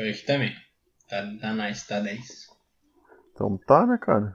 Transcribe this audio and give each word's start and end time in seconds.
Foi 0.00 0.08
aqui 0.08 0.24
também. 0.24 0.56
Tá, 1.10 1.30
tá 1.38 1.52
nice, 1.52 1.86
tá 1.86 2.00
10. 2.00 2.48
Então 3.34 3.58
tá, 3.66 3.86
né, 3.86 3.98
cara? 4.00 4.34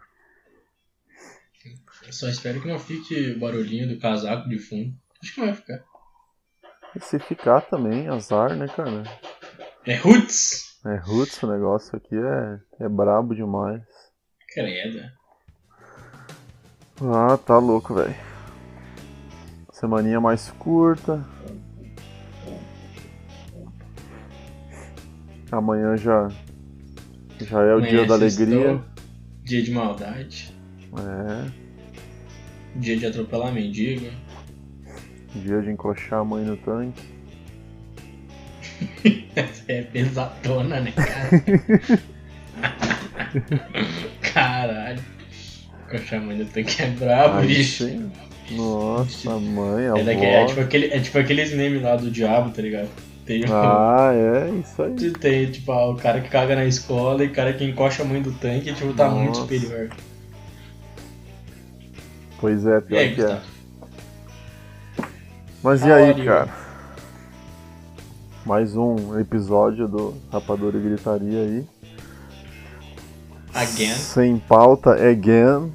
Eu 2.05 2.14
só 2.14 2.30
espero 2.30 2.62
que 2.62 2.68
não 2.68 2.78
fique 2.78 3.32
o 3.32 3.39
barulhinho 3.39 3.88
do 3.88 4.00
casaco 4.00 4.48
de 4.48 4.59
fundo. 4.59 4.96
Acho 5.20 5.34
que 5.34 5.39
não 5.39 5.48
vai 5.48 5.55
ficar. 5.55 5.84
E 6.96 7.00
se 7.00 7.18
ficar 7.18 7.62
também, 7.62 8.07
azar, 8.07 8.55
né, 8.55 8.68
cara? 8.68 9.05
É 9.88 9.96
Roots! 9.96 10.80
É 10.86 10.98
roots 10.98 11.41
o 11.41 11.52
negócio 11.52 11.97
aqui, 11.97 12.16
é, 12.16 12.86
é 12.86 12.88
brabo 12.88 13.34
demais. 13.34 13.82
Credo. 14.54 15.02
Ah, 17.02 17.39
tá 17.39 17.57
louco, 17.57 17.95
velho. 17.95 18.16
Semaninha 19.71 20.21
mais 20.21 20.52
curta. 20.52 21.25
Amanhã 25.58 25.95
já 25.98 26.30
já 27.41 27.62
é 27.62 27.73
o 27.73 27.77
Amanhã 27.77 27.90
dia 27.90 28.05
da 28.05 28.18
sextou, 28.20 28.46
alegria. 28.46 28.84
Dia 29.44 29.62
de 29.63 29.72
maldade. 29.72 30.54
É, 30.98 31.52
Dia 32.77 32.98
de 32.98 33.05
atropelar 33.05 33.54
mendigo. 33.54 34.08
dia 35.36 35.62
de 35.62 35.70
encoxar 35.72 36.20
a 36.20 36.23
mãe 36.23 36.44
no 36.46 36.55
tanque. 36.58 37.04
é 39.68 39.82
pesadona, 39.84 40.80
né, 40.82 40.91
cara? 40.91 41.30
Caralho. 44.34 45.02
Coxa 45.90 46.20
mãe 46.20 46.38
do 46.38 46.46
tanque 46.46 46.82
é 46.82 46.88
brabo, 46.90 47.38
Aí 47.40 47.48
bicho. 47.48 47.85
sim. 47.85 48.12
Nossa, 48.52 49.38
mãe, 49.40 49.88
a 49.88 49.98
É, 49.98 50.04
daqui, 50.04 50.26
é, 50.26 50.46
tipo 50.46 50.60
aquele, 50.62 50.85
é 50.88 50.99
tipo 50.99 51.18
aqueles 51.18 51.54
memes 51.54 51.82
lá 51.82 51.96
do 51.96 52.10
diabo, 52.12 52.52
tá 52.52 52.62
ligado? 52.62 52.90
Tem, 53.25 53.43
Ah, 53.49 54.11
é, 54.13 54.49
isso 54.59 54.84
aí. 54.84 55.11
tem 55.13 55.52
tipo, 55.52 55.71
ah, 55.71 55.89
o 55.89 55.95
cara 55.95 56.21
que 56.21 56.29
caga 56.29 56.55
na 56.55 56.65
escola 56.65 57.23
e 57.23 57.27
o 57.27 57.34
cara 57.34 57.54
que 57.54 57.63
encoxa 57.65 58.04
a 58.04 58.05
mãe 58.05 58.21
do 58.21 58.32
tanque, 58.34 58.71
tipo, 58.73 58.93
tá 58.93 59.09
muito 59.09 59.29
Nossa. 59.29 59.41
superior. 59.41 59.90
Pois 62.40 62.65
é, 62.65 62.82
pior 62.82 62.99
aí, 62.99 63.15
que 63.15 63.21
é. 63.21 63.23
Gustavo? 63.23 63.45
Mas 65.63 65.81
e 65.81 65.85
How 65.90 65.94
aí, 65.95 66.25
cara? 66.25 66.50
Mais 68.45 68.75
um 68.75 69.19
episódio 69.19 69.88
do 69.88 70.13
Rapadura 70.31 70.78
e 70.78 70.81
Gritaria 70.81 71.39
aí. 71.39 71.66
Again. 73.56 73.95
Sem 73.95 74.38
pauta, 74.38 74.91
again. 74.94 75.73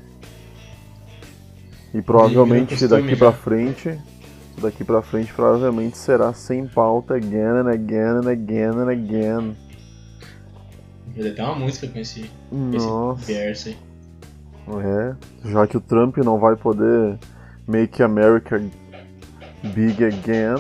E 1.93 2.01
provavelmente 2.01 2.77
costume 2.77 3.03
daqui 3.03 3.17
pra 3.17 3.33
frente, 3.33 3.99
daqui 4.59 4.85
pra 4.85 5.03
frente 5.03 5.33
provavelmente 5.33 5.97
será 5.99 6.33
sem 6.33 6.67
pauta 6.67 7.15
again 7.15 7.61
and 7.65 7.69
again 7.71 8.17
and 8.25 8.29
again 8.29 8.71
and 8.79 8.89
again. 8.91 9.57
Vou 11.17 11.27
até 11.29 11.43
uma 11.43 11.55
música 11.57 11.89
com 11.89 11.99
esse, 11.99 12.31
com 12.49 12.71
esse 12.75 12.87
Nossa, 12.87 13.25
verso 13.27 13.69
aí. 13.69 13.77
é. 14.85 15.49
Já 15.51 15.67
que 15.67 15.77
o 15.77 15.81
Trump 15.81 16.17
não 16.19 16.39
vai 16.39 16.57
poder 16.57 17.19
make 17.67 18.03
America 18.03 18.61
big 19.75 20.05
again, 20.05 20.57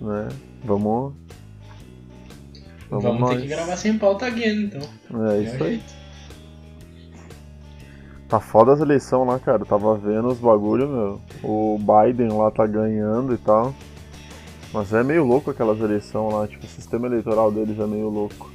né? 0.00 0.28
Vamos. 0.64 1.14
Vamos, 2.90 3.04
Vamos, 3.04 3.30
ter 3.30 3.42
que 3.42 3.48
gravar 3.48 3.76
sem 3.76 3.98
pauta 3.98 4.26
again, 4.26 4.64
então. 4.64 4.80
É 5.28 5.36
É 5.38 5.42
isso 5.42 5.64
aí. 5.64 5.70
jeito. 5.70 5.97
Tá 8.28 8.38
foda 8.38 8.72
as 8.72 8.80
eleições 8.80 9.26
lá, 9.26 9.38
cara. 9.38 9.62
Eu 9.62 9.66
tava 9.66 9.96
vendo 9.96 10.28
os 10.28 10.38
bagulho, 10.38 10.88
meu. 10.88 11.20
O 11.42 11.78
Biden 11.78 12.28
lá 12.28 12.50
tá 12.50 12.66
ganhando 12.66 13.34
e 13.34 13.38
tal. 13.38 13.74
Mas 14.72 14.92
é 14.92 15.02
meio 15.02 15.24
louco 15.24 15.50
aquelas 15.50 15.80
eleições 15.80 16.34
lá. 16.34 16.46
Tipo, 16.46 16.66
o 16.66 16.68
sistema 16.68 17.06
eleitoral 17.06 17.50
deles 17.50 17.78
é 17.78 17.86
meio 17.86 18.08
louco. 18.10 18.50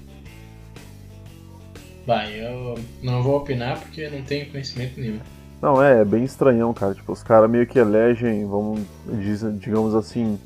Vai, 2.05 2.33
eu 2.39 2.75
não 3.01 3.23
vou 3.23 3.37
opinar 3.37 3.79
porque 3.79 4.09
não 4.09 4.21
tenho 4.21 4.51
conhecimento 4.51 4.99
nenhum. 4.99 5.19
Não, 5.61 5.81
é, 5.81 6.01
é 6.01 6.05
bem 6.05 6.23
estranhão, 6.23 6.73
cara. 6.73 6.93
Tipo, 6.93 7.13
os 7.13 7.23
caras 7.23 7.49
meio 7.49 7.65
que 7.65 7.79
elegem, 7.79 8.45
vamos 8.45 8.81
dizer, 9.07 9.53
digamos 9.53 9.95
assim, 9.95 10.37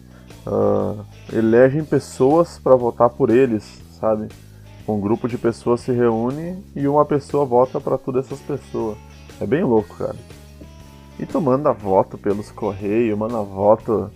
ah, 0.45 1.03
elegem 1.33 1.83
pessoas 1.83 2.59
pra 2.59 2.75
votar 2.75 3.09
por 3.09 3.29
eles, 3.29 3.81
sabe? 3.99 4.29
Um 4.87 5.01
grupo 5.01 5.27
de 5.27 5.37
pessoas 5.37 5.81
se 5.81 5.91
reúne 5.91 6.63
e 6.75 6.87
uma 6.87 7.03
pessoa 7.03 7.43
vota 7.43 7.81
pra 7.81 7.97
todas 7.97 8.27
essas 8.27 8.39
pessoas. 8.39 8.97
É 9.39 9.45
bem 9.45 9.63
louco, 9.63 9.95
cara. 9.95 10.15
E 11.19 11.25
tu 11.25 11.39
manda 11.41 11.71
voto 11.73 12.17
pelos 12.17 12.51
correios, 12.51 13.17
manda 13.17 13.41
voto 13.41 14.11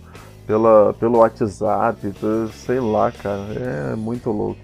pela, 0.46 0.94
pelo 0.94 1.18
WhatsApp, 1.18 2.12
tu- 2.18 2.48
sei 2.52 2.80
lá, 2.80 3.10
cara. 3.10 3.52
É 3.92 3.96
muito 3.96 4.30
louco. 4.30 4.60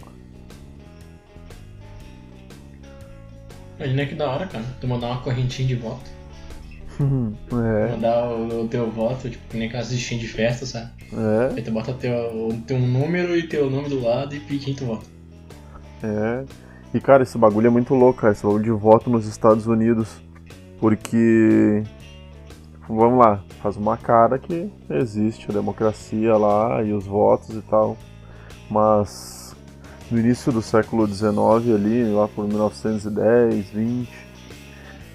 Imagina 3.78 4.06
que 4.06 4.14
da 4.14 4.28
hora, 4.30 4.46
cara. 4.46 4.64
Tu 4.80 4.88
mandar 4.88 5.08
uma 5.08 5.20
correntinha 5.20 5.68
de 5.68 5.74
voto. 5.76 6.10
é, 7.00 7.92
Mandar 7.92 8.28
o, 8.28 8.64
o 8.64 8.68
teu 8.68 8.90
voto, 8.90 9.30
tipo, 9.30 9.46
que 9.48 9.56
nem 9.56 9.68
aquelas 9.68 9.90
listinhas 9.92 10.22
de 10.22 10.28
festa, 10.28 10.66
sabe? 10.66 10.90
é. 11.12 11.54
Aí 11.56 11.62
tu 11.62 11.70
bota 11.70 11.92
teu, 11.94 12.12
o 12.48 12.60
teu 12.66 12.78
número 12.78 13.36
e 13.36 13.46
teu 13.46 13.70
nome 13.70 13.88
do 13.88 14.00
lado 14.02 14.34
e 14.34 14.40
pique 14.40 14.64
quem 14.66 14.74
tu 14.74 14.84
vota. 14.86 15.06
É. 16.02 16.44
E 16.92 17.00
cara, 17.00 17.22
esse 17.22 17.36
bagulho 17.38 17.68
é 17.68 17.70
muito 17.70 17.94
louco, 17.94 18.20
cara, 18.20 18.32
esse 18.32 18.42
bagulho 18.44 18.64
de 18.64 18.70
voto 18.70 19.08
nos 19.10 19.26
Estados 19.26 19.66
Unidos. 19.66 20.08
Porque. 20.80 21.82
Vamos 22.88 23.18
lá, 23.18 23.42
faz 23.60 23.76
uma 23.76 23.98
cara 23.98 24.38
que 24.38 24.70
existe 24.88 25.50
a 25.50 25.52
democracia 25.52 26.34
lá 26.38 26.82
e 26.82 26.92
os 26.92 27.04
votos 27.04 27.50
e 27.50 27.60
tal. 27.60 27.98
Mas 28.70 29.54
no 30.10 30.18
início 30.18 30.50
do 30.50 30.62
século 30.62 31.06
XIX 31.06 31.28
ali, 31.74 32.10
lá 32.10 32.26
por 32.28 32.46
1910, 32.48 33.70
20, 33.70 34.10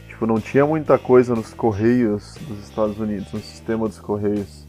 tipo, 0.07 0.27
não 0.27 0.39
tinha 0.39 0.65
muita 0.67 0.99
coisa 0.99 1.33
nos 1.33 1.51
correios 1.51 2.35
dos 2.47 2.59
Estados 2.59 2.99
Unidos, 2.99 3.33
no 3.33 3.39
sistema 3.39 3.87
dos 3.87 3.99
correios. 3.99 4.67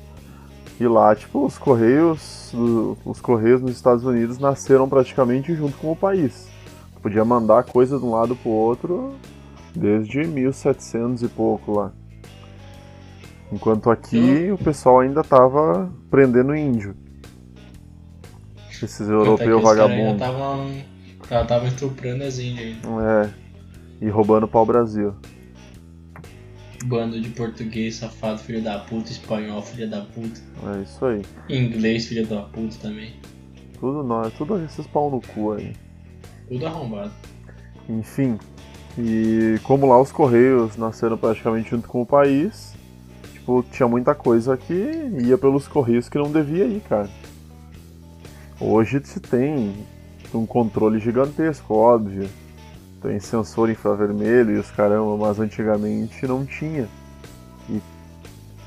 E 0.81 0.87
lá, 0.89 1.15
tipo, 1.15 1.45
os 1.45 1.59
correios, 1.59 2.53
os 3.05 3.21
correios 3.21 3.61
nos 3.61 3.73
Estados 3.73 4.05
Unidos 4.05 4.39
nasceram 4.39 4.89
praticamente 4.89 5.55
junto 5.55 5.77
com 5.77 5.93
o 5.93 5.97
país. 5.97 6.49
Podia 7.03 7.25
mandar 7.25 7.65
coisa 7.65 7.99
de 7.99 8.05
um 8.05 8.11
lado 8.13 8.35
pro 8.35 8.51
outro 8.51 9.15
desde 9.75 10.25
1700 10.25 11.23
e 11.23 11.29
pouco 11.29 11.73
lá. 11.73 11.93
Enquanto 13.53 13.91
aqui 13.91 14.51
o 14.51 14.59
pessoal 14.59 15.01
ainda 15.01 15.23
tava 15.23 15.93
prendendo 16.11 16.55
índio. 16.55 16.97
Esses 18.71 19.07
que 19.07 19.13
europeus 19.13 19.65
ainda 19.65 19.87
vagabundos. 19.87 20.19
tava, 20.19 21.45
tava 21.47 21.67
estuprando 21.69 22.25
as 22.25 22.39
índias 22.39 22.77
ainda. 22.85 22.89
É. 23.03 23.31
E 24.01 24.09
roubando 24.09 24.49
pau 24.49 24.67
Brasil. 24.67 25.15
Bando 26.85 27.19
de 27.19 27.31
português, 27.31 27.97
safado, 27.97 28.39
filho 28.41 28.63
da 28.63 28.81
puta, 28.81 29.11
espanhol, 29.11 29.63
filho 29.63 29.89
da 29.89 30.03
puta. 30.03 30.41
É 30.77 30.83
isso 30.83 31.05
aí. 31.07 31.23
Inglês, 31.49 32.07
filho 32.07 32.27
da 32.27 32.43
puta 32.43 32.77
também. 32.83 33.15
Tudo 33.79 34.03
nós, 34.03 34.33
tudo 34.35 34.63
esses 34.63 34.87
pau 34.89 35.11
no 35.11 35.21
cu 35.21 35.53
aí. 35.53 35.75
Tudo 36.49 36.67
arrombado. 36.67 37.13
Enfim, 37.89 38.39
e 38.99 39.59
como 39.65 39.87
lá 39.87 40.01
os 40.01 40.13
Correios 40.13 40.77
nasceram 40.77 41.19
praticamente 41.19 41.71
junto 41.71 41.89
com 41.89 42.03
o 42.03 42.07
país, 42.07 42.75
tipo, 43.33 43.65
tinha 43.73 43.89
muita 43.89 44.15
coisa 44.15 44.57
que 44.57 44.73
ia 45.23 45.37
pelos 45.37 45.67
Correios 45.67 46.09
que 46.09 46.19
não 46.19 46.31
devia 46.31 46.65
ir, 46.65 46.81
cara. 46.89 47.09
Hoje 48.61 49.01
se 49.05 49.19
tem 49.19 49.75
um 50.33 50.47
controle 50.47 51.01
gigantesco, 51.01 51.75
óbvio. 51.75 52.29
Tem 53.03 53.21
sensor 53.21 53.69
infravermelho 53.69 54.53
e 54.53 54.59
os 54.59 54.71
caramba, 54.71 55.17
mas 55.17 55.39
antigamente 55.39 56.27
não 56.27 56.47
tinha. 56.47 56.89
E 57.69 57.81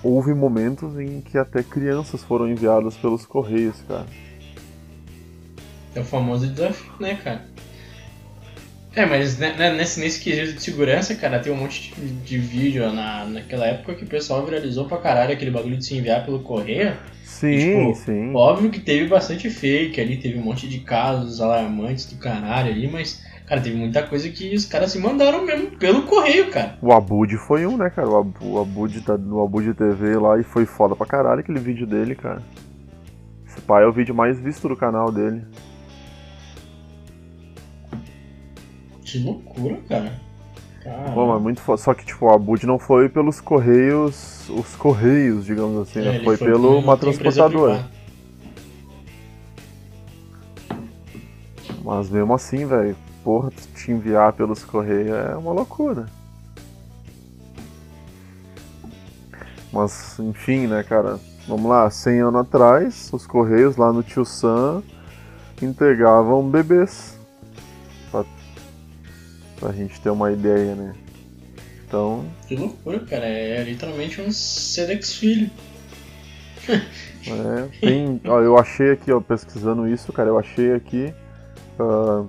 houve 0.03 0.33
momentos 0.33 0.99
em 0.99 1.21
que 1.21 1.37
até 1.37 1.63
crianças 1.63 2.23
foram 2.23 2.47
enviadas 2.47 2.95
pelos 2.97 3.25
Correios, 3.25 3.81
cara. 3.87 4.05
É 5.95 6.01
o 6.01 6.03
famoso 6.03 6.47
desafio, 6.47 6.93
né, 6.99 7.15
cara? 7.15 7.56
É, 8.95 9.05
mas 9.05 9.37
né, 9.37 9.53
nesse, 9.75 9.99
nesse 9.99 10.19
quesito 10.19 10.53
de 10.53 10.61
segurança, 10.63 11.13
cara, 11.13 11.39
tem 11.39 11.51
um 11.53 11.57
monte 11.57 11.93
de, 11.95 12.07
de 12.07 12.37
vídeo 12.37 12.91
na, 12.91 13.25
naquela 13.25 13.67
época 13.67 13.93
que 13.93 14.03
o 14.03 14.07
pessoal 14.07 14.43
viralizou 14.43 14.85
pra 14.85 14.97
caralho 14.97 15.33
aquele 15.33 15.51
bagulho 15.51 15.77
de 15.77 15.85
se 15.85 15.95
enviar 15.95 16.25
pelo 16.25 16.39
correio. 16.39 16.93
Sim, 17.23 17.47
E, 17.47 17.59
tipo, 17.59 17.95
sim. 17.95 18.33
Óbvio 18.33 18.71
que 18.71 18.79
teve 18.79 19.07
bastante 19.07 19.49
fake 19.49 20.01
ali, 20.01 20.17
teve 20.17 20.39
um 20.39 20.43
monte 20.43 20.67
de 20.67 20.79
casos 20.79 21.39
alarmantes 21.39 22.05
do 22.05 22.17
caralho 22.17 22.71
ali, 22.71 22.87
mas, 22.89 23.23
cara, 23.45 23.61
teve 23.61 23.75
muita 23.75 24.01
coisa 24.01 24.29
que 24.29 24.55
os 24.55 24.65
caras 24.65 24.91
se 24.91 24.97
mandaram 24.97 25.45
mesmo 25.45 25.67
pelo 25.77 26.03
correio, 26.03 26.49
cara. 26.49 26.79
O 26.81 26.91
Abud 26.91 27.35
foi 27.37 27.67
um, 27.67 27.77
né, 27.77 27.91
cara? 27.91 28.09
O, 28.09 28.33
o 28.41 28.59
Abud 28.59 28.99
tá 29.01 29.15
no 29.15 29.43
Abud 29.43 29.71
TV 29.75 30.17
lá 30.17 30.39
e 30.39 30.43
foi 30.43 30.65
foda 30.65 30.95
pra 30.95 31.05
caralho 31.05 31.41
aquele 31.41 31.59
vídeo 31.59 31.85
dele, 31.85 32.15
cara. 32.15 32.41
Esse 33.45 33.61
pai 33.61 33.83
é 33.83 33.87
o 33.87 33.91
vídeo 33.91 34.15
mais 34.15 34.39
visto 34.39 34.67
do 34.67 34.75
canal 34.75 35.11
dele. 35.11 35.43
Que 39.07 39.19
loucura, 39.19 39.79
cara. 39.87 40.19
Pô, 41.13 41.27
mas 41.27 41.41
muito 41.41 41.61
foda. 41.61 41.77
Só 41.81 41.93
que, 41.93 42.05
tipo, 42.05 42.25
o 42.25 42.29
Abud 42.29 42.65
não 42.65 42.77
foi 42.77 43.07
pelos 43.07 43.39
correios, 43.39 44.49
os 44.49 44.75
correios, 44.75 45.45
digamos 45.45 45.87
assim, 45.87 45.99
É, 45.99 46.03
né? 46.03 46.23
Foi, 46.23 46.37
por 46.37 46.45
pelo 46.45 46.77
uma 46.77 46.97
transportadora. 46.97 47.87
Mas 51.83 52.09
mesmo 52.09 52.33
assim, 52.33 52.65
velho, 52.65 52.97
porra, 53.23 53.49
te 53.75 53.91
enviar 53.91 54.33
pelos 54.33 54.65
correios 54.65 55.09
é 55.09 55.35
uma 55.37 55.53
loucura. 55.53 56.05
Mas, 59.71 60.19
enfim, 60.19 60.67
né, 60.67 60.83
cara? 60.83 61.17
Vamos 61.47 61.69
lá, 61.69 61.89
100 61.89 62.19
anos 62.19 62.41
atrás, 62.41 63.09
os 63.13 63.25
correios 63.25 63.77
lá 63.77 63.93
no 63.93 64.03
Tio 64.03 64.25
Sam 64.25 64.83
entregavam 65.61 66.49
bebês. 66.49 67.16
Pra, 69.59 69.71
gente 69.71 69.99
ter 69.99 70.09
uma 70.09 70.31
ideia, 70.31 70.75
né? 70.75 70.93
Então. 71.87 72.25
Que 72.47 72.55
loucura, 72.55 72.99
cara. 72.99 73.25
É 73.25 73.63
literalmente 73.63 74.21
um 74.21 74.31
Sedex 74.31 75.15
filho. 75.15 75.49
é, 76.69 77.79
tem. 77.79 78.21
Ó, 78.25 78.41
eu 78.41 78.57
achei 78.57 78.91
aqui, 78.91 79.11
ó, 79.11 79.21
pesquisando 79.21 79.87
isso, 79.87 80.11
cara, 80.11 80.29
eu 80.29 80.37
achei 80.37 80.73
aqui. 80.73 81.13
Uh, 81.79 82.27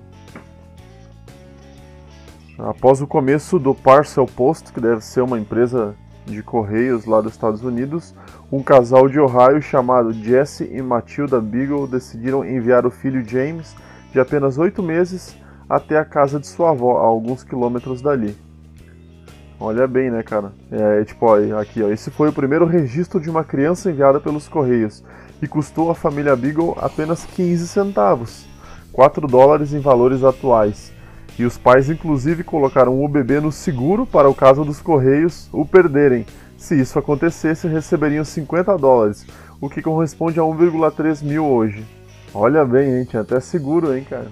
após 2.59 3.01
o 3.01 3.07
começo 3.07 3.59
do 3.59 3.75
Parcel 3.75 4.27
Post, 4.27 4.73
que 4.73 4.81
deve 4.81 5.03
ser 5.03 5.23
uma 5.23 5.39
empresa 5.39 5.95
de 6.27 6.43
correios 6.43 7.07
lá 7.07 7.21
dos 7.21 7.33
Estados 7.33 7.63
Unidos, 7.63 8.15
um 8.53 8.63
casal 8.63 9.09
de 9.09 9.19
Ohio 9.19 9.61
chamado 9.61 10.13
Jesse 10.13 10.65
e 10.65 10.81
Matilda 10.83 11.41
Beagle 11.41 11.87
decidiram 11.87 12.45
enviar 12.45 12.87
o 12.87 12.91
filho 12.91 13.27
James, 13.27 13.75
de 14.13 14.21
apenas 14.21 14.59
oito 14.59 14.83
meses, 14.83 15.37
até 15.69 15.99
a 15.99 16.05
casa 16.05 16.41
de 16.41 16.47
sua 16.47 16.71
avó, 16.71 16.99
a 16.99 17.07
alguns 17.07 17.45
quilômetros 17.45 18.01
dali. 18.01 18.37
Olha 19.61 19.89
bem, 19.89 20.09
né, 20.09 20.23
cara? 20.23 20.53
É, 20.71 21.05
tipo, 21.05 21.27
ó, 21.27 21.37
aqui, 21.61 21.83
ó. 21.83 21.91
Esse 21.91 22.11
foi 22.11 22.29
o 22.29 22.33
primeiro 22.33 22.65
registro 22.65 23.21
de 23.21 23.29
uma 23.29 23.43
criança 23.43 23.91
enviada 23.91 24.21
pelos 24.21 24.47
Correios 24.47 25.03
e 25.43 25.49
custou 25.49 25.91
à 25.91 25.95
família 25.95 26.37
Beagle 26.37 26.77
apenas 26.81 27.25
15 27.25 27.67
centavos, 27.67 28.47
4 28.93 29.27
dólares 29.27 29.73
em 29.73 29.81
valores 29.81 30.23
atuais. 30.23 30.93
E 31.37 31.45
os 31.45 31.59
pais, 31.59 31.91
inclusive, 31.91 32.43
colocaram 32.45 33.03
o 33.03 33.09
bebê 33.09 33.41
no 33.41 33.53
seguro 33.53 34.07
para 34.07 34.29
o 34.29 34.35
caso 34.35 34.65
dos 34.65 34.81
Correios 34.81 35.49
o 35.53 35.65
perderem. 35.65 36.25
Se 36.57 36.81
isso 36.81 36.99
acontecesse, 36.99 37.69
receberiam 37.69 38.25
50 38.25 38.77
dólares, 38.77 39.27
o 39.61 39.69
que 39.69 39.83
corresponde 39.83 40.41
a 40.41 40.43
1,3 40.43 41.23
mil 41.23 41.45
hoje. 41.45 41.85
Olha 42.35 42.65
bem, 42.65 42.99
hein? 42.99 43.05
Tinha 43.05 43.23
até 43.23 43.39
seguro, 43.39 43.97
hein, 43.97 44.05
cara? 44.09 44.29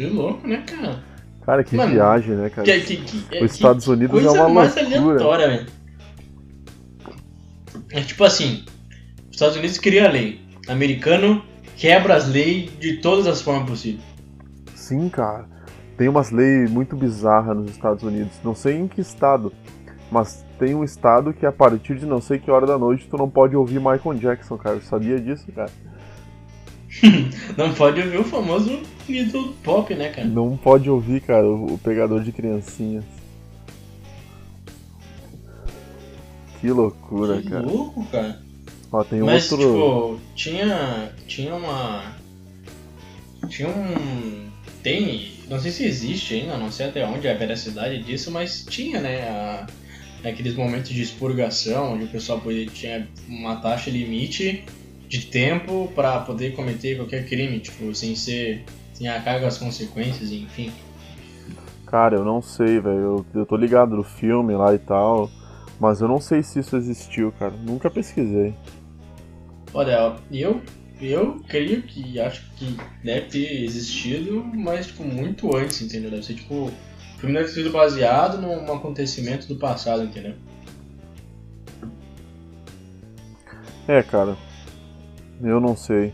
Que 0.00 0.06
louco, 0.06 0.48
né, 0.48 0.64
cara? 0.66 1.04
Cara, 1.44 1.62
que 1.62 1.76
Mano, 1.76 1.92
viagem, 1.92 2.34
né, 2.34 2.48
cara? 2.48 2.64
Que, 2.64 2.80
que, 2.80 3.22
que, 3.22 3.44
Os 3.44 3.52
Estados 3.52 3.86
Unidos 3.86 4.24
é 4.24 4.30
uma 4.30 4.48
mais 4.48 4.74
loucura. 4.90 5.46
velho. 5.46 5.66
É 7.92 8.00
tipo 8.00 8.24
assim, 8.24 8.64
os 9.28 9.32
Estados 9.32 9.58
Unidos 9.58 9.76
cria 9.76 10.08
a 10.08 10.10
lei. 10.10 10.40
Americano 10.68 11.44
quebra 11.76 12.16
as 12.16 12.26
leis 12.26 12.70
de 12.78 12.96
todas 13.02 13.26
as 13.26 13.42
formas 13.42 13.68
possíveis. 13.68 14.02
Sim, 14.74 15.10
cara. 15.10 15.46
Tem 15.98 16.08
umas 16.08 16.30
leis 16.30 16.70
muito 16.70 16.96
bizarras 16.96 17.54
nos 17.54 17.70
Estados 17.70 18.02
Unidos. 18.02 18.32
Não 18.42 18.54
sei 18.54 18.78
em 18.78 18.88
que 18.88 19.02
estado, 19.02 19.52
mas 20.10 20.46
tem 20.58 20.74
um 20.74 20.82
estado 20.82 21.34
que 21.34 21.44
a 21.44 21.52
partir 21.52 21.98
de 21.98 22.06
não 22.06 22.22
sei 22.22 22.38
que 22.38 22.50
hora 22.50 22.66
da 22.66 22.78
noite 22.78 23.06
tu 23.06 23.18
não 23.18 23.28
pode 23.28 23.54
ouvir 23.54 23.78
Michael 23.78 24.14
Jackson, 24.14 24.56
cara. 24.56 24.76
Eu 24.76 24.80
sabia 24.80 25.20
disso, 25.20 25.52
cara. 25.52 25.70
não 27.56 27.72
pode 27.74 28.00
ouvir 28.00 28.18
o 28.18 28.24
famoso 28.24 28.80
ídolo 29.08 29.54
pop, 29.62 29.94
né, 29.94 30.08
cara? 30.10 30.26
Não 30.26 30.56
pode 30.56 30.90
ouvir, 30.90 31.20
cara, 31.20 31.46
o, 31.46 31.78
pegador 31.78 32.22
de 32.22 32.32
criancinhas. 32.32 33.04
Que 36.60 36.70
loucura, 36.70 37.40
que 37.40 37.48
cara. 37.48 37.66
Que 37.66 37.72
louco, 37.72 38.04
cara. 38.06 38.40
Ó, 38.92 39.04
tem 39.04 39.20
Mas, 39.20 39.50
outro... 39.52 39.66
tipo, 39.66 40.20
tinha. 40.34 41.12
Tinha 41.26 41.54
uma. 41.54 42.16
Tinha 43.48 43.68
um. 43.68 44.50
Tem. 44.82 45.32
Não 45.48 45.58
sei 45.58 45.70
se 45.70 45.84
existe 45.84 46.34
ainda, 46.34 46.56
não 46.58 46.70
sei 46.70 46.86
até 46.86 47.06
onde 47.06 47.26
é 47.26 47.32
a 47.32 47.36
veracidade 47.36 48.02
disso, 48.02 48.30
mas 48.30 48.64
tinha, 48.68 49.00
né? 49.00 49.22
A, 49.22 49.66
aqueles 50.28 50.54
momentos 50.54 50.90
de 50.90 51.00
expurgação, 51.00 51.94
onde 51.94 52.04
o 52.04 52.08
pessoal 52.08 52.40
podia, 52.40 52.66
tinha 52.66 53.08
uma 53.26 53.56
taxa 53.56 53.90
limite 53.90 54.64
de 55.10 55.26
tempo 55.26 55.90
para 55.92 56.20
poder 56.20 56.54
cometer 56.54 56.96
qualquer 56.96 57.26
crime, 57.26 57.58
tipo, 57.58 57.92
sem 57.92 58.14
ser. 58.14 58.64
sem 58.94 59.08
arcar 59.08 59.42
as 59.44 59.58
consequências, 59.58 60.30
enfim. 60.30 60.72
Cara, 61.84 62.14
eu 62.14 62.24
não 62.24 62.40
sei, 62.40 62.80
velho. 62.80 63.00
Eu, 63.00 63.26
eu 63.34 63.44
tô 63.44 63.56
ligado 63.56 63.96
no 63.96 64.04
filme 64.04 64.54
lá 64.54 64.72
e 64.72 64.78
tal, 64.78 65.28
mas 65.80 66.00
eu 66.00 66.06
não 66.06 66.20
sei 66.20 66.44
se 66.44 66.60
isso 66.60 66.76
existiu, 66.76 67.32
cara. 67.32 67.52
Nunca 67.66 67.90
pesquisei. 67.90 68.54
Olha, 69.74 70.16
eu 70.30 70.62
eu 71.00 71.40
creio 71.48 71.82
que 71.82 72.20
acho 72.20 72.48
que 72.52 72.76
deve 73.02 73.26
ter 73.26 73.64
existido, 73.64 74.44
mas 74.44 74.86
tipo, 74.86 75.02
muito 75.02 75.56
antes, 75.56 75.82
entendeu? 75.82 76.10
Deve 76.10 76.22
ser 76.22 76.34
tipo. 76.34 76.66
O 76.66 77.18
filme 77.18 77.34
deve 77.34 77.48
ter 77.48 77.54
sido 77.54 77.70
baseado 77.70 78.40
num 78.40 78.72
acontecimento 78.72 79.48
do 79.48 79.56
passado, 79.56 80.04
entendeu? 80.04 80.34
É, 83.88 84.02
cara. 84.04 84.36
Eu 85.42 85.60
não 85.60 85.76
sei. 85.76 86.12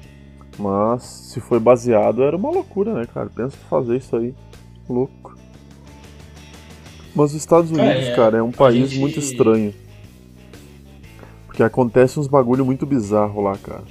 Mas 0.59 1.03
se 1.03 1.41
foi 1.41 1.61
baseado, 1.61 2.23
era 2.23 2.37
uma 2.37 2.51
loucura, 2.51 2.95
né, 2.95 3.07
cara? 3.13 3.29
Pensa 3.29 3.57
em 3.57 3.69
fazer 3.69 3.97
isso 3.97 4.17
aí. 4.17 4.35
Louco. 4.89 5.37
Mas 7.15 7.31
os 7.31 7.37
Estados 7.37 7.71
Unidos, 7.71 8.05
é, 8.05 8.13
é. 8.13 8.17
cara, 8.17 8.39
é 8.39 8.43
um 8.43 8.53
país 8.53 8.91
gente... 8.91 9.01
muito 9.01 9.19
estranho. 9.19 9.75
Porque 11.47 11.63
acontece 11.63 12.21
uns 12.21 12.27
bagulho 12.27 12.65
muito 12.65 12.85
bizarro 12.85 13.41
lá, 13.41 13.57
cara. 13.57 13.85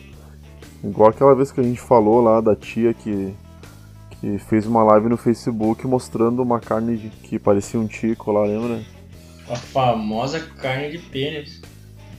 Igual 0.84 1.10
aquela 1.10 1.34
vez 1.34 1.52
que 1.52 1.60
a 1.60 1.64
gente 1.64 1.82
falou 1.82 2.22
lá 2.22 2.40
da 2.40 2.56
tia 2.56 2.94
que, 2.94 3.34
que 4.12 4.38
fez 4.38 4.68
uma 4.68 4.84
live 4.84 5.10
no 5.10 5.18
Facebook 5.18 5.88
mostrando 5.88 6.44
uma 6.44 6.60
carne 6.60 6.98
de, 6.98 7.10
que 7.10 7.40
parecia 7.40 7.80
um 7.80 7.88
tico 7.88 8.32
lá, 8.32 8.44
lembra? 8.44 8.82
A 9.50 9.56
famosa 9.56 10.40
carne 10.40 10.92
de 10.92 11.00
pênis. 11.00 11.62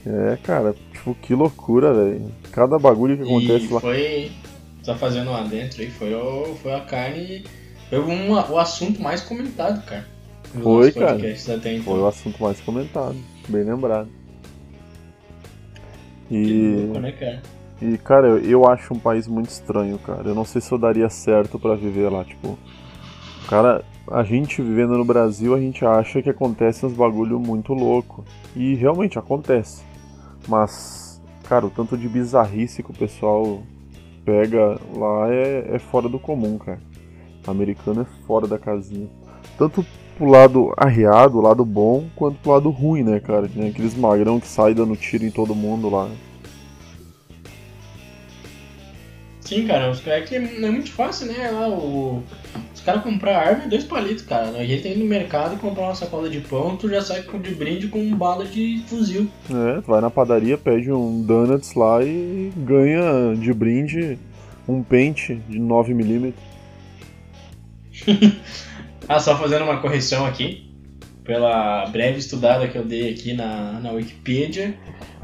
É, 0.09 0.37
cara, 0.37 0.73
tipo, 0.93 1.13
que 1.15 1.33
loucura, 1.33 1.93
velho. 1.93 2.31
Cada 2.51 2.79
bagulho 2.79 3.17
que 3.17 3.23
acontece 3.23 3.65
e 3.65 3.73
lá. 3.73 3.81
Foi. 3.81 4.31
Tá 4.85 4.95
fazendo 4.95 5.31
lá 5.31 5.43
dentro 5.43 5.81
aí, 5.81 5.91
foi, 5.91 6.13
o, 6.13 6.55
foi 6.63 6.73
a 6.73 6.79
carne. 6.79 7.43
Foi 7.89 7.99
um, 7.99 8.31
o 8.31 8.57
assunto 8.57 9.01
mais 9.01 9.21
comentado, 9.21 9.85
cara. 9.85 10.07
Foi, 10.63 10.93
cara. 10.93 11.15
Até, 11.15 11.73
então. 11.73 11.83
Foi 11.83 11.99
o 11.99 12.07
assunto 12.07 12.41
mais 12.41 12.61
comentado, 12.61 13.17
bem 13.49 13.63
lembrado. 13.63 14.07
E. 16.31 16.83
Louco, 16.85 16.99
né, 16.99 17.11
cara? 17.11 17.41
E, 17.81 17.97
cara, 17.97 18.27
eu, 18.27 18.37
eu 18.39 18.65
acho 18.69 18.93
um 18.93 18.99
país 18.99 19.27
muito 19.27 19.49
estranho, 19.49 19.99
cara. 19.99 20.29
Eu 20.29 20.35
não 20.35 20.45
sei 20.45 20.61
se 20.61 20.71
eu 20.71 20.77
daria 20.77 21.09
certo 21.09 21.59
para 21.59 21.75
viver 21.75 22.09
lá, 22.09 22.23
tipo. 22.23 22.57
Cara, 23.49 23.83
a 24.09 24.23
gente 24.23 24.61
vivendo 24.61 24.97
no 24.97 25.03
Brasil, 25.03 25.53
a 25.53 25.59
gente 25.59 25.85
acha 25.85 26.21
que 26.21 26.29
acontece 26.29 26.85
uns 26.85 26.93
bagulho 26.93 27.37
muito 27.39 27.73
louco. 27.73 28.23
E 28.55 28.73
realmente 28.75 29.19
acontece. 29.19 29.86
Mas, 30.47 31.21
cara, 31.43 31.65
o 31.65 31.69
tanto 31.69 31.97
de 31.97 32.07
bizarrice 32.07 32.81
que 32.81 32.91
o 32.91 32.93
pessoal 32.93 33.61
pega 34.23 34.79
lá 34.95 35.33
é, 35.33 35.75
é 35.75 35.79
fora 35.79 36.07
do 36.07 36.19
comum, 36.19 36.57
cara. 36.57 36.79
O 37.45 37.51
americano 37.51 38.01
é 38.01 38.25
fora 38.25 38.47
da 38.47 38.57
casinha. 38.57 39.09
Tanto 39.57 39.85
pro 40.17 40.29
lado 40.29 40.73
arriado, 40.75 41.39
lado 41.39 41.63
bom, 41.63 42.09
quanto 42.15 42.37
pro 42.39 42.51
lado 42.51 42.69
ruim, 42.69 43.03
né, 43.03 43.19
cara? 43.19 43.47
Tem 43.47 43.69
aqueles 43.69 43.95
magrão 43.95 44.39
que 44.39 44.47
saem 44.47 44.75
dando 44.75 44.95
tiro 44.95 45.23
em 45.23 45.31
todo 45.31 45.55
mundo 45.55 45.89
lá. 45.89 46.09
Sim, 49.41 49.65
cara, 49.65 49.93
é 50.07 50.21
que 50.21 50.35
é 50.35 50.39
muito 50.39 50.91
fácil, 50.91 51.27
né? 51.27 51.49
Lá, 51.49 51.69
o, 51.69 52.17
os 52.17 52.66
caras 52.87 53.03
comprar 53.03 53.37
arma 53.37 53.65
é 53.65 53.67
dois 53.67 53.83
palitos, 53.83 54.23
cara. 54.23 54.47
A 54.57 54.65
gente 54.65 54.83
tem 54.83 54.97
no 54.97 55.03
mercado 55.03 55.55
e 55.55 55.59
comprar 55.59 55.83
uma 55.83 55.95
sacola 55.95 56.29
de 56.29 56.39
pão, 56.39 56.77
tu 56.77 56.87
já 56.87 57.01
sai 57.01 57.21
de 57.21 57.53
brinde 57.53 57.89
com 57.89 58.15
bala 58.15 58.45
de 58.45 58.81
fuzil. 58.87 59.27
É, 59.49 59.81
tu 59.81 59.87
vai 59.87 59.99
na 59.99 60.09
padaria, 60.09 60.57
pede 60.57 60.89
um 60.89 61.21
donuts 61.21 61.73
lá 61.73 62.01
e 62.01 62.49
ganha 62.55 63.35
de 63.35 63.53
brinde 63.53 64.17
um 64.65 64.81
pente 64.81 65.35
de 65.49 65.59
9mm. 65.59 66.33
ah, 69.09 69.19
só 69.19 69.37
fazendo 69.37 69.65
uma 69.65 69.81
correção 69.81 70.25
aqui. 70.25 70.65
Pela 71.25 71.87
breve 71.87 72.19
estudada 72.19 72.69
que 72.69 72.77
eu 72.77 72.85
dei 72.85 73.11
aqui 73.11 73.33
na, 73.33 73.81
na 73.81 73.91
Wikipedia. 73.91 74.73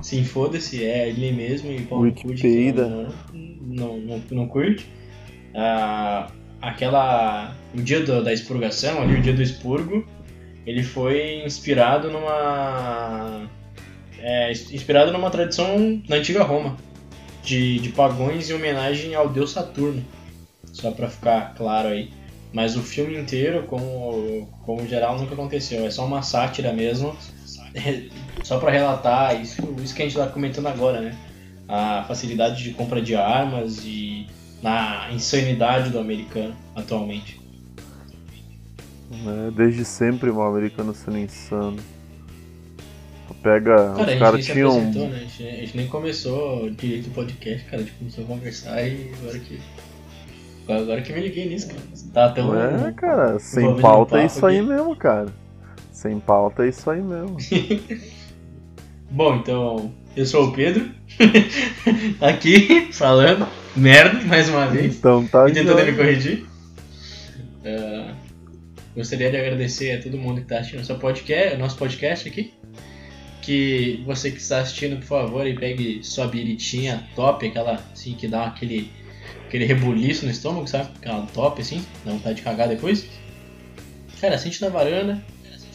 Sim, 0.02 0.26
foda-se, 0.26 0.84
é 0.84 1.08
ele 1.08 1.32
mesmo 1.32 1.72
e 1.72 1.88
Wikipedia 1.90 3.08
não, 3.62 4.00
não, 4.00 4.22
não 4.30 4.48
curte. 4.50 4.86
Ah, 5.56 6.28
aquela. 6.64 7.56
O 7.76 7.82
dia 7.82 8.02
do, 8.02 8.24
da 8.24 8.32
expurgação, 8.32 9.02
ali, 9.02 9.16
o 9.16 9.22
dia 9.22 9.34
do 9.34 9.42
expurgo, 9.42 10.06
ele 10.66 10.84
foi 10.84 11.44
inspirado 11.46 12.10
numa. 12.10 13.50
É, 14.18 14.52
inspirado 14.52 15.12
numa 15.12 15.30
tradição 15.30 16.02
da 16.08 16.16
antiga 16.16 16.44
Roma, 16.44 16.78
de, 17.44 17.80
de 17.80 17.90
pagões 17.90 18.50
em 18.50 18.54
homenagem 18.54 19.14
ao 19.14 19.28
deus 19.28 19.52
Saturno. 19.52 20.04
Só 20.72 20.92
pra 20.92 21.10
ficar 21.10 21.54
claro 21.56 21.90
aí. 21.90 22.10
Mas 22.54 22.76
o 22.76 22.82
filme 22.82 23.18
inteiro, 23.18 23.64
como, 23.64 24.48
como 24.64 24.88
geral, 24.88 25.18
nunca 25.18 25.34
aconteceu. 25.34 25.86
É 25.86 25.92
só 25.92 26.06
uma 26.06 26.22
sátira 26.22 26.72
mesmo. 26.72 27.16
Só 28.44 28.60
para 28.60 28.72
relatar 28.72 29.40
isso, 29.42 29.62
isso 29.82 29.96
que 29.96 30.02
a 30.02 30.06
gente 30.06 30.18
tá 30.18 30.28
comentando 30.28 30.68
agora, 30.68 31.00
né? 31.00 31.18
a 31.68 32.04
facilidade 32.08 32.64
de 32.64 32.72
compra 32.72 33.02
de 33.02 33.16
armas 33.16 33.84
e 33.86 34.28
na 34.64 35.10
insanidade 35.12 35.90
do 35.90 36.00
americano 36.00 36.56
atualmente. 36.74 37.40
É, 39.12 39.52
desde 39.52 39.84
sempre 39.84 40.30
o 40.30 40.42
americano 40.42 40.96
sendo 40.96 41.18
insano. 41.18 41.78
Pega, 43.44 43.94
Cara, 43.96 44.14
os 44.14 44.20
caras 44.20 44.46
tinham. 44.46 44.70
apresentou, 44.70 45.10
né? 45.10 45.16
A 45.18 45.20
gente, 45.20 45.44
a 45.44 45.52
gente 45.52 45.78
nem 45.78 45.88
começou 45.88 46.70
direito 46.72 47.08
o 47.08 47.12
podcast, 47.12 47.66
cara. 47.66 47.82
A 47.82 47.86
gente 47.86 47.96
começou 47.98 48.24
a 48.24 48.28
conversar 48.28 48.88
e 48.88 49.12
agora 49.20 49.40
que. 49.40 49.60
Agora 50.66 51.02
que 51.02 51.12
me 51.12 51.20
liguei 51.20 51.50
nisso, 51.50 51.68
cara. 51.68 51.82
Tá 52.14 52.30
tão. 52.30 52.58
É, 52.58 52.92
cara, 52.94 53.38
sem 53.40 53.82
pauta 53.82 54.22
é 54.22 54.26
isso 54.28 54.46
aí 54.46 54.60
aqui. 54.60 54.68
mesmo, 54.68 54.96
cara. 54.96 55.28
Sem 55.92 56.20
pauta 56.22 56.66
é 56.66 56.70
isso 56.70 56.90
aí 56.90 57.02
mesmo. 57.02 57.36
Bom, 59.12 59.36
então, 59.36 59.92
eu 60.16 60.26
sou 60.26 60.48
o 60.48 60.54
Pedro. 60.54 60.90
Aqui, 62.22 62.90
falando 62.94 63.46
merda 63.76 64.22
mais 64.22 64.50
uma 64.50 64.68
vez. 64.68 64.96
Então 64.96 65.26
tá. 65.28 65.48
e 65.50 65.54
tentando 65.54 65.84
me 65.86 65.94
corrigir. 65.94 66.46
Ah, 67.66 68.14
gostaria 68.96 69.30
de 69.32 69.38
agradecer 69.38 69.92
a 69.98 70.02
todo 70.02 70.18
mundo 70.18 70.38
que 70.38 70.44
está 70.44 70.58
assistindo 70.58 70.80
nosso 70.80 70.96
podcast, 70.96 71.58
nosso 71.58 71.78
podcast 71.78 72.28
aqui. 72.30 72.54
Que 73.42 74.02
você 74.06 74.32
que 74.32 74.38
está 74.38 74.60
assistindo, 74.60 74.98
por 74.98 75.06
favor, 75.06 75.46
e 75.46 75.54
pegue 75.54 76.00
sua 76.02 76.28
biritinha 76.28 77.04
top, 77.16 77.46
aquela 77.46 77.84
assim 77.92 78.14
que 78.14 78.26
dá 78.28 78.46
aquele, 78.46 78.90
aquele 79.48 79.66
rebuliço 79.66 80.26
no 80.26 80.32
estômago, 80.32 80.66
sabe? 80.66 80.90
Aquela 81.02 81.26
top 81.34 81.62
assim, 81.62 81.84
dá 82.06 82.12
vontade 82.14 82.36
de 82.36 82.42
cagar 82.42 82.70
depois. 82.70 83.06
Cara, 84.22 84.38
sente 84.38 84.62
na 84.62 84.70
varanda, 84.70 85.22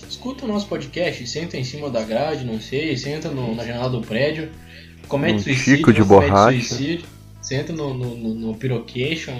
escuta 0.08 0.46
o 0.46 0.48
nosso 0.48 0.66
podcast, 0.66 1.26
senta 1.26 1.58
em 1.58 1.64
cima 1.64 1.90
da 1.90 2.02
grade, 2.02 2.42
não 2.46 2.58
sei, 2.58 2.96
senta 2.96 3.28
no- 3.28 3.54
na 3.54 3.62
janela 3.62 3.90
do 3.90 4.00
prédio, 4.00 4.48
comete 5.06 5.34
Um 5.34 5.38
suicídio, 5.40 5.92
de 5.92 6.02
borracha. 6.02 6.52
suicídio, 6.58 7.04
senta 7.48 7.72
no, 7.72 7.94
no, 7.94 8.14
no, 8.16 8.34
no 8.34 8.54
Pirocation 8.54 9.32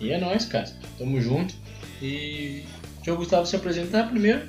e 0.00 0.10
é 0.12 0.18
nóis, 0.18 0.44
cara. 0.46 0.66
Tamo 0.98 1.20
junto. 1.20 1.54
E 2.00 2.64
deixa 2.96 3.12
o 3.12 3.16
Gustavo 3.16 3.46
se 3.46 3.54
apresentar 3.56 4.08
primeiro 4.08 4.40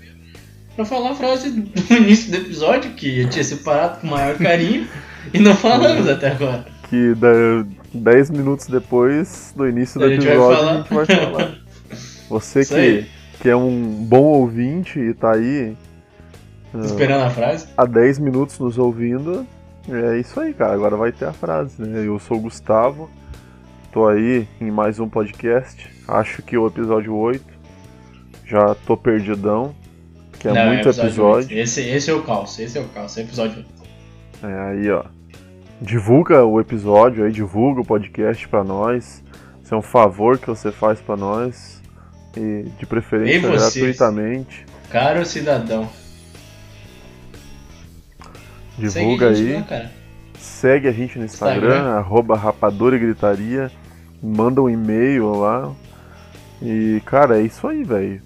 pra 0.76 0.86
falar 0.86 1.12
a 1.12 1.16
frase 1.16 1.50
do 1.52 1.70
início 1.94 2.32
do 2.32 2.38
episódio, 2.38 2.92
que 2.94 3.20
eu 3.22 3.30
tinha 3.30 3.44
separado 3.44 4.00
com 4.00 4.08
o 4.08 4.12
maior 4.12 4.38
carinho 4.38 4.88
e 5.34 5.40
não 5.40 5.56
falamos 5.56 6.08
até 6.08 6.32
agora. 6.32 6.66
Que 6.90 7.14
da- 7.16 7.66
10 7.94 8.30
minutos 8.30 8.68
depois 8.68 9.52
do 9.58 9.68
início 9.68 10.00
do 10.00 10.06
A 10.06 10.14
episódio 10.14 10.54
a 10.54 10.76
gente 10.78 10.94
vai 10.94 11.06
falar. 11.06 11.56
Você 12.30 12.64
que, 12.64 13.06
que 13.42 13.50
é 13.50 13.56
um 13.56 14.06
bom 14.06 14.24
ouvinte 14.24 15.00
e 15.00 15.14
tá 15.16 15.34
aí 15.34 15.76
Esperando 16.86 17.24
a 17.24 17.30
frase. 17.32 17.68
há 17.76 17.84
10 17.86 18.20
minutos 18.20 18.60
nos 18.60 18.78
ouvindo, 18.78 19.46
é 19.88 20.20
isso 20.20 20.40
aí, 20.40 20.54
cara. 20.54 20.74
Agora 20.74 20.96
vai 20.96 21.12
ter 21.12 21.26
a 21.26 21.34
frase, 21.34 21.82
né? 21.82 22.06
Eu 22.06 22.20
sou 22.20 22.38
o 22.38 22.42
Gustavo, 22.42 23.10
tô 23.92 24.08
aí 24.08 24.48
em 24.60 24.72
mais 24.72 25.00
um 25.00 25.08
podcast. 25.08 25.90
Acho 26.08 26.42
que 26.42 26.58
o 26.58 26.68
episódio 26.68 27.16
8. 27.16 27.60
Já 28.46 28.74
tô 28.74 28.98
perdidão, 28.98 29.76
que 30.40 30.48
é 30.48 30.54
Não, 30.54 30.66
muito 30.68 30.82
episódio 30.90 31.08
episódio. 31.10 31.36
oito. 31.38 31.54
Esse, 31.54 31.82
esse 31.82 32.10
é 32.10 32.14
o 32.14 32.24
caos, 32.24 32.58
esse 32.58 32.80
é 32.80 32.82
o 32.82 32.86
caos, 32.86 33.16
é 33.16 33.22
o 33.22 33.24
episódio 33.24 33.58
oito. 33.58 33.70
É, 34.44 34.70
aí, 34.72 34.90
ó. 34.90 35.04
Divulga 35.80 36.44
o 36.44 36.60
episódio 36.60 37.24
aí, 37.26 37.32
divulga 37.32 37.82
o 37.82 37.86
podcast 37.86 38.48
pra 38.48 38.64
nós. 38.64 39.24
Isso 39.64 39.76
é 39.76 39.78
um 39.78 39.84
favor 39.84 40.38
que 40.40 40.48
você 40.48 40.72
faz 40.72 41.00
pra 41.00 41.16
nós. 41.16 41.80
E 42.36 42.64
de 42.80 42.86
preferência 42.86 43.50
gratuitamente. 43.50 44.66
Caro 44.90 45.26
cidadão. 45.26 45.88
Divulga 48.80 49.34
Segue 49.34 49.36
gente 49.48 49.58
aí. 49.58 49.64
cara. 49.64 49.92
Segue 50.38 50.88
a 50.88 50.92
gente 50.92 51.20
no 51.20 51.26
Instagram, 51.26 51.68
Instagram. 51.70 51.92
arroba 51.98 52.36
rapadura 52.38 52.96
e 52.96 53.00
gritaria. 53.00 53.72
Manda 54.22 54.62
um 54.62 54.70
e-mail 54.70 55.32
lá. 55.36 55.72
E, 56.62 57.02
cara, 57.06 57.40
é 57.40 57.42
isso 57.44 57.68
aí, 57.68 57.84
velho. 57.84 58.22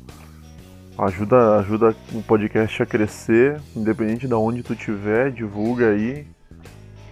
Ajuda, 0.98 1.58
ajuda 1.60 1.96
o 2.14 2.22
podcast 2.22 2.82
a 2.84 2.86
crescer, 2.86 3.60
independente 3.76 4.28
de 4.28 4.34
onde 4.34 4.62
tu 4.62 4.76
tiver, 4.76 5.32
divulga 5.32 5.90
aí. 5.90 6.26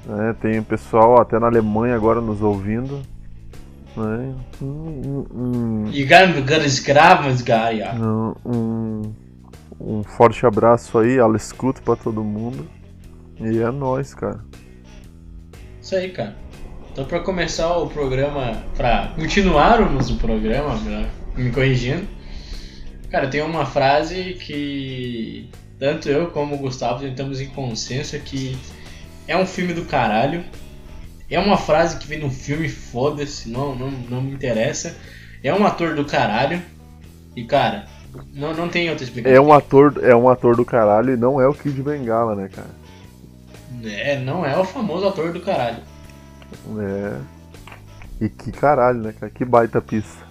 né? 0.06 0.36
tem 0.40 0.60
o 0.60 0.64
pessoal 0.64 1.20
até 1.20 1.40
na 1.40 1.48
Alemanha 1.48 1.96
agora 1.96 2.22
nos 2.22 2.42
ouvindo. 2.42 3.02
Né? 3.98 4.34
Um, 4.62 4.66
um- 5.34 5.86
um, 8.06 8.34
um, 8.46 9.14
um 9.80 10.04
forte 10.04 10.46
abraço 10.46 10.98
aí, 11.00 11.18
ela 11.18 11.36
escuta 11.36 11.82
pra 11.84 11.96
todo 11.96 12.24
mundo. 12.24 12.66
E 13.44 13.60
é 13.60 13.72
nóis, 13.72 14.14
cara. 14.14 14.40
Isso 15.82 15.96
aí, 15.96 16.12
cara. 16.12 16.36
Então, 16.92 17.06
pra 17.06 17.20
começar 17.20 17.78
o 17.78 17.88
programa, 17.88 18.64
pra 18.76 19.14
continuarmos 19.16 20.10
o 20.10 20.18
programa, 20.18 20.76
né, 20.76 21.10
me 21.36 21.50
corrigindo, 21.52 22.06
cara, 23.10 23.28
tem 23.28 23.42
uma 23.42 23.66
frase 23.66 24.36
que 24.36 25.50
tanto 25.80 26.10
eu 26.10 26.28
como 26.28 26.56
o 26.56 26.58
Gustavo 26.58 27.00
tentamos 27.00 27.40
em 27.40 27.48
consenso 27.48 28.20
que 28.20 28.58
é 29.28 29.36
um 29.38 29.46
filme 29.46 29.74
do 29.74 29.86
caralho. 29.86 30.44
É 31.30 31.40
uma 31.40 31.58
frase 31.58 31.98
que 31.98 32.08
vem 32.08 32.20
num 32.20 32.30
filme, 32.30 32.68
foda-se, 32.68 33.50
não, 33.50 33.74
não, 33.74 33.90
não 33.90 34.22
me 34.22 34.34
interessa. 34.34 34.98
É 35.42 35.54
um 35.54 35.66
ator 35.66 35.96
do 35.96 36.04
caralho. 36.04 36.62
E, 37.36 37.46
cara, 37.46 37.86
não, 38.34 38.54
não 38.54 38.68
tem 38.68 38.90
outra 38.90 39.06
explicação. 39.06 39.36
É 39.36 39.40
um 39.40 39.54
ator, 39.54 39.98
é 40.04 40.14
um 40.14 40.28
ator 40.28 40.58
do 40.58 40.66
caralho 40.66 41.14
e 41.14 41.18
não 41.18 41.40
é 41.40 41.48
o 41.48 41.54
Kid 41.54 41.82
Bengala, 41.82 42.36
né, 42.36 42.50
cara? 42.54 42.81
É, 43.84 44.20
não 44.20 44.46
é 44.46 44.58
o 44.58 44.64
famoso 44.64 45.08
ator 45.08 45.32
do 45.32 45.42
caralho. 45.42 45.84
É. 46.80 47.20
E 48.26 48.30
que 48.30 48.52
caralho, 48.52 49.02
né, 49.02 49.14
cara? 49.20 49.32
Que 49.32 49.44
baita 49.44 49.82
pista. 49.82 50.26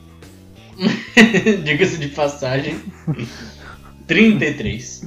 Diga-se 1.64 1.98
de 1.98 2.08
passagem. 2.08 2.80
33. 4.06 5.06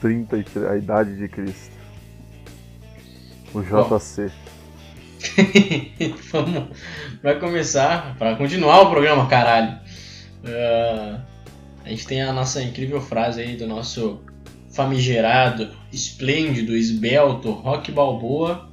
33, 0.00 0.66
a 0.66 0.76
idade 0.76 1.16
de 1.16 1.28
Cristo. 1.28 1.72
O 3.52 3.62
JC. 3.62 4.30
Vamos. 6.30 6.76
Vai 7.22 7.38
começar, 7.38 8.16
para 8.18 8.36
continuar 8.36 8.82
o 8.82 8.90
programa, 8.90 9.26
caralho. 9.26 9.78
Ah, 10.44 11.20
a 11.84 11.88
gente 11.88 12.06
tem 12.06 12.22
a 12.22 12.32
nossa 12.32 12.62
incrível 12.62 13.00
frase 13.00 13.40
aí 13.40 13.56
do 13.56 13.66
nosso 13.66 14.23
famigerado, 14.74 15.70
esplêndido, 15.92 16.76
esbelto 16.76 17.52
Rock 17.52 17.92
Balboa, 17.92 18.68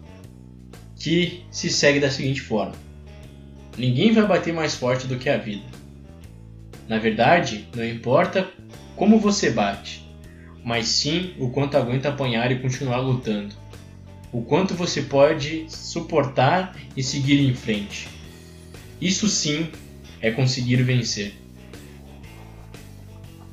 que 0.95 1.45
se 1.51 1.69
segue 1.69 1.99
da 1.99 2.09
seguinte 2.09 2.41
forma: 2.41 2.73
Ninguém 3.77 4.11
vai 4.11 4.25
bater 4.25 4.53
mais 4.53 4.75
forte 4.75 5.07
do 5.07 5.17
que 5.17 5.29
a 5.29 5.37
vida. 5.37 5.63
Na 6.87 6.97
verdade, 6.97 7.67
não 7.75 7.85
importa 7.85 8.49
como 8.95 9.19
você 9.19 9.51
bate, 9.51 10.05
mas 10.63 10.87
sim 10.87 11.33
o 11.39 11.49
quanto 11.51 11.77
aguenta 11.77 12.09
apanhar 12.09 12.51
e 12.51 12.59
continuar 12.59 12.97
lutando. 12.97 13.55
O 14.33 14.41
quanto 14.41 14.73
você 14.73 15.03
pode 15.03 15.65
suportar 15.69 16.75
e 16.95 17.03
seguir 17.03 17.39
em 17.39 17.53
frente. 17.53 18.07
Isso 18.99 19.27
sim 19.27 19.69
é 20.21 20.31
conseguir 20.31 20.81
vencer. 20.83 21.33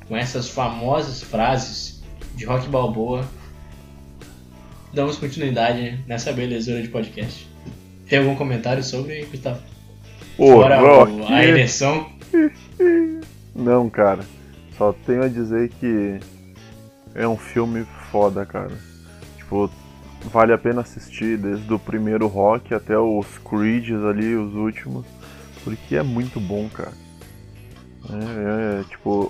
Com 0.07 0.15
essas 0.15 0.49
famosas 0.49 1.21
frases 1.21 1.98
de 2.39 2.45
Rock 2.45 2.69
Balboa, 2.69 3.25
damos 4.93 5.17
continuidade 5.17 5.99
nessa 6.07 6.31
belezura 6.31 6.81
de 6.81 6.87
podcast. 6.87 7.49
Tem 8.07 8.19
algum 8.19 8.33
comentário 8.33 8.81
sobre, 8.81 9.25
Gustavo? 9.25 9.59
Ô, 10.37 10.53
Fora 10.53 10.81
o- 10.81 10.85
Rock. 11.19 11.33
a 11.33 11.43
ereção. 11.43 12.09
Não, 13.53 13.89
cara. 13.89 14.21
Só 14.77 14.93
tenho 15.05 15.23
a 15.23 15.27
dizer 15.27 15.69
que 15.81 16.17
é 17.13 17.27
um 17.27 17.35
filme 17.35 17.85
foda, 18.09 18.45
cara. 18.45 18.71
Tipo, 19.37 19.69
vale 20.31 20.53
a 20.53 20.57
pena 20.57 20.79
assistir 20.79 21.37
desde 21.37 21.73
o 21.73 21.77
primeiro 21.77 22.25
Rock 22.27 22.73
até 22.73 22.97
os 22.97 23.27
Creeds 23.39 24.01
ali, 24.05 24.33
os 24.33 24.53
últimos. 24.55 25.05
Porque 25.65 25.97
é 25.97 26.03
muito 26.03 26.39
bom, 26.39 26.69
cara. 26.69 26.93
É, 28.09 28.79
é, 28.79 28.83
tipo, 28.89 29.29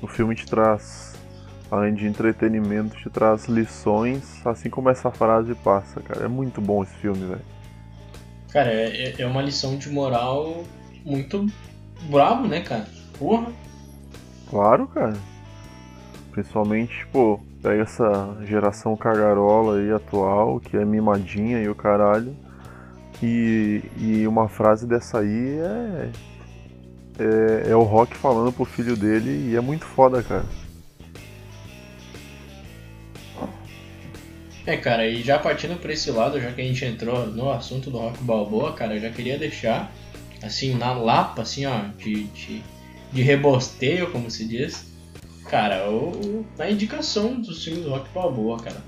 o 0.00 0.06
filme 0.06 0.34
te 0.34 0.46
traz, 0.46 1.11
além 1.72 1.94
de 1.94 2.06
entretenimento, 2.06 2.98
te 2.98 3.08
traz 3.08 3.46
lições, 3.46 4.46
assim 4.46 4.68
como 4.68 4.90
essa 4.90 5.10
frase 5.10 5.54
passa, 5.54 6.02
cara. 6.02 6.26
É 6.26 6.28
muito 6.28 6.60
bom 6.60 6.82
esse 6.82 6.92
filme, 6.96 7.24
velho. 7.24 7.40
Cara, 8.52 8.70
é, 8.70 9.14
é 9.18 9.26
uma 9.26 9.40
lição 9.40 9.78
de 9.78 9.88
moral 9.88 10.64
muito 11.02 11.46
brabo, 12.10 12.46
né, 12.46 12.60
cara? 12.60 12.86
Porra. 13.18 13.46
Claro, 14.50 14.86
cara. 14.88 15.16
Principalmente, 16.32 16.94
tipo, 16.94 17.42
pega 17.62 17.84
essa 17.84 18.36
geração 18.44 18.94
cagarola 18.94 19.78
aí 19.78 19.90
atual, 19.90 20.60
que 20.60 20.76
é 20.76 20.84
mimadinha 20.84 21.58
e 21.62 21.70
o 21.70 21.74
caralho. 21.74 22.36
E, 23.22 23.82
e 23.96 24.26
uma 24.26 24.46
frase 24.46 24.86
dessa 24.86 25.20
aí 25.20 25.58
é, 25.58 26.10
é. 27.18 27.70
É 27.70 27.76
o 27.76 27.82
Rock 27.82 28.14
falando 28.14 28.52
pro 28.52 28.66
filho 28.66 28.94
dele 28.94 29.50
e 29.50 29.56
é 29.56 29.60
muito 29.62 29.86
foda, 29.86 30.22
cara. 30.22 30.44
É, 34.64 34.76
cara, 34.76 35.06
e 35.06 35.22
já 35.22 35.38
partindo 35.38 35.78
pra 35.80 35.92
esse 35.92 36.10
lado, 36.10 36.40
já 36.40 36.52
que 36.52 36.60
a 36.60 36.64
gente 36.64 36.84
entrou 36.84 37.26
no 37.26 37.50
assunto 37.50 37.90
do 37.90 37.98
Rock 37.98 38.22
Balboa, 38.22 38.72
cara, 38.72 38.94
eu 38.94 39.00
já 39.00 39.10
queria 39.10 39.36
deixar 39.36 39.92
assim, 40.40 40.74
na 40.74 40.92
lapa, 40.92 41.42
assim, 41.42 41.66
ó, 41.66 41.80
de, 41.98 42.24
de, 42.24 42.62
de 43.12 43.22
rebosteio, 43.22 44.10
como 44.10 44.30
se 44.30 44.44
diz, 44.46 44.86
cara, 45.48 45.90
o, 45.90 46.46
a 46.58 46.70
indicação 46.70 47.40
dos 47.40 47.64
filmes 47.64 47.84
do 47.84 47.90
Rock 47.90 48.08
Balboa, 48.14 48.58
cara. 48.58 48.82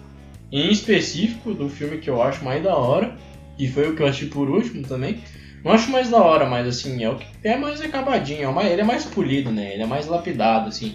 Em 0.52 0.70
específico, 0.70 1.52
do 1.52 1.68
filme 1.68 1.98
que 1.98 2.08
eu 2.08 2.22
acho 2.22 2.44
mais 2.44 2.62
da 2.62 2.76
hora, 2.76 3.16
e 3.58 3.66
foi 3.66 3.88
o 3.88 3.96
que 3.96 4.02
eu 4.02 4.06
assisti 4.06 4.26
por 4.26 4.48
último 4.48 4.86
também, 4.86 5.20
não 5.64 5.72
acho 5.72 5.90
mais 5.90 6.10
da 6.10 6.18
hora, 6.22 6.44
mas 6.46 6.68
assim, 6.68 7.02
é 7.02 7.08
o 7.08 7.16
que 7.16 7.26
é 7.42 7.56
mais 7.56 7.80
acabadinho, 7.80 8.48
é 8.48 8.52
mais, 8.52 8.70
ele 8.70 8.82
é 8.82 8.84
mais 8.84 9.04
polido, 9.06 9.50
né? 9.50 9.72
Ele 9.72 9.82
é 9.82 9.86
mais 9.86 10.06
lapidado, 10.06 10.68
assim. 10.68 10.94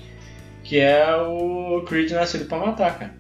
Que 0.64 0.78
é 0.78 1.16
o 1.16 1.82
Creed 1.88 2.12
nascido 2.12 2.46
pra 2.46 2.60
matar, 2.60 3.00
cara. 3.00 3.16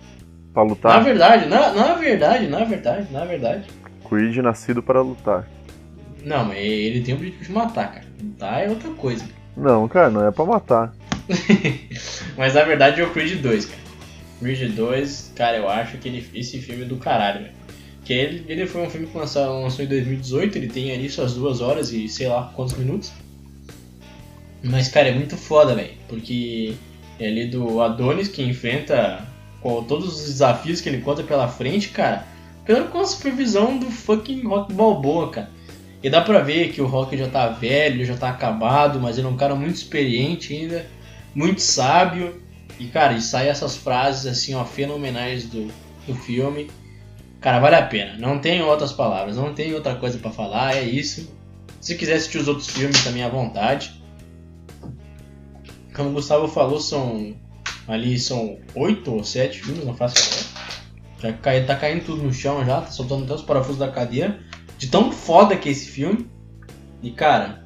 Pra 0.53 0.63
lutar? 0.63 0.97
Na 0.97 0.99
verdade, 0.99 1.47
na, 1.47 1.73
na 1.73 1.93
verdade, 1.93 2.47
na 2.47 2.63
verdade, 2.63 3.11
na 3.11 3.25
verdade. 3.25 3.65
Creed 4.07 4.37
nascido 4.37 4.81
para 4.81 5.01
lutar. 5.01 5.47
Não, 6.23 6.45
mas 6.45 6.57
ele 6.57 7.01
tem 7.01 7.13
o 7.13 7.17
objetivo 7.17 7.43
de 7.43 7.51
matar, 7.51 7.93
cara. 7.93 8.05
Lutar 8.21 8.63
é 8.65 8.69
outra 8.69 8.89
coisa. 8.91 9.23
Não, 9.55 9.87
cara, 9.87 10.09
não 10.09 10.27
é 10.27 10.31
pra 10.31 10.45
matar. 10.45 10.93
mas 12.35 12.55
na 12.55 12.63
verdade 12.63 13.01
é 13.01 13.03
o 13.03 13.11
Creed 13.11 13.41
2, 13.41 13.65
cara. 13.65 13.81
Creed 14.39 14.73
2, 14.73 15.33
cara, 15.35 15.57
eu 15.57 15.69
acho 15.69 15.97
que 15.97 16.07
ele, 16.07 16.27
esse 16.33 16.57
filme 16.59 16.83
é 16.83 16.85
do 16.85 16.97
caralho, 16.97 17.41
velho. 17.41 17.53
Que 18.03 18.13
ele, 18.13 18.45
ele 18.47 18.65
foi 18.65 18.81
um 18.81 18.89
filme 18.89 19.05
que 19.05 19.17
lançou, 19.17 19.61
lançou 19.61 19.85
em 19.85 19.87
2018, 19.87 20.57
ele 20.57 20.67
tem 20.67 20.91
ali 20.91 21.09
suas 21.09 21.35
duas 21.35 21.61
horas 21.61 21.91
e 21.91 22.07
sei 22.09 22.27
lá 22.27 22.51
quantos 22.55 22.75
minutos. 22.75 23.11
Mas, 24.63 24.89
cara, 24.89 25.09
é 25.09 25.13
muito 25.13 25.37
foda, 25.37 25.75
velho. 25.75 25.93
Porque 26.07 26.73
é 27.19 27.27
ali 27.27 27.47
do 27.47 27.81
Adonis 27.81 28.27
que 28.27 28.41
enfrenta 28.41 29.25
com 29.61 29.83
todos 29.83 30.15
os 30.15 30.25
desafios 30.25 30.81
que 30.81 30.89
ele 30.89 31.01
conta 31.01 31.23
pela 31.23 31.47
frente, 31.47 31.89
cara. 31.89 32.25
Pela 32.65 32.87
com 32.87 32.99
a 32.99 33.05
supervisão 33.05 33.77
do 33.77 33.89
fucking 33.89 34.43
Rock 34.43 34.73
Balboa, 34.73 35.29
cara. 35.29 35.49
E 36.01 36.09
dá 36.09 36.21
pra 36.21 36.39
ver 36.39 36.71
que 36.71 36.81
o 36.81 36.87
Rock 36.87 37.17
já 37.17 37.27
tá 37.27 37.49
velho, 37.49 38.05
já 38.05 38.15
tá 38.15 38.29
acabado, 38.29 38.99
mas 38.99 39.17
ele 39.17 39.27
é 39.27 39.29
um 39.29 39.35
cara 39.35 39.53
muito 39.53 39.75
experiente 39.75 40.53
ainda, 40.53 40.85
muito 41.35 41.61
sábio. 41.61 42.41
E, 42.79 42.87
cara, 42.87 43.13
e 43.13 43.21
sai 43.21 43.49
essas 43.49 43.75
frases 43.75 44.25
assim, 44.25 44.55
ó, 44.55 44.63
fenomenais 44.63 45.45
do, 45.45 45.67
do 46.07 46.15
filme. 46.15 46.69
Cara, 47.41 47.59
vale 47.59 47.75
a 47.75 47.85
pena. 47.85 48.17
Não 48.17 48.39
tem 48.39 48.61
outras 48.61 48.93
palavras, 48.93 49.35
não 49.35 49.53
tem 49.53 49.73
outra 49.73 49.95
coisa 49.95 50.17
para 50.17 50.31
falar, 50.31 50.75
é 50.75 50.83
isso. 50.83 51.29
Se 51.81 51.95
quiser 51.95 52.15
assistir 52.15 52.37
os 52.37 52.47
outros 52.47 52.67
filmes 52.67 53.03
também 53.03 53.23
à 53.23 53.29
vontade. 53.29 54.01
Como 55.93 56.09
o 56.09 56.13
Gustavo 56.13 56.47
falou, 56.47 56.79
são. 56.79 57.35
Ali 57.89 58.19
são 58.19 58.59
oito 58.75 59.11
ou 59.11 59.23
sete 59.23 59.63
filmes, 59.63 59.83
não 59.83 59.95
faço 59.95 60.15
ideia. 60.15 60.59
Já 61.19 61.33
cai, 61.33 61.65
tá 61.65 61.75
caindo 61.75 62.05
tudo 62.05 62.21
no 62.21 62.31
chão 62.31 62.63
já, 62.63 62.81
tá 62.81 62.91
soltando 62.91 63.23
até 63.23 63.33
os 63.33 63.41
parafusos 63.41 63.79
da 63.79 63.89
cadeira. 63.89 64.39
De 64.77 64.87
tão 64.87 65.11
foda 65.11 65.57
que 65.57 65.67
é 65.67 65.71
esse 65.71 65.87
filme. 65.87 66.29
E 67.01 67.09
cara, 67.09 67.65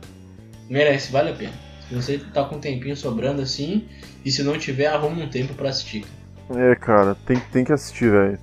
merece, 0.70 1.12
vale 1.12 1.32
a 1.32 1.34
pena. 1.34 1.52
Se 1.90 1.94
você 1.94 2.18
tá 2.18 2.46
com 2.46 2.56
um 2.56 2.60
tempinho 2.60 2.96
sobrando 2.96 3.42
assim, 3.42 3.86
e 4.24 4.32
se 4.32 4.42
não 4.44 4.58
tiver, 4.58 4.88
arruma 4.88 5.22
um 5.22 5.30
tempo 5.30 5.54
para 5.56 5.70
assistir. 5.70 6.06
É, 6.56 6.74
cara, 6.76 7.16
tem, 7.26 7.38
tem 7.52 7.66
que 7.66 7.74
assistir, 7.74 8.10
velho. 8.10 8.40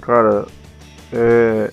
Cara, 0.00 0.46
é. 1.12 1.72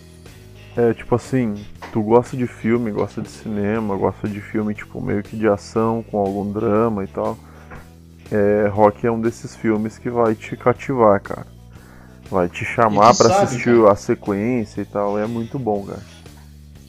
É 0.77 0.93
tipo 0.93 1.15
assim, 1.15 1.53
tu 1.93 2.01
gosta 2.01 2.35
de 2.35 2.45
filme, 2.47 2.91
gosta 2.91 3.21
de 3.21 3.29
cinema, 3.29 3.95
gosta 3.95 4.27
de 4.27 4.41
filme 4.41 4.73
tipo 4.73 5.01
meio 5.01 5.23
que 5.23 5.37
de 5.37 5.47
ação, 5.47 6.03
com 6.03 6.17
algum 6.17 6.51
drama 6.51 7.05
e 7.05 7.07
tal. 7.07 7.37
É, 8.31 8.67
Rock 8.67 9.05
é 9.05 9.11
um 9.11 9.21
desses 9.21 9.55
filmes 9.55 9.97
que 9.97 10.09
vai 10.09 10.35
te 10.35 10.55
cativar, 10.55 11.21
cara. 11.21 11.47
Vai 12.29 12.49
te 12.49 12.65
chamar 12.65 13.15
para 13.15 13.43
assistir 13.43 13.75
cara. 13.75 13.91
a 13.91 13.95
sequência 13.95 14.81
e 14.81 14.85
tal. 14.85 15.17
É 15.19 15.27
muito 15.27 15.59
bom, 15.59 15.85
cara. 15.85 16.01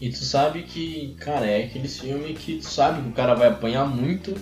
E 0.00 0.10
tu 0.10 0.24
sabe 0.24 0.62
que, 0.62 1.14
cara, 1.20 1.46
é 1.46 1.64
aquele 1.64 1.88
filme 1.88 2.34
que 2.34 2.58
tu 2.58 2.66
sabe 2.66 3.02
que 3.02 3.08
o 3.08 3.12
cara 3.12 3.34
vai 3.34 3.48
apanhar 3.48 3.86
muito, 3.86 4.34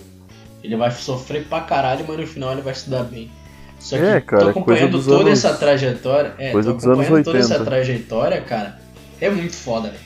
ele 0.63 0.75
vai 0.75 0.91
sofrer 0.91 1.45
pra 1.47 1.61
caralho, 1.61 2.05
mas 2.07 2.17
no 2.17 2.27
final 2.27 2.51
ele 2.51 2.61
vai 2.61 2.73
se 2.73 2.89
dar 2.89 3.03
bem. 3.03 3.31
Só 3.79 3.97
que 3.97 4.03
é, 4.03 4.21
cara, 4.21 4.43
tô 4.43 4.49
acompanhando 4.49 5.03
toda 5.03 5.29
anos... 5.29 5.45
essa 5.45 5.53
trajetória. 5.53 6.33
É, 6.37 6.51
coisa 6.51 6.73
tô 6.73 6.91
acompanhando 6.91 7.23
toda 7.23 7.37
essa 7.37 7.63
trajetória, 7.63 8.41
cara. 8.41 8.79
É 9.21 9.29
muito 9.29 9.55
foda, 9.55 9.89
velho. 9.89 10.03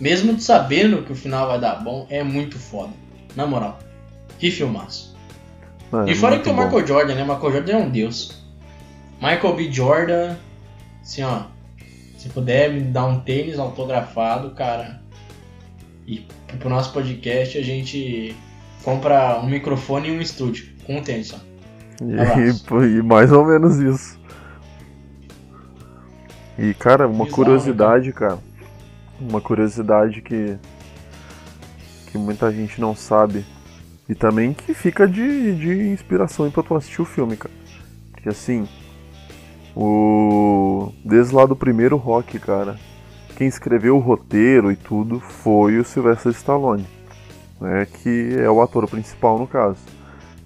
Mesmo 0.00 0.40
sabendo 0.40 1.02
que 1.02 1.12
o 1.12 1.14
final 1.14 1.46
vai 1.46 1.60
dar 1.60 1.76
bom, 1.76 2.06
é 2.08 2.22
muito 2.22 2.58
foda. 2.58 2.92
Na 3.36 3.46
moral. 3.46 3.78
Que 4.38 4.50
filmaço. 4.50 5.09
Mano, 5.90 6.08
e 6.08 6.14
fora 6.14 6.38
que 6.38 6.44
tem 6.44 6.52
o 6.52 6.56
Michael 6.56 6.86
Jordan, 6.86 7.14
né? 7.14 7.22
Michael 7.22 7.52
Jordan 7.52 7.72
é 7.72 7.76
um 7.76 7.90
deus. 7.90 8.44
Michael 9.20 9.54
B. 9.54 9.72
Jordan, 9.72 10.36
assim, 11.02 11.22
ó. 11.22 11.42
Se 12.16 12.28
puder 12.28 12.72
me 12.72 12.80
dar 12.82 13.06
um 13.06 13.20
tênis 13.20 13.58
autografado, 13.58 14.50
cara. 14.50 15.00
E 16.06 16.26
pro 16.58 16.68
nosso 16.68 16.92
podcast 16.92 17.56
a 17.56 17.62
gente 17.62 18.36
compra 18.82 19.40
um 19.40 19.46
microfone 19.46 20.08
e 20.08 20.12
um 20.12 20.20
estúdio. 20.20 20.68
Com 20.84 20.96
um 20.96 21.02
tênis 21.02 21.28
só. 21.28 21.38
E, 22.02 22.98
e, 22.98 23.02
mais 23.02 23.32
ou 23.32 23.44
menos 23.44 23.78
isso. 23.78 24.18
E, 26.58 26.74
cara, 26.74 27.06
uma 27.06 27.24
Bizarro, 27.24 27.34
curiosidade, 27.44 28.12
cara. 28.12 28.38
Uma 29.18 29.40
curiosidade 29.40 30.20
que. 30.20 30.58
que 32.10 32.18
muita 32.18 32.52
gente 32.52 32.80
não 32.80 32.94
sabe. 32.94 33.44
E 34.10 34.14
também 34.16 34.52
que 34.52 34.74
fica 34.74 35.06
de, 35.06 35.54
de 35.54 35.88
inspiração 35.88 36.50
pra 36.50 36.64
tu 36.64 36.74
assistir 36.74 37.00
o 37.00 37.04
filme, 37.04 37.36
cara. 37.36 37.54
Que 38.20 38.28
assim. 38.28 38.66
O. 39.76 40.92
Desde 41.04 41.32
lá 41.32 41.46
do 41.46 41.54
primeiro 41.54 41.96
rock, 41.96 42.36
cara. 42.40 42.76
Quem 43.36 43.46
escreveu 43.46 43.96
o 43.96 44.00
roteiro 44.00 44.72
e 44.72 44.74
tudo 44.74 45.20
foi 45.20 45.78
o 45.78 45.84
Sylvester 45.84 46.32
Stallone. 46.32 46.88
Né, 47.60 47.86
que 47.86 48.34
é 48.36 48.50
o 48.50 48.60
ator 48.60 48.88
principal 48.88 49.38
no 49.38 49.46
caso. 49.46 49.78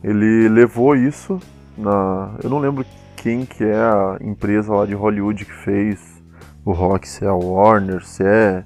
Ele 0.02 0.46
levou 0.50 0.94
isso 0.94 1.40
na. 1.74 2.36
Eu 2.42 2.50
não 2.50 2.58
lembro 2.58 2.84
quem 3.16 3.46
que 3.46 3.64
é 3.64 3.76
a 3.76 4.18
empresa 4.20 4.74
lá 4.74 4.84
de 4.84 4.92
Hollywood 4.92 5.42
que 5.42 5.54
fez 5.54 6.22
o 6.66 6.72
rock, 6.72 7.08
se 7.08 7.24
é 7.24 7.28
a 7.28 7.34
Warner, 7.34 8.04
se 8.04 8.22
é 8.22 8.62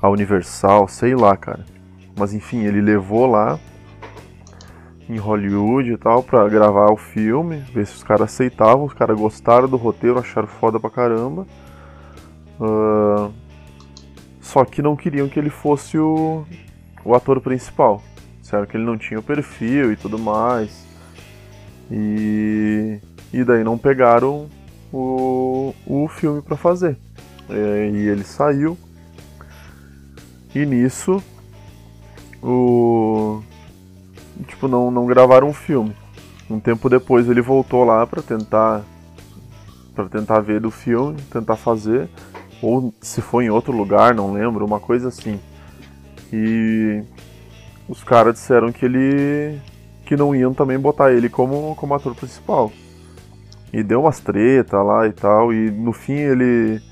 a 0.00 0.08
Universal, 0.08 0.88
sei 0.88 1.14
lá, 1.14 1.36
cara. 1.36 1.66
Mas 2.18 2.32
enfim, 2.32 2.64
ele 2.64 2.80
levou 2.80 3.26
lá 3.26 3.60
em 5.10 5.18
Hollywood 5.18 5.92
e 5.92 5.96
tal 5.96 6.22
pra 6.22 6.48
gravar 6.48 6.92
o 6.92 6.96
filme, 6.96 7.58
ver 7.74 7.84
se 7.86 7.96
os 7.96 8.04
caras 8.04 8.32
aceitavam, 8.32 8.84
os 8.84 8.94
caras 8.94 9.18
gostaram 9.18 9.68
do 9.68 9.76
roteiro, 9.76 10.18
acharam 10.18 10.46
foda 10.46 10.78
pra 10.78 10.88
caramba. 10.88 11.46
Uh, 12.60 13.32
só 14.40 14.64
que 14.64 14.80
não 14.80 14.94
queriam 14.94 15.28
que 15.28 15.38
ele 15.38 15.50
fosse 15.50 15.98
o, 15.98 16.44
o 17.04 17.14
ator 17.14 17.40
principal. 17.40 18.02
Disseram 18.40 18.66
que 18.66 18.76
ele 18.76 18.84
não 18.84 18.96
tinha 18.96 19.18
o 19.18 19.22
perfil 19.22 19.92
e 19.92 19.96
tudo 19.96 20.18
mais. 20.18 20.86
E, 21.90 23.00
e 23.32 23.42
daí 23.42 23.64
não 23.64 23.76
pegaram 23.76 24.48
o, 24.92 25.74
o 25.86 26.06
filme 26.08 26.40
para 26.40 26.56
fazer. 26.56 26.96
E, 27.48 27.96
e 27.96 28.08
ele 28.08 28.22
saiu. 28.22 28.78
E 30.54 30.64
nisso 30.64 31.22
o 32.42 33.42
tipo 34.46 34.68
não, 34.68 34.90
não 34.90 35.06
gravaram 35.06 35.48
um 35.48 35.52
filme. 35.52 35.94
Um 36.48 36.58
tempo 36.58 36.88
depois 36.88 37.28
ele 37.28 37.40
voltou 37.40 37.84
lá 37.84 38.06
para 38.06 38.22
tentar 38.22 38.82
para 39.94 40.08
tentar 40.08 40.40
ver 40.40 40.60
do 40.60 40.70
filme, 40.70 41.20
tentar 41.30 41.56
fazer 41.56 42.08
ou 42.62 42.92
se 43.00 43.20
foi 43.20 43.46
em 43.46 43.50
outro 43.50 43.72
lugar, 43.72 44.14
não 44.14 44.32
lembro, 44.32 44.64
uma 44.64 44.80
coisa 44.80 45.08
assim. 45.08 45.40
E 46.32 47.02
os 47.88 48.04
caras 48.04 48.34
disseram 48.34 48.70
que 48.70 48.84
ele 48.84 49.60
que 50.04 50.16
não 50.16 50.34
iam 50.34 50.52
também 50.52 50.78
botar 50.78 51.12
ele 51.12 51.28
como, 51.28 51.74
como 51.76 51.94
ator 51.94 52.14
principal. 52.14 52.72
E 53.72 53.82
deu 53.82 54.00
umas 54.02 54.18
treta 54.18 54.82
lá 54.82 55.06
e 55.06 55.12
tal, 55.12 55.52
e 55.52 55.70
no 55.70 55.92
fim 55.92 56.14
ele 56.14 56.82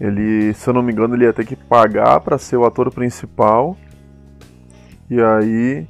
ele, 0.00 0.52
se 0.54 0.68
eu 0.68 0.74
não 0.74 0.82
me 0.82 0.92
engano, 0.92 1.14
ele 1.14 1.24
ia 1.24 1.32
ter 1.32 1.46
que 1.46 1.54
pagar 1.54 2.20
para 2.20 2.36
ser 2.36 2.56
o 2.56 2.64
ator 2.64 2.92
principal. 2.92 3.76
E 5.08 5.20
aí 5.20 5.86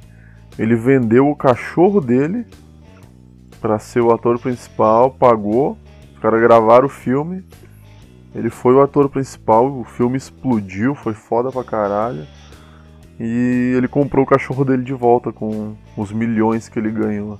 ele 0.57 0.75
vendeu 0.75 1.29
o 1.29 1.35
cachorro 1.35 1.99
dele 1.99 2.45
para 3.59 3.79
ser 3.79 4.01
o 4.01 4.11
ator 4.11 4.39
principal, 4.39 5.11
pagou. 5.11 5.77
Os 6.13 6.19
caras 6.19 6.41
gravaram 6.41 6.85
o 6.85 6.89
filme. 6.89 7.43
Ele 8.33 8.49
foi 8.49 8.73
o 8.73 8.81
ator 8.81 9.09
principal, 9.09 9.71
o 9.71 9.83
filme 9.83 10.17
explodiu, 10.17 10.93
foi 10.93 11.13
foda 11.13 11.51
pra 11.51 11.63
caralho. 11.63 12.27
E 13.19 13.73
ele 13.77 13.87
comprou 13.87 14.25
o 14.25 14.27
cachorro 14.27 14.65
dele 14.65 14.83
de 14.83 14.93
volta 14.93 15.31
com 15.31 15.75
os 15.95 16.11
milhões 16.11 16.67
que 16.67 16.77
ele 16.77 16.91
ganhou. 16.91 17.39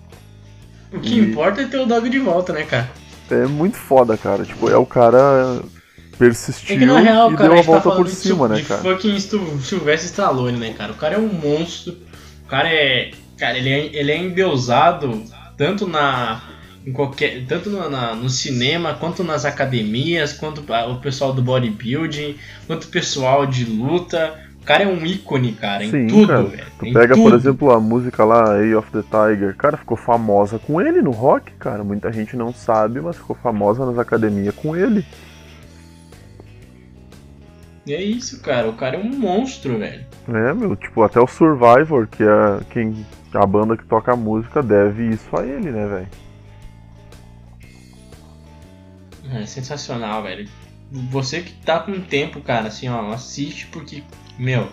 O 0.91 0.99
que 0.99 1.15
e... 1.15 1.19
importa 1.19 1.61
é 1.61 1.65
ter 1.65 1.77
o 1.77 1.85
dog 1.85 2.09
de 2.09 2.19
volta, 2.19 2.53
né, 2.53 2.63
cara? 2.63 2.89
É 3.29 3.45
muito 3.45 3.75
foda, 3.75 4.17
cara. 4.17 4.45
Tipo, 4.45 4.69
é 4.69 4.77
o 4.77 4.85
cara 4.85 5.61
persistiu 6.17 6.75
é 6.75 6.79
que, 6.79 6.85
real, 6.85 7.31
e 7.31 7.35
cara, 7.35 7.49
deu 7.49 7.57
a, 7.57 7.59
a 7.59 7.63
volta 7.63 7.89
tá 7.89 7.95
por 7.95 8.07
cima, 8.07 8.47
de, 8.47 8.53
né, 8.55 8.61
cara? 8.61 8.81
De 8.81 8.89
fucking 8.89 9.19
Sylvester 9.19 10.05
Stallone, 10.05 10.57
né, 10.57 10.73
cara? 10.73 10.93
O 10.93 10.95
cara 10.95 11.15
é 11.15 11.17
um 11.17 11.27
monstro. 11.27 11.97
O 12.45 12.47
cara 12.47 12.69
é. 12.69 13.11
Cara, 13.37 13.57
ele 13.57 13.69
é, 13.69 13.89
ele 13.93 14.11
é 14.11 14.17
endeusado 14.17 15.23
tanto 15.57 15.87
na. 15.87 16.41
Em 16.85 16.91
qualquer, 16.91 17.43
tanto 17.47 17.67
no, 17.71 17.89
na, 17.89 18.13
no 18.13 18.29
cinema, 18.29 18.93
quanto 18.93 19.23
nas 19.23 19.43
academias, 19.43 20.33
quanto 20.33 20.61
o 20.61 20.95
pessoal 20.99 21.33
do 21.33 21.41
bodybuilding, 21.41 22.37
quanto 22.67 22.83
o 22.83 22.89
pessoal 22.89 23.47
de 23.47 23.65
luta 23.65 24.39
cara 24.65 24.83
é 24.83 24.87
um 24.87 25.05
ícone, 25.05 25.53
cara, 25.53 25.83
em 25.85 25.91
Sim, 25.91 26.07
tudo, 26.07 26.27
cara. 26.27 26.49
Tu 26.79 26.91
pega, 26.91 27.15
por 27.15 27.23
tudo. 27.23 27.35
exemplo, 27.35 27.71
a 27.71 27.79
música 27.79 28.25
lá, 28.25 28.59
Eye 28.59 28.75
of 28.75 28.89
the 28.91 29.03
Tiger. 29.03 29.55
Cara, 29.55 29.77
ficou 29.77 29.95
famosa 29.95 30.59
com 30.59 30.81
ele 30.81 31.01
no 31.01 31.11
rock, 31.11 31.51
cara. 31.53 31.83
Muita 31.83 32.11
gente 32.11 32.35
não 32.35 32.51
sabe, 32.51 32.99
mas 32.99 33.15
ficou 33.15 33.35
famosa 33.35 33.85
nas 33.85 33.99
academias 33.99 34.55
com 34.55 34.75
ele. 34.75 35.05
E 37.85 37.93
é 37.93 38.01
isso, 38.01 38.41
cara. 38.41 38.67
O 38.67 38.73
cara 38.73 38.97
é 38.97 38.99
um 38.99 39.09
monstro, 39.17 39.77
velho. 39.77 40.05
É, 40.27 40.53
meu, 40.53 40.75
tipo, 40.75 41.03
até 41.03 41.19
o 41.19 41.27
Survivor, 41.27 42.07
que 42.07 42.23
é 42.23 42.63
quem 42.71 43.05
a 43.33 43.45
banda 43.45 43.75
que 43.77 43.85
toca 43.85 44.13
a 44.13 44.15
música, 44.15 44.63
deve 44.63 45.09
isso 45.09 45.35
a 45.37 45.45
ele, 45.45 45.69
né, 45.71 45.85
velho? 45.87 46.07
É 49.31 49.45
sensacional, 49.45 50.23
velho. 50.23 50.47
Você 51.11 51.41
que 51.41 51.53
tá 51.65 51.79
com 51.79 51.99
tempo, 51.99 52.41
cara, 52.41 52.67
assim, 52.67 52.87
ó, 52.87 53.11
assiste 53.11 53.67
porque, 53.67 54.03
meu, 54.37 54.69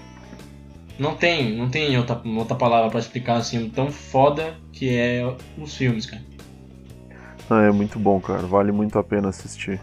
não 0.99 1.17
tem, 1.17 1.57
não 1.57 1.69
tem 1.71 1.97
outra, 1.97 2.21
outra 2.25 2.55
palavra 2.55 2.91
pra 2.91 3.01
explicar 3.01 3.37
assim, 3.37 3.67
o 3.67 3.71
tão 3.71 3.91
foda 3.91 4.55
que 4.73 4.95
é 4.95 5.23
os 5.59 5.75
filmes, 5.75 6.07
cara. 6.07 6.23
Ah, 7.51 7.63
é 7.63 7.71
muito 7.71 7.99
bom, 7.99 8.21
cara. 8.21 8.43
Vale 8.43 8.71
muito 8.73 8.99
a 8.99 9.03
pena 9.05 9.29
assistir. 9.31 9.81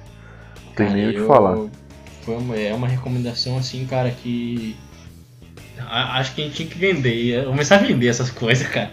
Não 0.68 0.74
tem 0.74 0.86
Cara, 0.88 0.98
nem 0.98 1.10
o 1.10 1.14
que 1.14 1.20
eu- 1.20 1.28
falar. 1.28 1.58
Foi 2.30 2.38
uma, 2.38 2.56
é 2.56 2.72
uma 2.76 2.88
recomendação 2.88 3.58
assim, 3.58 3.88
cara, 3.88 4.12
que 4.12 4.76
a- 5.80 6.20
acho 6.20 6.36
que 6.36 6.42
a 6.42 6.46
gente 6.46 6.58
tinha 6.58 6.70
que 6.70 6.78
vender, 6.78 7.44
começar 7.46 7.78
a 7.78 7.80
vender 7.80 8.06
essas 8.06 8.30
coisas, 8.30 8.68
cara. 8.68 8.92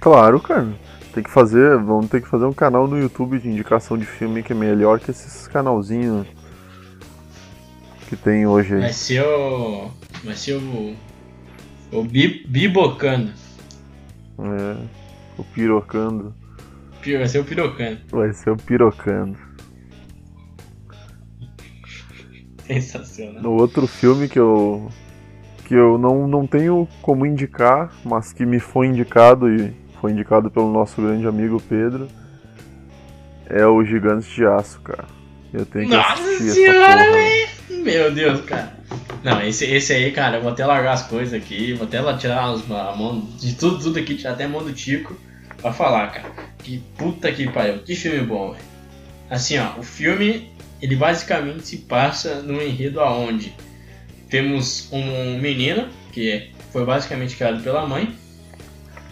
Claro, 0.00 0.40
cara. 0.40 0.74
Tem 1.14 1.22
que 1.22 1.30
fazer, 1.30 1.78
vamos 1.78 2.08
ter 2.08 2.20
que 2.20 2.28
fazer 2.28 2.46
um 2.46 2.52
canal 2.52 2.88
no 2.88 2.98
YouTube 2.98 3.38
de 3.38 3.48
indicação 3.48 3.96
de 3.96 4.04
filme 4.04 4.42
que 4.42 4.52
é 4.52 4.56
melhor 4.56 4.98
que 4.98 5.12
esses 5.12 5.46
canalzinhos 5.46 6.26
que 8.08 8.16
tem 8.16 8.44
hoje 8.44 8.74
aí. 8.74 8.80
Vai 8.80 8.92
ser 8.92 9.22
o 9.22 9.88
vai 10.24 10.34
ser 10.34 10.54
o 10.54 10.96
o 11.92 12.02
bi, 12.02 12.44
bibocando. 12.48 13.32
É, 14.36 14.88
o 15.38 15.44
pirocando. 15.44 16.34
Vai 17.06 17.28
ser 17.28 17.38
o 17.38 17.44
pirocando. 17.44 18.00
Vai 18.10 18.32
ser 18.32 18.50
o 18.50 18.56
pirocando. 18.56 19.38
Sensacional. 22.66 23.42
No 23.42 23.52
outro 23.52 23.86
filme 23.86 24.28
que 24.28 24.38
eu 24.38 24.88
que 25.64 25.74
eu 25.74 25.96
não, 25.96 26.28
não 26.28 26.46
tenho 26.46 26.86
como 27.00 27.24
indicar, 27.24 27.90
mas 28.04 28.32
que 28.32 28.44
me 28.44 28.60
foi 28.60 28.86
indicado 28.86 29.48
e 29.48 29.72
foi 29.98 30.12
indicado 30.12 30.50
pelo 30.50 30.70
nosso 30.70 31.00
grande 31.00 31.26
amigo 31.26 31.60
Pedro, 31.68 32.06
é 33.48 33.66
o 33.66 33.82
Gigantes 33.82 34.28
de 34.28 34.44
Aço, 34.44 34.80
cara. 34.80 35.06
Eu 35.52 35.64
tenho 35.64 35.88
que 35.88 35.96
Nossa 35.96 36.22
assistir 36.22 36.50
senhora, 36.50 37.00
essa 37.00 37.48
porra. 37.68 37.82
Meu 37.82 38.12
Deus, 38.12 38.40
cara. 38.42 38.74
Não, 39.22 39.40
esse, 39.40 39.64
esse 39.64 39.92
aí, 39.92 40.12
cara, 40.12 40.36
eu 40.36 40.42
vou 40.42 40.52
até 40.52 40.66
largar 40.66 40.92
as 40.92 41.06
coisas 41.06 41.32
aqui, 41.32 41.72
vou 41.72 41.86
até 41.86 41.98
tirar 42.18 42.50
as, 42.50 42.70
a 42.70 42.94
mão 42.94 43.20
de 43.38 43.54
tudo, 43.54 43.78
tudo 43.78 43.98
aqui, 43.98 44.16
tirar 44.16 44.32
até 44.32 44.44
a 44.44 44.48
mão 44.48 44.62
do 44.62 44.72
Tico 44.72 45.16
pra 45.62 45.72
falar, 45.72 46.08
cara. 46.08 46.28
Que 46.58 46.78
puta 46.98 47.32
que 47.32 47.50
pariu, 47.50 47.78
que 47.78 47.94
filme 47.94 48.20
bom, 48.20 48.52
velho. 48.52 48.64
Assim, 49.30 49.58
ó, 49.58 49.78
o 49.78 49.82
filme, 49.82 50.52
ele 50.84 50.96
basicamente 50.96 51.66
se 51.66 51.78
passa 51.78 52.42
num 52.42 52.60
enredo 52.60 53.00
aonde 53.00 53.54
temos 54.28 54.88
um 54.92 55.38
menino, 55.38 55.88
que 56.12 56.30
é- 56.30 56.48
foi 56.72 56.84
basicamente 56.84 57.36
criado 57.36 57.62
pela 57.62 57.86
mãe, 57.86 58.14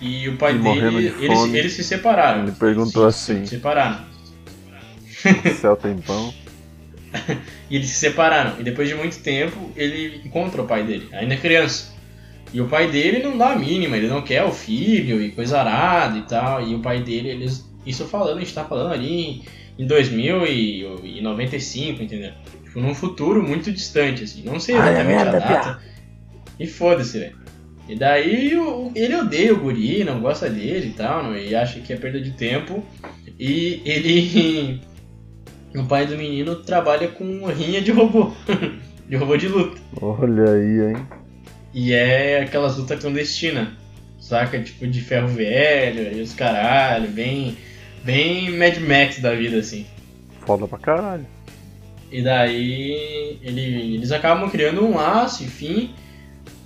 e 0.01 0.29
o 0.29 0.37
pai 0.37 0.55
E 0.55 0.59
dele, 0.59 0.91
de 1.13 1.25
eles, 1.25 1.39
fome. 1.39 1.59
eles 1.59 1.73
se 1.75 1.85
separaram. 1.85 2.43
Ele 2.43 2.53
perguntou 2.53 3.11
Se- 3.11 3.33
assim. 3.33 3.45
Se 3.45 3.57
separaram. 3.57 4.01
Céu 5.61 5.77
tem 5.77 5.97
pão. 5.99 6.33
E 7.71 7.77
eles 7.77 7.89
se 7.89 7.95
separaram. 7.95 8.61
E 8.61 8.63
depois 8.63 8.87
de 8.89 8.95
muito 8.95 9.19
tempo, 9.23 9.71
ele 9.77 10.21
encontra 10.27 10.61
o 10.61 10.67
pai 10.67 10.83
dele, 10.85 11.09
ainda 11.13 11.37
criança. 11.37 11.91
E 12.53 12.61
o 12.61 12.67
pai 12.69 12.91
dele 12.91 13.23
não 13.23 13.39
dá 13.39 13.53
a 13.53 13.57
mínima, 13.57 13.97
ele 13.97 14.09
não 14.09 14.21
quer 14.21 14.45
o 14.45 14.53
filho 14.53 15.23
e 15.23 15.31
coisa 15.31 15.59
arada 15.61 16.19
e 16.19 16.23
tal. 16.23 16.67
E 16.67 16.75
o 16.75 16.81
pai 16.81 17.03
dele, 17.03 17.31
eles. 17.31 17.65
Isso 17.87 18.05
falando, 18.07 18.37
a 18.37 18.41
gente 18.41 18.53
tá 18.53 18.65
falando 18.65 18.93
ali 18.93 19.43
em 19.79 19.87
2095, 19.87 22.03
entendeu? 22.03 22.33
Tipo, 22.65 22.81
num 22.81 22.95
futuro 22.95 23.43
muito 23.43 23.71
distante, 23.73 24.25
assim. 24.25 24.43
Não 24.45 24.59
sei 24.61 24.77
Ai, 24.77 24.91
exatamente 24.91 25.17
merda, 25.25 25.37
a 25.37 25.41
data. 25.41 25.81
E 26.59 26.67
foda-se, 26.67 27.19
velho. 27.19 27.37
E 27.89 27.97
daí 27.97 28.57
o- 28.57 28.93
ele 28.95 29.15
odeia 29.17 29.53
o 29.53 29.59
guri, 29.61 30.05
não 30.05 30.21
gosta 30.21 30.49
dele 30.49 30.89
e 30.89 30.93
tal, 30.93 31.25
não, 31.25 31.37
e 31.37 31.55
acha 31.55 31.81
que 31.81 31.93
é 31.93 31.97
perda 31.97 32.21
de 32.21 32.33
tempo. 32.33 32.85
E 33.39 33.83
ele. 33.85 34.81
O 35.75 35.85
pai 35.85 36.07
do 36.07 36.19
menino 36.19 36.57
trabalha 36.57 37.09
com 37.09 37.47
rinha 37.47 37.81
de 37.81 37.91
robô. 37.91 38.31
de 39.09 39.17
robô 39.17 39.39
de 39.39 39.49
luta. 39.49 39.81
Olha 40.03 40.53
aí, 40.53 40.91
hein? 40.91 40.97
E 41.73 41.95
é 41.95 42.43
aquelas 42.43 42.77
lutas 42.77 43.01
clandestinas. 43.01 43.69
Saca? 44.21 44.61
Tipo 44.61 44.87
de 44.87 45.01
ferro 45.01 45.29
velho 45.29 46.15
e 46.15 46.21
os 46.21 46.35
caralho. 46.35 47.09
Bem. 47.09 47.57
Bem 48.05 48.57
Mad 48.57 48.77
Max 48.79 49.21
da 49.21 49.35
vida, 49.35 49.59
assim. 49.59 49.87
Foda 50.45 50.67
pra 50.67 50.79
caralho. 50.79 51.27
E 52.11 52.23
daí 52.23 53.39
ele- 53.43 53.95
eles 53.95 54.13
acabam 54.13 54.51
criando 54.51 54.85
um 54.85 54.97
laço, 54.97 55.45
enfim. 55.45 55.91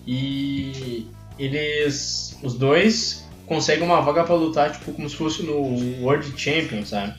E 0.06 1.06
eles. 1.38 2.38
Os 2.42 2.54
dois 2.54 3.26
conseguem 3.46 3.84
uma 3.84 4.00
vaga 4.00 4.24
pra 4.24 4.34
lutar, 4.34 4.72
tipo, 4.72 4.92
como 4.92 5.08
se 5.08 5.16
fosse 5.16 5.42
no 5.42 5.54
World 6.02 6.32
Champion, 6.36 6.84
sabe? 6.84 7.14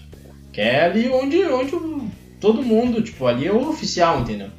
Que 0.51 0.61
é 0.61 0.85
ali 0.85 1.07
onde, 1.09 1.43
onde 1.45 1.71
todo 2.41 2.63
mundo, 2.63 3.01
tipo, 3.01 3.25
ali 3.25 3.47
é 3.47 3.51
o 3.51 3.69
oficial, 3.69 4.21
entendeu? 4.21 4.49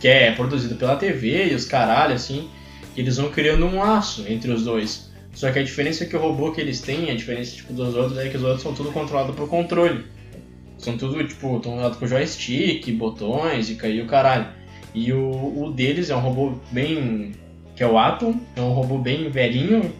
Que 0.00 0.08
é 0.08 0.32
produzido 0.32 0.76
pela 0.76 0.96
TV 0.96 1.48
e 1.50 1.54
os 1.54 1.64
caralho, 1.64 2.14
assim. 2.14 2.48
E 2.96 3.00
eles 3.00 3.16
vão 3.16 3.30
criando 3.30 3.66
um 3.66 3.78
laço 3.78 4.24
entre 4.28 4.50
os 4.50 4.64
dois. 4.64 5.07
Só 5.38 5.52
que 5.52 5.60
a 5.60 5.62
diferença 5.62 6.02
é 6.02 6.06
que 6.08 6.16
o 6.16 6.20
robô 6.20 6.50
que 6.50 6.60
eles 6.60 6.80
têm, 6.80 7.12
a 7.12 7.14
diferença 7.14 7.54
tipo, 7.54 7.72
dos 7.72 7.94
outros 7.94 8.18
é 8.18 8.28
que 8.28 8.36
os 8.36 8.42
outros 8.42 8.60
são 8.60 8.74
tudo 8.74 8.90
controlados 8.90 9.36
por 9.36 9.48
controle. 9.48 10.04
São 10.76 10.98
tudo, 10.98 11.22
tipo, 11.22 11.48
controlados 11.48 11.96
por 11.96 12.08
joystick, 12.08 12.90
botões 12.90 13.70
e 13.70 13.76
caiu 13.76 14.04
o 14.04 14.08
caralho. 14.08 14.48
E 14.92 15.12
o, 15.12 15.62
o 15.62 15.70
deles 15.70 16.10
é 16.10 16.16
um 16.16 16.18
robô 16.18 16.54
bem. 16.72 17.36
que 17.76 17.84
é 17.84 17.86
o 17.86 17.96
Atom, 17.96 18.34
é 18.56 18.60
um 18.60 18.72
robô 18.72 18.98
bem 18.98 19.30
velhinho. 19.30 19.94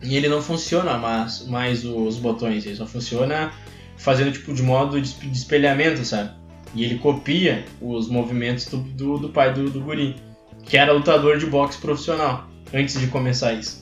E 0.00 0.14
ele 0.14 0.28
não 0.28 0.40
funciona 0.40 0.96
mais, 0.96 1.44
mais 1.48 1.84
os 1.84 2.16
botões, 2.16 2.64
ele 2.64 2.76
só 2.76 2.86
funciona 2.86 3.52
fazendo 3.96 4.30
tipo 4.30 4.54
de 4.54 4.62
modo 4.62 5.00
de 5.00 5.32
espelhamento, 5.32 6.04
sabe? 6.04 6.30
E 6.76 6.84
ele 6.84 6.98
copia 6.98 7.64
os 7.80 8.08
movimentos 8.08 8.66
do, 8.66 8.76
do, 8.76 9.18
do 9.18 9.30
pai 9.30 9.52
do, 9.52 9.68
do 9.68 9.80
guri, 9.80 10.14
que 10.62 10.78
era 10.78 10.92
lutador 10.92 11.38
de 11.38 11.46
boxe 11.46 11.78
profissional, 11.78 12.48
antes 12.72 13.00
de 13.00 13.08
começar 13.08 13.54
isso. 13.54 13.81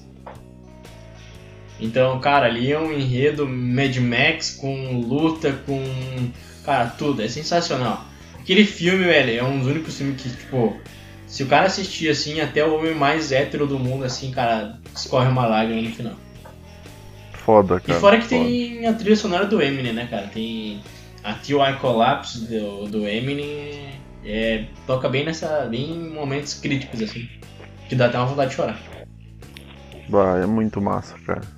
Então, 1.80 2.20
cara, 2.20 2.46
ali 2.46 2.70
é 2.72 2.78
um 2.78 2.92
enredo 2.92 3.48
Mad 3.48 3.96
Max 3.98 4.52
com 4.52 5.00
luta, 5.00 5.52
com. 5.66 6.32
Cara, 6.64 6.90
tudo, 6.90 7.22
é 7.22 7.28
sensacional. 7.28 8.06
Aquele 8.38 8.64
filme, 8.66 9.04
velho, 9.04 9.30
é 9.38 9.44
um 9.44 9.58
dos 9.60 9.68
únicos 9.68 9.96
filmes 9.96 10.20
que, 10.20 10.30
tipo, 10.36 10.84
se 11.26 11.42
o 11.42 11.48
cara 11.48 11.66
assistir 11.66 12.10
assim, 12.10 12.40
até 12.40 12.64
o 12.64 12.74
homem 12.76 12.94
mais 12.94 13.32
hétero 13.32 13.66
do 13.66 13.78
mundo, 13.78 14.04
assim, 14.04 14.30
cara, 14.32 14.80
escorre 14.94 15.28
uma 15.28 15.46
lágrima 15.46 15.82
no 15.82 15.90
final. 15.92 16.20
Foda, 17.32 17.80
E 17.86 17.92
cara. 17.92 17.94
fora 17.94 18.18
que 18.20 18.26
foda. 18.28 18.28
tem 18.28 18.86
a 18.86 18.94
trilha 18.94 19.16
sonora 19.16 19.46
do 19.46 19.60
Eminem, 19.60 19.92
né, 19.92 20.06
cara? 20.06 20.28
Tem 20.28 20.86
a 21.22 21.32
I 21.42 21.78
Collapse 21.78 22.46
do, 22.46 22.88
do 22.88 23.06
Eminem, 23.08 24.00
é, 24.24 24.72
toca 24.86 25.08
bem 25.08 25.24
nessa. 25.24 25.66
bem 25.66 25.90
em 25.92 26.10
momentos 26.10 26.54
críticos, 26.54 27.02
assim, 27.02 27.28
que 27.88 27.96
dá 27.96 28.06
até 28.06 28.18
uma 28.18 28.26
vontade 28.26 28.50
de 28.50 28.56
chorar. 28.56 28.88
Bah, 30.06 30.38
é 30.38 30.46
muito 30.46 30.80
massa, 30.80 31.18
cara. 31.20 31.48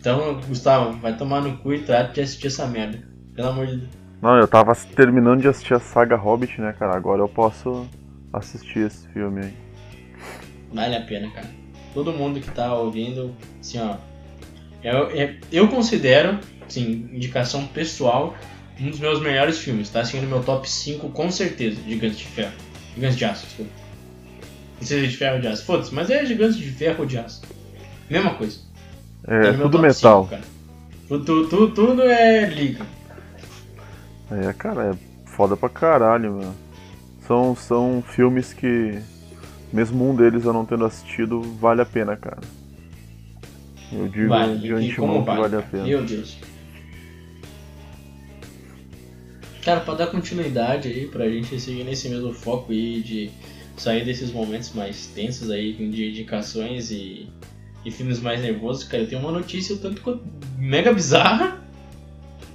Então, 0.00 0.40
Gustavo, 0.48 0.98
vai 0.98 1.14
tomar 1.14 1.42
no 1.42 1.58
cu 1.58 1.74
e 1.74 1.82
trate 1.82 2.14
de 2.14 2.20
assistir 2.22 2.46
essa 2.46 2.66
merda. 2.66 3.06
Pelo 3.36 3.48
amor 3.48 3.66
de 3.66 3.76
Deus. 3.76 3.90
Não, 4.22 4.36
eu 4.38 4.48
tava 4.48 4.74
terminando 4.74 5.42
de 5.42 5.48
assistir 5.48 5.74
a 5.74 5.78
saga 5.78 6.16
Hobbit, 6.16 6.58
né, 6.58 6.74
cara? 6.78 6.96
Agora 6.96 7.20
eu 7.20 7.28
posso 7.28 7.86
assistir 8.32 8.86
esse 8.86 9.06
filme 9.08 9.44
aí. 9.44 9.54
Vale 10.72 10.96
a 10.96 11.02
pena, 11.02 11.30
cara. 11.30 11.48
Todo 11.92 12.12
mundo 12.12 12.40
que 12.40 12.50
tá 12.50 12.74
ouvindo, 12.74 13.34
assim, 13.60 13.78
ó. 13.78 13.96
Eu, 14.82 15.10
eu, 15.10 15.34
eu 15.52 15.68
considero, 15.68 16.38
assim, 16.66 17.10
indicação 17.12 17.66
pessoal, 17.66 18.34
um 18.80 18.88
dos 18.88 19.00
meus 19.00 19.20
melhores 19.20 19.58
filmes. 19.58 19.90
Tá 19.90 20.00
assim 20.00 20.18
no 20.20 20.28
meu 20.28 20.42
top 20.42 20.68
5, 20.68 21.10
com 21.10 21.30
certeza. 21.30 21.78
Gigantes 21.86 22.18
de 22.18 22.24
Ferro. 22.24 22.52
Gigantes 22.94 23.18
de 23.18 23.24
Aço, 23.26 23.46
desculpa. 23.46 23.72
Não 24.80 24.86
sei 24.86 25.00
se 25.00 25.04
é 25.04 25.08
de 25.08 25.16
ferro 25.16 25.34
ou 25.34 25.40
de 25.42 25.48
aço. 25.48 25.64
Foda-se, 25.66 25.94
mas 25.94 26.08
é 26.08 26.24
Gigantes 26.24 26.56
de 26.56 26.70
Ferro 26.70 27.00
ou 27.00 27.06
de 27.06 27.18
Aço. 27.18 27.42
Mesma 28.08 28.32
coisa. 28.34 28.69
É, 29.26 29.52
tudo 29.52 29.78
metal. 29.78 30.24
5, 30.24 30.30
cara. 30.30 30.42
Tudo, 31.08 31.48
tudo, 31.48 31.74
tudo, 31.74 32.02
é 32.02 32.48
liga. 32.48 32.86
É, 34.30 34.52
cara, 34.52 34.90
é 34.94 35.26
foda 35.30 35.56
pra 35.56 35.68
caralho, 35.68 36.32
meu. 36.34 36.54
São, 37.26 37.56
são 37.56 38.02
filmes 38.06 38.52
que, 38.52 38.98
mesmo 39.72 40.08
um 40.08 40.14
deles 40.14 40.44
eu 40.44 40.52
não 40.52 40.64
tendo 40.64 40.84
assistido, 40.84 41.42
vale 41.60 41.80
a 41.80 41.86
pena, 41.86 42.16
cara. 42.16 42.40
Eu 43.92 44.08
digo 44.08 44.28
Vale, 44.28 44.58
de 44.58 44.72
antemão 44.72 45.24
que 45.24 45.30
vale, 45.30 45.56
a 45.56 45.62
pena. 45.62 45.84
Meu 45.84 46.04
Deus. 46.04 46.38
Cara, 49.64 49.80
pra 49.80 49.94
dar 49.94 50.06
continuidade 50.06 50.88
aí, 50.88 51.06
pra 51.06 51.28
gente 51.28 51.60
seguir 51.60 51.84
nesse 51.84 52.08
mesmo 52.08 52.32
foco 52.32 52.72
aí 52.72 53.02
de 53.02 53.30
sair 53.76 54.04
desses 54.04 54.30
momentos 54.32 54.72
mais 54.72 55.06
tensos 55.08 55.50
aí 55.50 55.72
de 55.72 56.08
indicações 56.08 56.90
e, 56.90 57.28
e 57.84 57.90
filmes 57.90 58.20
mais 58.20 58.40
nervosos, 58.40 58.84
cara, 58.84 59.02
eu 59.02 59.08
tenho 59.08 59.20
uma 59.20 59.32
notícia 59.32 59.76
tanto 59.76 60.02
quanto 60.02 60.22
mega 60.58 60.92
bizarra. 60.92 61.58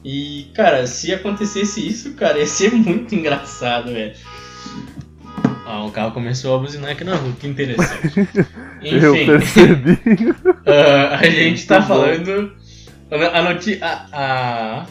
E, 0.03 0.51
cara, 0.53 0.85
se 0.85 1.11
acontecesse 1.13 1.85
isso, 1.85 2.13
cara, 2.13 2.37
ia 2.37 2.45
ser 2.45 2.71
muito 2.71 3.15
engraçado, 3.15 3.91
velho. 3.91 4.13
Ah, 5.65 5.83
o 5.83 5.91
carro 5.91 6.11
começou 6.11 6.55
a 6.55 6.59
buzinar 6.59 6.91
aqui 6.91 7.03
na 7.03 7.15
rua, 7.15 7.33
que 7.39 7.47
interessante. 7.47 8.19
Enfim, 8.83 8.95
Eu 8.95 9.25
percebi. 9.25 9.99
ah, 10.67 11.17
a 11.19 11.25
gente 11.27 11.65
tá 11.65 11.81
falando. 11.81 12.55
A, 13.09 13.41
noti 13.41 13.79
a, 13.81 14.85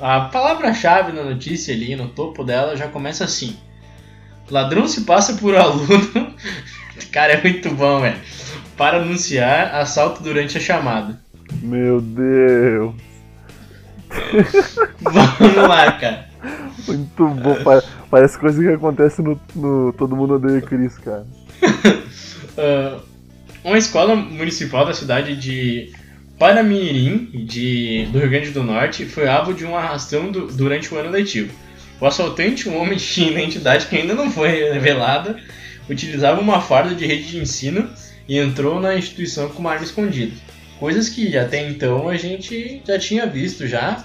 a, 0.00 0.16
a 0.16 0.20
palavra-chave 0.28 1.12
na 1.12 1.22
notícia 1.22 1.72
ali, 1.72 1.94
no 1.94 2.08
topo 2.08 2.42
dela, 2.42 2.76
já 2.76 2.88
começa 2.88 3.22
assim: 3.22 3.56
Ladrão 4.50 4.88
se 4.88 5.02
passa 5.02 5.34
por 5.34 5.54
aluno. 5.54 6.34
Cara, 7.12 7.34
é 7.34 7.42
muito 7.42 7.70
bom, 7.70 8.00
velho. 8.00 8.16
Para 8.76 8.98
anunciar 8.98 9.74
assalto 9.74 10.22
durante 10.22 10.58
a 10.58 10.60
chamada. 10.60 11.18
Meu 11.62 12.00
Deus. 12.00 12.94
Vamos 15.00 15.56
lá, 15.68 15.92
cara. 15.92 16.26
Muito 16.86 17.28
bom. 17.28 17.62
pa- 17.64 17.82
Parece 18.10 18.38
coisa 18.38 18.62
que 18.62 18.68
acontece 18.68 19.20
no, 19.22 19.40
no 19.54 19.92
Todo 19.92 20.14
Mundo 20.16 20.34
Odeia 20.34 20.60
Chris, 20.60 20.96
cara. 20.98 21.26
Ah, 22.58 23.00
uma 23.62 23.76
escola 23.76 24.16
municipal 24.16 24.86
da 24.86 24.94
cidade 24.94 25.36
de 25.36 25.92
Paramirim, 26.38 27.44
de, 27.44 28.08
do 28.10 28.18
Rio 28.18 28.30
Grande 28.30 28.50
do 28.50 28.62
Norte, 28.62 29.04
foi 29.04 29.28
alvo 29.28 29.52
de 29.52 29.66
um 29.66 29.76
arrastão 29.76 30.30
du- 30.32 30.46
durante 30.46 30.94
o 30.94 30.96
ano 30.96 31.10
letivo. 31.10 31.52
O 32.00 32.06
assaltante, 32.06 32.66
um 32.66 32.78
homem 32.80 32.96
de 32.96 33.24
identidade 33.28 33.84
que 33.86 33.96
ainda 33.96 34.14
não 34.14 34.30
foi 34.30 34.48
revelada, 34.72 35.36
utilizava 35.90 36.40
uma 36.40 36.62
farda 36.62 36.94
de 36.94 37.04
rede 37.04 37.28
de 37.28 37.38
ensino 37.38 37.90
e 38.28 38.38
entrou 38.38 38.80
na 38.80 38.96
instituição 38.96 39.48
com 39.48 39.60
uma 39.60 39.72
arma 39.72 39.84
escondida. 39.84 40.32
Coisas 40.78 41.08
que 41.08 41.36
até 41.36 41.68
então 41.68 42.08
a 42.08 42.16
gente 42.16 42.82
já 42.86 42.98
tinha 42.98 43.26
visto 43.26 43.66
já, 43.66 44.04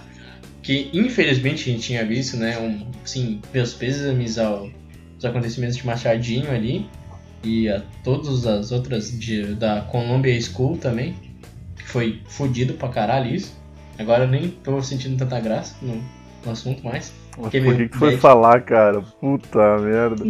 que 0.62 0.90
infelizmente 0.94 1.70
a 1.70 1.74
gente 1.74 1.84
tinha 1.86 2.06
visto, 2.06 2.38
né? 2.38 2.58
Um, 2.60 2.88
assim, 3.04 3.42
meus 3.54 3.74
pêsames 3.74 4.38
aos 4.38 4.72
acontecimentos 5.24 5.78
de 5.78 5.86
Machadinho 5.86 6.50
ali 6.52 6.86
e 7.44 7.68
a 7.68 7.82
todas 8.04 8.46
as 8.46 8.72
outras 8.72 9.12
de, 9.20 9.56
da 9.56 9.82
Columbia 9.82 10.40
School 10.40 10.78
também, 10.78 11.16
que 11.76 11.88
foi 11.88 12.22
fodido 12.28 12.74
pra 12.74 12.90
caralho 12.90 13.36
isso. 13.36 13.60
Agora 13.98 14.26
nem 14.26 14.50
tô 14.50 14.82
sentindo 14.82 15.18
tanta 15.18 15.40
graça 15.40 15.76
no, 15.82 16.02
no 16.46 16.52
assunto 16.52 16.84
mais. 16.84 17.12
Por 17.41 17.49
que, 17.49 17.89
que 17.89 17.97
foi 17.97 18.17
falar, 18.17 18.62
cara? 18.62 19.01
Puta 19.19 19.77
merda. 19.80 20.23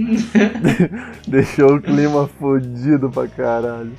Deixou 1.27 1.75
o 1.75 1.81
clima 1.81 2.29
fodido 2.39 3.09
pra 3.09 3.27
caralho. 3.27 3.91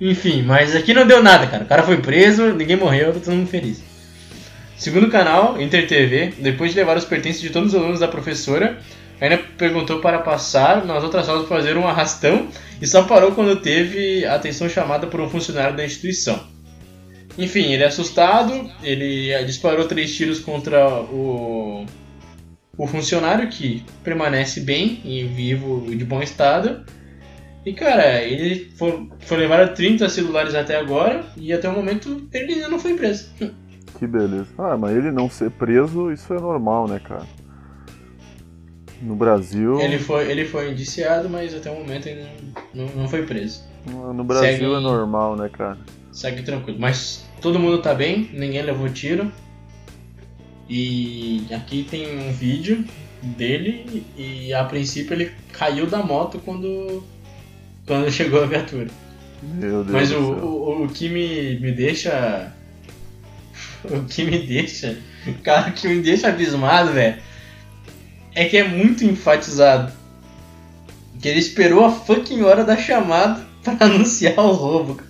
Enfim, 0.00 0.42
mas 0.42 0.76
aqui 0.76 0.94
não 0.94 1.06
deu 1.06 1.22
nada, 1.22 1.46
cara. 1.46 1.64
O 1.64 1.66
cara 1.66 1.82
foi 1.82 1.96
preso, 1.96 2.52
ninguém 2.52 2.76
morreu, 2.76 3.12
tá 3.12 3.20
todo 3.20 3.34
mundo 3.34 3.48
feliz. 3.48 3.82
Segundo 4.76 5.08
canal, 5.08 5.60
Inter 5.60 5.88
TV, 5.88 6.34
depois 6.38 6.72
de 6.72 6.78
levar 6.78 6.96
os 6.96 7.04
pertences 7.04 7.40
de 7.40 7.50
todos 7.50 7.74
os 7.74 7.80
alunos 7.80 7.98
da 7.98 8.06
professora, 8.06 8.78
ainda 9.20 9.38
perguntou 9.56 10.00
para 10.00 10.20
passar 10.20 10.84
nas 10.84 11.02
outras 11.02 11.26
salas 11.26 11.46
para 11.46 11.56
fazer 11.56 11.76
um 11.76 11.88
arrastão 11.88 12.46
e 12.80 12.86
só 12.86 13.02
parou 13.02 13.32
quando 13.32 13.56
teve 13.56 14.24
a 14.24 14.36
atenção 14.36 14.68
chamada 14.68 15.08
por 15.08 15.20
um 15.20 15.28
funcionário 15.28 15.76
da 15.76 15.84
instituição. 15.84 16.40
Enfim, 17.36 17.72
ele 17.72 17.82
é 17.82 17.86
assustado, 17.86 18.70
ele 18.82 19.32
disparou 19.44 19.86
três 19.86 20.14
tiros 20.14 20.38
contra 20.40 20.88
o, 20.88 21.84
o 22.78 22.86
funcionário 22.86 23.48
que 23.50 23.84
permanece 24.04 24.60
bem 24.60 25.00
e 25.04 25.24
vivo 25.24 25.84
e 25.90 25.96
de 25.96 26.04
bom 26.04 26.22
estado. 26.22 26.84
E 27.66 27.72
cara, 27.74 28.22
ele 28.22 28.70
foi, 28.76 29.10
foi 29.18 29.36
levado 29.36 29.74
30 29.74 30.08
celulares 30.08 30.54
até 30.54 30.76
agora 30.76 31.26
e 31.36 31.52
até 31.52 31.68
o 31.68 31.72
momento 31.72 32.26
ele 32.32 32.54
ainda 32.54 32.68
não 32.68 32.78
foi 32.78 32.94
preso. 32.94 33.30
Que 33.98 34.06
beleza. 34.06 34.46
Ah, 34.56 34.76
mas 34.76 34.96
ele 34.96 35.10
não 35.10 35.28
ser 35.28 35.50
preso, 35.50 36.12
isso 36.12 36.32
é 36.32 36.40
normal, 36.40 36.86
né, 36.86 37.00
cara? 37.02 37.26
No 39.02 39.14
Brasil. 39.14 39.80
Ele 39.80 39.98
foi, 39.98 40.30
ele 40.30 40.44
foi 40.44 40.70
indiciado, 40.70 41.28
mas 41.28 41.54
até 41.54 41.70
o 41.70 41.74
momento 41.74 42.08
ainda 42.08 42.26
não, 42.74 42.86
não, 42.86 42.94
não 43.02 43.08
foi 43.08 43.22
preso. 43.26 43.62
No 43.86 44.24
Brasil 44.24 44.50
Segue- 44.52 44.64
é 44.64 44.80
normal, 44.80 45.36
né, 45.36 45.48
cara? 45.48 45.78
Segue 46.12 46.42
tranquilo. 46.42 46.78
Mas 46.80 47.28
todo 47.40 47.58
mundo 47.58 47.80
tá 47.80 47.94
bem, 47.94 48.28
ninguém 48.32 48.62
levou 48.62 48.88
tiro. 48.88 49.30
E 50.68 51.46
aqui 51.50 51.86
tem 51.88 52.18
um 52.18 52.32
vídeo 52.32 52.84
dele 53.22 54.04
e 54.16 54.52
a 54.52 54.64
princípio 54.64 55.14
ele 55.14 55.32
caiu 55.52 55.86
da 55.86 56.02
moto 56.02 56.38
quando, 56.44 57.02
quando 57.86 58.10
chegou 58.12 58.42
a 58.42 58.46
viatura. 58.46 58.88
Meu 59.42 59.84
Deus 59.84 59.90
Mas 59.90 60.10
do 60.10 60.18
o, 60.18 60.34
céu. 60.34 60.44
o, 60.44 60.84
o 60.84 60.88
que 60.88 61.08
me, 61.08 61.58
me 61.60 61.72
deixa. 61.72 62.52
O 63.84 64.04
que 64.06 64.24
me 64.24 64.40
deixa. 64.40 64.98
Cara, 65.44 65.70
o 65.70 65.72
que 65.72 65.86
me 65.86 66.02
deixa 66.02 66.28
abismado, 66.28 66.92
velho. 66.92 67.16
É 68.34 68.44
que 68.44 68.56
é 68.56 68.64
muito 68.64 69.04
enfatizado. 69.04 69.92
Que 71.20 71.28
ele 71.28 71.38
esperou 71.38 71.84
a 71.84 71.90
fucking 71.92 72.42
hora 72.42 72.64
da 72.64 72.76
chamada 72.76 73.46
pra 73.62 73.76
anunciar 73.86 74.36
o 74.38 74.52
roubo. 74.52 75.00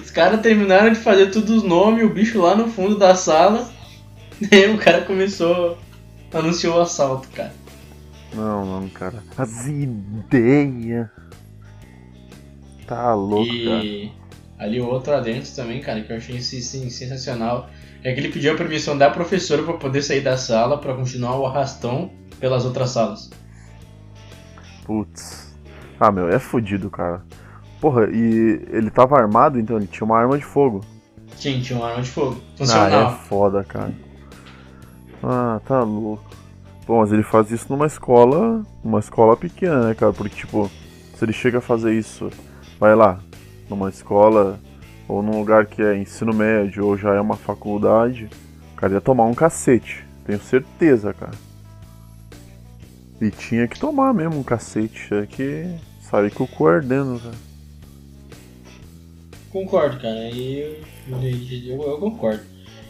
Os 0.00 0.10
caras 0.12 0.40
terminaram 0.40 0.92
de 0.92 1.00
fazer 1.00 1.32
tudo 1.32 1.56
os 1.56 1.64
nomes, 1.64 2.04
o 2.04 2.10
bicho 2.10 2.40
lá 2.40 2.54
no 2.54 2.68
fundo 2.68 2.96
da 2.96 3.16
sala. 3.16 3.68
E 4.50 4.54
aí 4.54 4.74
o 4.74 4.78
cara 4.78 5.02
começou. 5.02 5.78
Anunciou 6.32 6.76
o 6.76 6.80
assalto, 6.80 7.28
cara. 7.28 7.52
Não, 8.34 8.64
não, 8.64 8.88
cara. 8.88 9.22
As 9.36 9.66
ideias. 9.66 11.08
Tá 12.86 13.14
louco, 13.14 13.46
cara. 13.46 13.84
E 13.84 14.10
ali 14.58 14.80
o 14.80 14.86
outro 14.88 15.12
adentro 15.14 15.54
também, 15.54 15.80
cara, 15.80 16.00
que 16.02 16.12
eu 16.12 16.16
achei 16.16 16.38
assim, 16.38 16.88
sensacional, 16.88 17.68
é 18.02 18.12
que 18.12 18.20
ele 18.20 18.30
pediu 18.30 18.52
a 18.54 18.56
permissão 18.56 18.96
da 18.96 19.10
professora 19.10 19.62
pra 19.62 19.74
poder 19.74 20.02
sair 20.02 20.20
da 20.20 20.36
sala 20.36 20.78
pra 20.78 20.94
continuar 20.94 21.36
o 21.38 21.46
arrastão 21.46 22.10
pelas 22.40 22.64
outras 22.64 22.90
salas. 22.90 23.30
Putz. 24.84 25.54
Ah, 26.00 26.10
meu, 26.10 26.28
é 26.28 26.38
fudido, 26.38 26.90
cara. 26.90 27.22
Porra, 27.80 28.08
e 28.10 28.64
ele 28.70 28.90
tava 28.90 29.16
armado, 29.18 29.58
então 29.58 29.76
ele 29.76 29.86
tinha 29.86 30.04
uma 30.04 30.18
arma 30.18 30.38
de 30.38 30.44
fogo. 30.44 30.80
Sim, 31.36 31.60
tinha 31.60 31.78
uma 31.78 31.90
arma 31.90 32.02
de 32.02 32.10
fogo. 32.10 32.40
Ah, 32.40 32.56
Funcional. 32.56 33.12
é 33.12 33.14
foda, 33.26 33.64
cara. 33.64 33.92
Ah, 35.22 35.60
tá 35.64 35.82
louco. 35.82 36.24
Bom, 36.86 37.00
mas 37.00 37.12
ele 37.12 37.22
faz 37.22 37.50
isso 37.50 37.66
numa 37.70 37.86
escola, 37.86 38.64
uma 38.82 38.98
escola 38.98 39.36
pequena, 39.36 39.88
né, 39.88 39.94
cara? 39.94 40.12
Porque, 40.12 40.34
tipo, 40.34 40.70
se 41.14 41.24
ele 41.24 41.32
chega 41.32 41.58
a 41.58 41.60
fazer 41.60 41.94
isso, 41.94 42.28
vai 42.78 42.94
lá, 42.96 43.20
numa 43.70 43.88
escola 43.88 44.58
ou 45.06 45.22
num 45.22 45.38
lugar 45.38 45.66
que 45.66 45.80
é 45.80 45.96
ensino 45.96 46.34
médio 46.34 46.86
ou 46.86 46.96
já 46.96 47.14
é 47.14 47.20
uma 47.20 47.36
faculdade, 47.36 48.28
o 48.72 48.76
cara 48.76 48.94
ia 48.94 49.00
tomar 49.00 49.24
um 49.26 49.34
cacete. 49.34 50.04
Tenho 50.24 50.40
certeza, 50.40 51.14
cara. 51.14 51.32
E 53.20 53.30
tinha 53.30 53.68
que 53.68 53.78
tomar 53.78 54.12
mesmo 54.12 54.40
um 54.40 54.42
cacete. 54.42 55.14
É 55.14 55.26
que 55.26 55.72
sair 56.00 56.32
com 56.32 56.44
o 56.44 56.48
cu 56.48 56.66
ardendo, 56.66 57.20
cara. 57.20 57.34
Concordo, 59.50 60.00
cara. 60.00 60.30
Eu, 60.30 60.80
eu, 61.08 61.82
eu 61.82 61.98
concordo. 61.98 62.42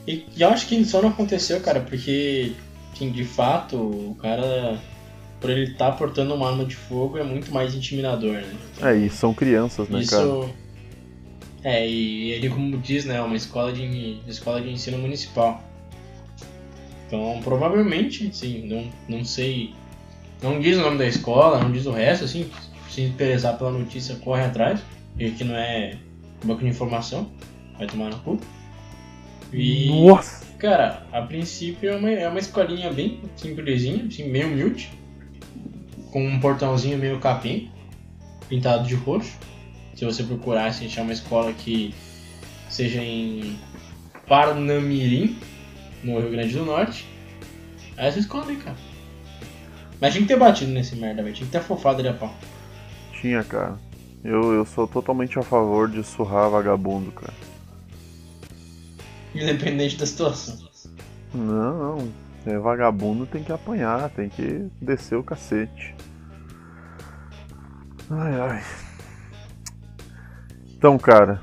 E, 0.07 0.25
e 0.37 0.43
eu 0.43 0.49
acho 0.49 0.67
que 0.67 0.85
só 0.85 1.01
não 1.01 1.11
aconteceu, 1.11 1.61
cara, 1.61 1.81
porque, 1.81 2.53
assim, 2.93 3.11
de 3.11 3.25
fato, 3.25 3.77
o 3.77 4.17
cara, 4.21 4.81
por 5.41 5.51
ele 5.51 5.73
estar 5.73 5.93
portando 5.93 6.35
uma 6.35 6.49
arma 6.51 6.65
de 6.65 6.75
fogo, 6.75 7.19
é 7.19 7.23
muito 7.23 7.53
mais 7.53 7.75
intimidador, 7.75 8.35
né? 8.35 8.57
É, 8.81 8.97
e 8.97 9.09
são 9.09 9.33
crianças, 9.33 9.89
né, 9.89 10.05
cara? 10.05 10.25
Isso. 10.25 10.51
É, 11.65 11.89
e 11.89 12.33
ele, 12.33 12.49
como 12.49 12.77
diz, 12.79 13.05
né, 13.05 13.17
é 13.17 13.23
uma 13.23 13.37
escola 13.37 13.73
de, 13.73 14.19
escola 14.27 14.61
de 14.61 14.71
ensino 14.71 14.99
municipal. 14.99 15.63
Então, 17.07 17.41
provavelmente, 17.45 18.35
sim, 18.35 18.67
não, 18.67 18.91
não 19.09 19.25
sei. 19.25 19.73
Não 20.43 20.59
diz 20.59 20.77
o 20.79 20.81
nome 20.81 20.99
da 20.99 21.07
escola, 21.07 21.61
não 21.61 21.71
diz 21.71 21.87
o 21.87 21.93
resto, 21.93 22.25
assim, 22.25 22.51
se 22.91 23.03
interessar 23.03 23.57
pela 23.57 23.71
notícia, 23.71 24.17
corre 24.17 24.43
atrás, 24.43 24.81
e 25.17 25.31
que 25.31 25.45
não 25.45 25.55
é 25.55 25.97
banco 26.43 26.63
de 26.63 26.69
informação, 26.69 27.31
vai 27.79 27.87
tomar 27.87 28.11
no 28.11 28.19
cu. 28.19 28.41
E, 29.53 29.89
Nossa! 29.89 30.47
cara, 30.59 31.07
a 31.13 31.23
princípio 31.23 31.91
é 31.91 31.97
uma, 31.97 32.11
é 32.11 32.29
uma 32.29 32.39
escolinha 32.39 32.93
bem 32.93 33.21
simplesinha, 33.37 34.05
assim, 34.07 34.29
meio 34.29 34.49
humilde, 34.49 34.91
com 36.11 36.27
um 36.27 36.41
portãozinho 36.41 36.99
meio 36.99 37.19
capim, 37.19 37.71
pintado 38.49 38.87
de 38.87 38.95
roxo. 38.95 39.37
Se 39.95 40.05
você 40.05 40.23
procurar, 40.23 40.67
assim, 40.67 40.87
achar 40.87 41.03
uma 41.03 41.13
escola 41.13 41.53
que 41.53 41.95
seja 42.69 43.03
em 43.03 43.59
Parnamirim, 44.27 45.37
no 46.03 46.19
Rio 46.19 46.31
Grande 46.31 46.55
do 46.55 46.65
Norte, 46.65 47.07
é 47.97 48.09
essa 48.09 48.19
escola 48.19 48.47
aí, 48.49 48.57
cara. 48.57 48.77
Mas 50.01 50.13
tinha 50.13 50.23
que 50.23 50.29
ter 50.29 50.39
batido 50.39 50.73
nesse 50.73 50.97
merda, 50.97 51.23
velho. 51.23 51.35
Tinha 51.35 51.47
que 51.47 51.53
ter 51.53 51.59
afofado 51.59 52.01
ele 52.01 52.09
a 52.09 52.15
pau. 52.15 52.35
Tinha, 53.21 53.45
cara. 53.45 53.79
Eu, 54.25 54.53
eu 54.53 54.65
sou 54.65 54.87
totalmente 54.87 55.39
a 55.39 55.43
favor 55.43 55.89
de 55.89 56.03
surrar 56.03 56.51
vagabundo, 56.51 57.13
cara. 57.13 57.33
Independente 59.35 59.97
da 59.97 60.07
situação. 60.07 60.59
Não, 61.35 61.97
não. 61.97 62.13
É 62.45 62.59
vagabundo 62.59 63.25
tem 63.25 63.43
que 63.43 63.53
apanhar, 63.53 64.11
tem 64.11 64.29
que 64.29 64.67
descer 64.81 65.17
o 65.17 65.23
cacete. 65.23 65.95
Ai, 68.11 68.41
ai. 68.41 68.63
Então, 70.77 70.99
cara, 70.99 71.41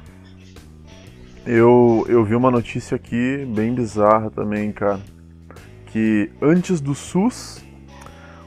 eu, 1.45 2.05
eu 2.09 2.23
vi 2.25 2.35
uma 2.35 2.51
notícia 2.51 2.95
aqui 2.95 3.45
bem 3.55 3.73
bizarra 3.73 4.29
também, 4.29 4.71
cara. 4.71 4.99
Que 5.87 6.29
antes 6.41 6.81
do 6.81 6.93
SUS, 6.93 7.63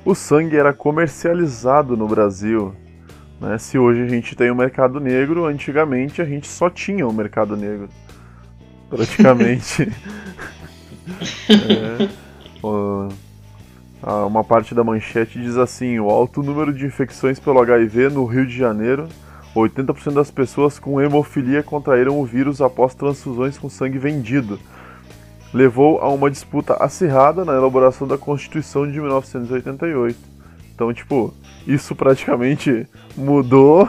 o 0.05 0.15
sangue 0.15 0.57
era 0.57 0.73
comercializado 0.73 1.97
no 1.97 2.07
Brasil. 2.07 2.75
Né? 3.41 3.57
Se 3.59 3.79
hoje 3.79 4.03
a 4.03 4.09
gente 4.09 4.37
tem 4.37 4.51
o 4.51 4.55
mercado 4.55 5.01
negro, 5.01 5.47
antigamente 5.47 6.21
a 6.21 6.25
gente 6.25 6.47
só 6.47 6.69
tinha 6.69 7.09
o 7.09 7.13
mercado 7.13 7.57
negro. 7.57 7.89
Praticamente. 8.97 9.89
é, 14.03 14.09
uma 14.27 14.45
parte 14.45 14.75
da 14.75 14.85
manchete 14.85 15.41
diz 15.41 15.57
assim: 15.57 15.99
o 15.99 16.11
alto 16.11 16.43
número 16.43 16.73
de 16.73 16.85
infecções 16.85 17.41
pelo 17.41 17.61
HIV 17.61 18.11
no 18.11 18.27
Rio 18.27 18.47
de 18.47 18.57
Janeiro 18.57 19.09
80% 19.55 20.15
das 20.15 20.31
pessoas 20.31 20.79
com 20.79 21.01
hemofilia 21.01 21.63
contraíram 21.63 22.19
o 22.19 22.25
vírus 22.25 22.61
após 22.63 22.95
transfusões 22.95 23.59
com 23.59 23.69
sangue 23.69 23.99
vendido. 23.99 24.59
Levou 25.53 25.99
a 25.99 26.09
uma 26.09 26.31
disputa 26.31 26.75
acirrada 26.83 27.45
na 27.45 27.53
elaboração 27.53 28.09
da 28.09 28.17
Constituição 28.17 28.91
de 28.91 28.99
1988. 28.99 30.19
Então, 30.75 30.93
tipo, 30.95 31.35
isso 31.67 31.95
praticamente 31.95 32.87
mudou 33.15 33.89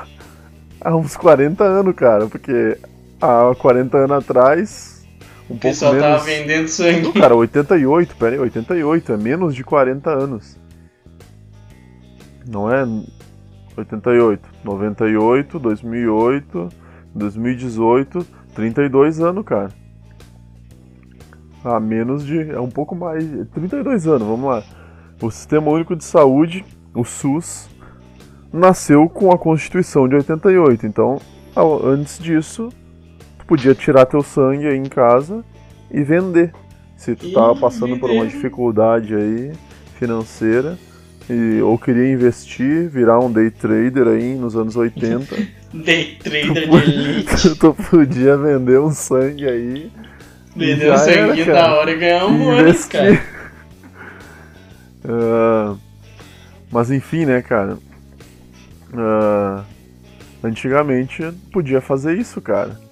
há 0.81 0.93
uns 0.93 1.15
40 1.15 1.63
anos, 1.63 1.95
cara, 1.95 2.27
porque 2.27 2.77
há 3.21 3.55
40 3.57 3.97
anos 3.97 4.17
atrás. 4.17 4.92
Um 5.49 5.55
o 5.55 5.59
pessoal 5.59 5.93
menos... 5.93 6.07
tava 6.07 6.23
vendendo 6.23 6.67
sangue. 6.67 7.01
Não, 7.01 7.13
cara, 7.13 7.35
88, 7.35 8.15
peraí, 8.15 8.39
88, 8.39 9.13
é 9.13 9.17
menos 9.17 9.55
de 9.55 9.63
40 9.63 10.09
anos. 10.09 10.57
Não 12.47 12.71
é 12.71 12.85
88, 13.77 14.49
98, 14.63 15.59
2008, 15.59 16.69
2018, 17.15 18.27
32 18.53 19.19
anos, 19.21 19.45
cara. 19.45 19.69
Ah, 21.63 21.79
menos 21.79 22.25
de. 22.25 22.51
É 22.51 22.59
um 22.59 22.69
pouco 22.69 22.95
mais. 22.95 23.23
32 23.53 24.07
anos, 24.07 24.27
vamos 24.27 24.49
lá. 24.49 24.63
O 25.21 25.31
Sistema 25.31 25.71
Único 25.71 25.95
de 25.95 26.03
Saúde, 26.03 26.65
o 26.93 27.05
SUS, 27.05 27.69
nasceu 28.51 29.07
com 29.07 29.31
a 29.31 29.37
Constituição 29.37 30.07
de 30.07 30.15
88. 30.15 30.85
Então, 30.85 31.21
antes 31.85 32.19
disso, 32.19 32.69
tu 33.43 33.45
podia 33.45 33.75
tirar 33.75 34.05
teu 34.05 34.23
sangue 34.23 34.67
aí 34.67 34.77
em 34.77 34.85
casa 34.85 35.43
e 35.91 36.01
vender. 36.01 36.51
Se 36.95 37.15
tu 37.15 37.31
tava 37.33 37.55
passando 37.55 37.97
por 37.99 38.09
uma 38.09 38.25
dificuldade 38.25 39.13
aí 39.13 39.51
financeira 39.99 40.77
e, 41.29 41.61
ou 41.61 41.77
queria 41.77 42.11
investir, 42.11 42.87
virar 42.89 43.19
um 43.19 43.31
day 43.31 43.51
trader 43.51 44.07
aí 44.07 44.35
nos 44.35 44.55
anos 44.55 44.75
80. 44.75 45.35
day 45.73 46.17
trader 46.23 46.47
tu, 46.47 46.53
de 46.53 46.91
elite. 46.91 47.55
Tu 47.59 47.73
podia 47.73 48.37
vender 48.37 48.79
um 48.79 48.91
sangue 48.91 49.47
aí. 49.47 49.91
Vender 50.55 50.93
um 50.93 50.97
sangue 50.97 51.43
da 51.43 51.75
hora 51.75 51.91
e 51.91 51.97
ganhar 51.97 52.25
um 52.25 52.37
bônus, 52.37 52.85
cara. 52.85 53.21
Uh, 55.03 55.77
mas 56.71 56.89
enfim, 56.89 57.25
né, 57.25 57.41
cara? 57.41 57.77
Uh, 58.93 59.63
antigamente 60.43 61.23
podia 61.51 61.81
fazer 61.81 62.17
isso, 62.17 62.39
cara. 62.39 62.82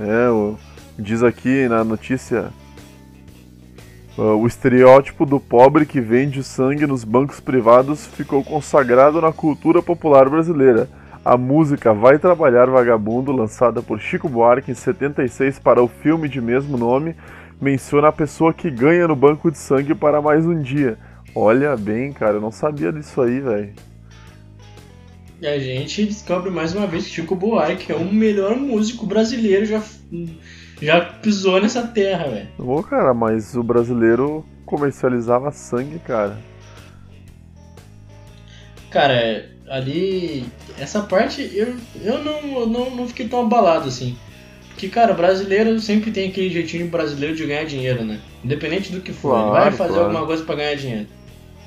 É, 0.00 0.56
diz 0.98 1.22
aqui 1.22 1.68
na 1.68 1.84
notícia 1.84 2.50
Uh, 4.18 4.36
o 4.36 4.46
estereótipo 4.46 5.24
do 5.24 5.38
pobre 5.38 5.86
que 5.86 5.98
vende 5.98 6.42
sangue 6.42 6.86
nos 6.86 7.04
bancos 7.04 7.40
privados 7.40 8.06
ficou 8.06 8.44
consagrado 8.44 9.18
na 9.18 9.32
cultura 9.32 9.80
popular 9.80 10.28
brasileira. 10.28 10.88
A 11.24 11.38
música 11.38 11.94
Vai 11.94 12.18
Trabalhar 12.18 12.66
Vagabundo, 12.66 13.32
lançada 13.32 13.80
por 13.80 14.00
Chico 14.00 14.28
Buarque 14.28 14.72
em 14.72 14.74
76 14.74 15.58
para 15.60 15.82
o 15.82 15.88
filme 15.88 16.28
de 16.28 16.40
mesmo 16.40 16.76
nome, 16.76 17.14
menciona 17.60 18.08
a 18.08 18.12
pessoa 18.12 18.52
que 18.52 18.70
ganha 18.70 19.06
no 19.06 19.14
banco 19.14 19.50
de 19.50 19.56
sangue 19.56 19.94
para 19.94 20.20
mais 20.20 20.44
um 20.44 20.60
dia. 20.60 20.98
Olha 21.34 21.76
bem, 21.76 22.12
cara, 22.12 22.34
eu 22.34 22.40
não 22.40 22.50
sabia 22.50 22.92
disso 22.92 23.22
aí, 23.22 23.40
velho. 23.40 23.72
E 25.40 25.46
a 25.46 25.58
gente 25.58 26.04
descobre 26.04 26.50
mais 26.50 26.74
uma 26.74 26.86
vez 26.86 27.04
que 27.06 27.12
Chico 27.12 27.34
Buarque 27.34 27.90
é 27.90 27.94
o 27.96 28.04
melhor 28.04 28.56
músico 28.56 29.06
brasileiro 29.06 29.64
já 29.64 29.82
já 30.82 31.00
pisou 31.00 31.60
nessa 31.60 31.86
terra, 31.86 32.28
velho. 32.28 32.48
Ô, 32.58 32.82
cara, 32.82 33.12
mas 33.12 33.54
o 33.54 33.62
brasileiro 33.62 34.44
comercializava 34.64 35.50
sangue, 35.52 35.98
cara. 35.98 36.38
Cara, 38.90 39.50
ali. 39.68 40.46
Essa 40.78 41.00
parte 41.02 41.50
eu, 41.54 41.76
eu 42.02 42.24
não, 42.24 42.66
não, 42.66 42.90
não 42.90 43.08
fiquei 43.08 43.28
tão 43.28 43.40
abalado 43.40 43.88
assim. 43.88 44.16
Porque, 44.68 44.88
cara, 44.88 45.12
o 45.12 45.16
brasileiro 45.16 45.78
sempre 45.80 46.10
tem 46.10 46.30
aquele 46.30 46.48
jeitinho 46.50 46.88
brasileiro 46.88 47.36
de 47.36 47.46
ganhar 47.46 47.64
dinheiro, 47.64 48.02
né? 48.04 48.18
Independente 48.42 48.90
do 48.90 49.00
que 49.00 49.12
for. 49.12 49.32
Claro, 49.32 49.48
ele 49.48 49.60
vai 49.60 49.72
fazer 49.72 49.92
claro. 49.92 50.06
alguma 50.06 50.26
coisa 50.26 50.44
para 50.44 50.54
ganhar 50.56 50.74
dinheiro. 50.74 51.06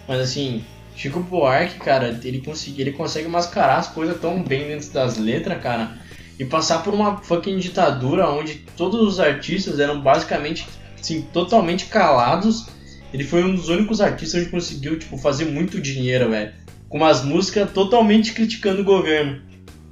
Mas 0.07 0.19
assim, 0.19 0.63
Chico 0.95 1.19
Buarque, 1.19 1.79
cara, 1.79 2.19
ele, 2.23 2.41
consegui, 2.41 2.81
ele 2.81 2.91
consegue 2.91 3.27
mascarar 3.27 3.77
as 3.77 3.87
coisas 3.87 4.19
tão 4.19 4.41
bem 4.41 4.67
dentro 4.67 4.91
das 4.91 5.17
letras, 5.17 5.61
cara 5.61 6.03
e 6.39 6.45
passar 6.45 6.83
por 6.83 6.93
uma 6.93 7.17
fucking 7.17 7.57
ditadura 7.57 8.29
onde 8.29 8.55
todos 8.75 9.01
os 9.01 9.19
artistas 9.19 9.79
eram 9.79 10.01
basicamente 10.01 10.67
assim, 10.99 11.21
totalmente 11.33 11.85
calados. 11.85 12.67
Ele 13.13 13.23
foi 13.23 13.43
um 13.43 13.53
dos 13.53 13.69
únicos 13.69 14.01
artistas 14.01 14.45
que 14.45 14.49
conseguiu 14.49 14.97
tipo, 14.97 15.17
fazer 15.17 15.45
muito 15.45 15.79
dinheiro, 15.79 16.31
velho. 16.31 16.51
Com 16.89 16.97
umas 16.97 17.23
músicas 17.23 17.71
totalmente 17.71 18.33
criticando 18.33 18.81
o 18.81 18.85
governo. 18.85 19.41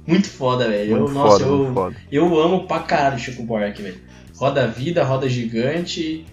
Muito 0.06 0.28
foda, 0.28 0.68
velho. 0.68 0.96
Eu, 0.96 1.08
nossa, 1.08 1.44
eu, 1.44 1.72
foda. 1.72 1.96
eu 2.10 2.40
amo 2.40 2.66
pra 2.66 2.80
caralho 2.80 3.18
Chico 3.18 3.44
Buarque, 3.44 3.82
velho. 3.82 4.00
Roda 4.36 4.66
vida, 4.66 5.04
roda 5.04 5.28
gigante, 5.28 6.26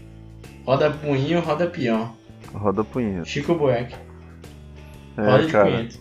roda 0.66 0.90
punho, 0.90 1.40
roda 1.42 1.68
peão. 1.68 2.16
Roda 2.52 2.84
punho. 2.84 3.24
Chico 3.24 3.54
Buarque. 3.54 3.94
É, 5.20 5.32
roda 5.32 5.46
de 5.46 5.52
cara. 5.52 5.66
punheta. 5.66 6.00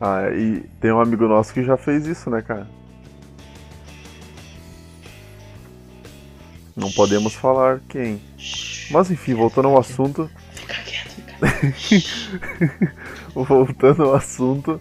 Ah, 0.00 0.30
e 0.30 0.60
tem 0.80 0.92
um 0.92 1.00
amigo 1.00 1.26
nosso 1.26 1.52
que 1.52 1.62
já 1.62 1.76
fez 1.76 2.06
isso, 2.06 2.30
né, 2.30 2.42
cara? 2.42 2.66
Não 6.76 6.90
podemos 6.90 7.34
falar 7.34 7.80
quem. 7.88 8.20
Mas 8.90 9.10
enfim, 9.10 9.34
voltando 9.34 9.68
ao 9.68 9.78
assunto. 9.78 10.30
voltando 13.34 14.02
ao 14.04 14.14
assunto. 14.14 14.80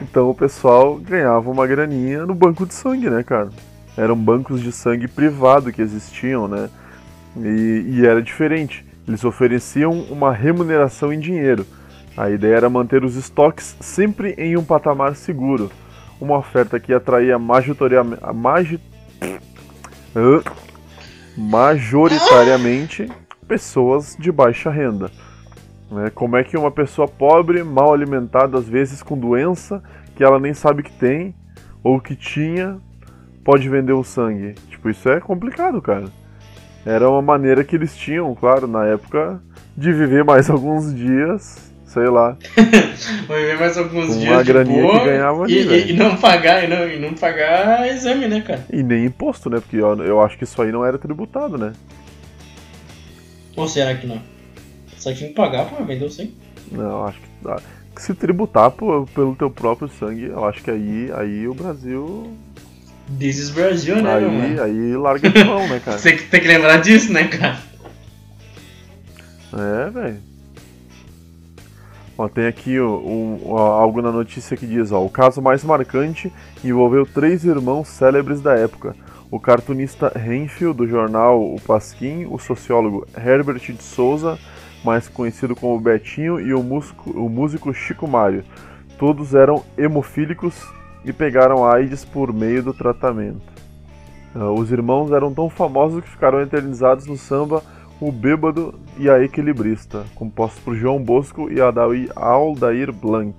Então 0.00 0.28
o 0.28 0.34
pessoal 0.34 0.96
ganhava 0.96 1.50
uma 1.50 1.66
graninha 1.66 2.26
no 2.26 2.34
banco 2.34 2.66
de 2.66 2.74
sangue, 2.74 3.08
né, 3.08 3.22
cara? 3.22 3.50
Eram 3.96 4.16
bancos 4.16 4.60
de 4.60 4.72
sangue 4.72 5.06
privado 5.06 5.72
que 5.72 5.80
existiam, 5.80 6.48
né? 6.48 6.68
E, 7.36 7.84
e 7.88 8.06
era 8.06 8.22
diferente. 8.22 8.84
Eles 9.06 9.24
ofereciam 9.24 9.92
uma 10.10 10.32
remuneração 10.32 11.12
em 11.12 11.20
dinheiro 11.20 11.66
a 12.16 12.30
ideia 12.30 12.56
era 12.56 12.70
manter 12.70 13.04
os 13.04 13.16
estoques 13.16 13.76
sempre 13.80 14.34
em 14.36 14.56
um 14.56 14.64
patamar 14.64 15.16
seguro, 15.16 15.70
uma 16.20 16.36
oferta 16.36 16.78
que 16.78 16.92
atraía 16.92 17.38
majoritariamente, 21.36 23.10
pessoas 23.48 24.14
de 24.18 24.30
baixa 24.30 24.70
renda. 24.70 25.10
Né? 25.90 26.10
Como 26.14 26.36
é 26.36 26.44
que 26.44 26.56
uma 26.56 26.70
pessoa 26.70 27.08
pobre, 27.08 27.64
mal 27.64 27.94
alimentada, 27.94 28.58
às 28.58 28.68
vezes 28.68 29.02
com 29.02 29.18
doença 29.18 29.82
que 30.14 30.22
ela 30.22 30.38
nem 30.38 30.52
sabe 30.52 30.82
que 30.82 30.92
tem 30.92 31.34
ou 31.82 31.98
que 31.98 32.14
tinha, 32.14 32.78
pode 33.42 33.68
vender 33.68 33.94
o 33.94 34.04
sangue? 34.04 34.52
Tipo, 34.68 34.90
isso 34.90 35.08
é 35.08 35.18
complicado, 35.18 35.80
cara. 35.80 36.04
Era 36.84 37.08
uma 37.08 37.22
maneira 37.22 37.64
que 37.64 37.74
eles 37.74 37.96
tinham, 37.96 38.34
claro, 38.34 38.66
na 38.66 38.84
época, 38.84 39.40
de 39.76 39.92
viver 39.92 40.24
mais 40.24 40.50
alguns 40.50 40.94
dias 40.94 41.71
sei 41.92 42.08
lá. 42.08 42.36
Vai 43.28 43.44
ver 43.44 43.58
mais 43.58 43.76
alguns 43.76 44.06
com 44.08 44.18
dias 44.18 44.32
uma 44.32 44.42
graninha 44.42 44.82
boa, 44.82 44.98
que 44.98 45.04
ganhava 45.04 45.44
ali, 45.44 45.54
e, 45.54 45.90
e, 45.90 45.92
não 45.92 46.16
pagar, 46.16 46.64
e 46.64 46.68
não, 46.68 46.88
e 46.88 46.98
não 46.98 47.14
pagar 47.14 47.86
exame, 47.88 48.26
né, 48.26 48.40
cara? 48.40 48.64
E 48.72 48.82
nem 48.82 49.04
imposto, 49.04 49.50
né? 49.50 49.60
Porque 49.60 49.76
eu, 49.76 50.02
eu 50.02 50.22
acho 50.22 50.38
que 50.38 50.44
isso 50.44 50.60
aí 50.62 50.72
não 50.72 50.84
era 50.84 50.98
tributado, 50.98 51.58
né? 51.58 51.72
Ou 53.56 53.68
será 53.68 53.94
que 53.94 54.06
não? 54.06 54.20
Só 54.96 55.12
tinha 55.12 55.28
que 55.28 55.34
pagar 55.34 55.64
vender 55.86 56.04
o 56.04 56.10
sangue? 56.10 56.34
Não, 56.70 57.06
acho 57.06 57.18
que, 57.20 57.48
ah, 57.48 57.60
que 57.94 58.02
se 58.02 58.14
tributar 58.14 58.70
por, 58.70 59.06
pelo 59.08 59.36
teu 59.36 59.50
próprio 59.50 59.88
sangue, 59.88 60.24
eu 60.24 60.44
acho 60.46 60.62
que 60.62 60.70
aí, 60.70 61.10
aí 61.14 61.46
o 61.46 61.52
Brasil 61.52 62.32
This 63.18 63.38
is 63.38 63.50
Brasil, 63.50 63.96
né, 63.96 64.14
aí, 64.14 64.24
mano? 64.24 64.62
Aí 64.62 64.96
larga 64.96 65.28
de 65.28 65.44
mão, 65.44 65.68
né, 65.68 65.80
cara? 65.84 65.98
Você 65.98 66.12
tem 66.16 66.40
que 66.40 66.48
lembrar 66.48 66.78
disso, 66.78 67.12
né, 67.12 67.24
cara? 67.24 67.58
É, 69.52 69.90
velho. 69.90 70.31
Ó, 72.16 72.28
tem 72.28 72.46
aqui 72.46 72.76
algo 72.78 74.02
na 74.02 74.12
notícia 74.12 74.56
que 74.56 74.66
diz: 74.66 74.92
ó, 74.92 75.04
o 75.04 75.10
caso 75.10 75.40
mais 75.40 75.64
marcante 75.64 76.32
envolveu 76.62 77.06
três 77.06 77.44
irmãos 77.44 77.88
célebres 77.88 78.40
da 78.40 78.54
época. 78.54 78.94
O 79.30 79.40
cartunista 79.40 80.12
Renfield, 80.14 80.76
do 80.76 80.86
jornal 80.86 81.40
O 81.40 81.58
Pasquim, 81.60 82.26
o 82.26 82.38
sociólogo 82.38 83.06
Herbert 83.16 83.60
de 83.60 83.82
Souza, 83.82 84.38
mais 84.84 85.08
conhecido 85.08 85.56
como 85.56 85.80
Betinho, 85.80 86.38
e 86.38 86.52
o 86.52 86.62
músico, 86.62 87.10
o 87.10 87.30
músico 87.30 87.72
Chico 87.72 88.06
Mário. 88.06 88.44
todos 88.98 89.34
eram 89.34 89.64
hemofílicos 89.76 90.54
e 91.04 91.12
pegaram 91.12 91.66
AIDS 91.66 92.04
por 92.04 92.32
meio 92.32 92.62
do 92.62 92.74
tratamento. 92.74 93.52
Uh, 94.34 94.52
os 94.52 94.70
irmãos 94.70 95.10
eram 95.10 95.32
tão 95.32 95.50
famosos 95.50 96.02
que 96.02 96.10
ficaram 96.10 96.40
eternizados 96.40 97.06
no 97.06 97.16
samba 97.16 97.62
O 98.02 98.10
Bêbado 98.10 98.74
e 98.98 99.08
a 99.08 99.22
Equilibrista, 99.22 100.04
composto 100.16 100.60
por 100.62 100.74
João 100.74 101.00
Bosco 101.00 101.48
e 101.48 101.60
Aldair 102.16 102.92
Blanc, 102.92 103.36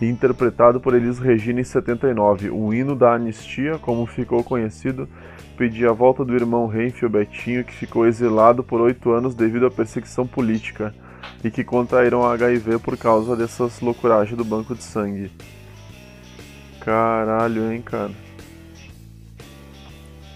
e 0.00 0.06
interpretado 0.06 0.80
por 0.80 0.94
Elis 0.94 1.18
Regina 1.18 1.60
em 1.60 1.64
79. 1.64 2.48
O 2.48 2.72
hino 2.72 2.96
da 2.96 3.12
anistia, 3.12 3.76
como 3.78 4.06
ficou 4.06 4.42
conhecido, 4.42 5.06
pedia 5.58 5.90
a 5.90 5.92
volta 5.92 6.24
do 6.24 6.34
irmão 6.34 6.66
Renfio 6.66 7.10
Betinho, 7.10 7.62
que 7.62 7.74
ficou 7.74 8.06
exilado 8.06 8.64
por 8.64 8.80
oito 8.80 9.10
anos 9.12 9.34
devido 9.34 9.66
à 9.66 9.70
perseguição 9.70 10.26
política 10.26 10.94
e 11.44 11.50
que 11.50 11.62
contraíram 11.62 12.24
HIV 12.24 12.78
por 12.78 12.96
causa 12.96 13.36
dessas 13.36 13.82
loucuragens 13.82 14.34
do 14.34 14.46
banco 14.46 14.74
de 14.74 14.82
sangue. 14.82 15.30
Caralho, 16.80 17.70
hein, 17.70 17.82
cara. 17.82 18.23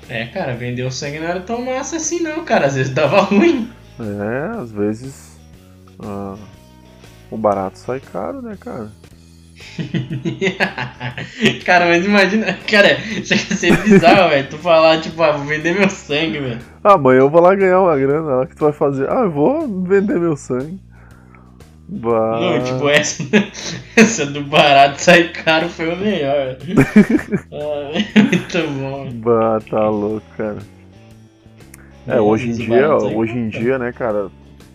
É, 0.09 0.27
cara, 0.27 0.55
vender 0.55 0.85
o 0.85 0.91
sangue 0.91 1.19
não 1.19 1.27
era 1.29 1.41
tão 1.41 1.63
massa 1.65 1.97
assim 1.97 2.21
não, 2.21 2.45
cara. 2.45 2.67
Às 2.67 2.77
vezes 2.77 2.93
dava 2.93 3.21
ruim. 3.23 3.71
É, 4.01 4.61
às 4.61 4.73
vezes. 4.73 5.39
Ah, 6.01 6.37
o 7.31 7.37
barato 7.37 7.79
sai 7.79 8.01
caro, 8.01 8.41
né, 8.41 8.57
cara? 8.59 8.91
cara, 11.65 11.87
mas 11.87 12.05
imagina, 12.05 12.57
cara, 12.71 12.97
chega 13.25 13.43
a 13.53 13.57
ser 13.57 13.77
bizarro, 13.83 14.31
velho. 14.31 14.49
Tu 14.49 14.57
falar, 14.59 15.01
tipo, 15.01 15.21
ah, 15.23 15.33
vou 15.33 15.45
vender 15.47 15.75
meu 15.75 15.91
sangue, 15.91 16.39
velho. 16.39 16.59
Ah, 16.83 16.95
amanhã 16.95 17.19
eu 17.21 17.31
vou 17.31 17.41
lá 17.41 17.55
ganhar 17.55 17.81
uma 17.81 17.97
grana. 17.97 18.43
O 18.43 18.47
que 18.47 18.57
tu 18.57 18.65
vai 18.65 18.73
fazer? 18.73 19.11
Ah, 19.11 19.23
eu 19.23 19.31
vou 19.31 19.67
vender 19.83 20.19
meu 20.19 20.37
sangue. 20.37 20.79
Bah. 21.89 22.39
Não, 22.39 22.65
tipo, 22.65 22.89
essa, 22.89 23.23
essa 23.97 24.27
do 24.27 24.43
barato 24.43 25.01
sai 25.01 25.29
caro 25.29 25.69
foi 25.71 25.93
o 25.93 25.97
melhor. 25.97 26.57
ah, 27.51 28.21
muito 28.21 28.59
bom. 28.79 29.11
Bah, 29.15 29.59
tá 29.69 29.89
louco, 29.89 30.27
cara. 30.37 30.59
É, 32.07 32.21
hoje 32.21 32.51
em 32.51 32.53
dia, 32.53 32.95
hoje 32.95 33.37
em 33.37 33.49
dia, 33.49 33.79
né, 33.79 33.93
cara, 33.93 34.31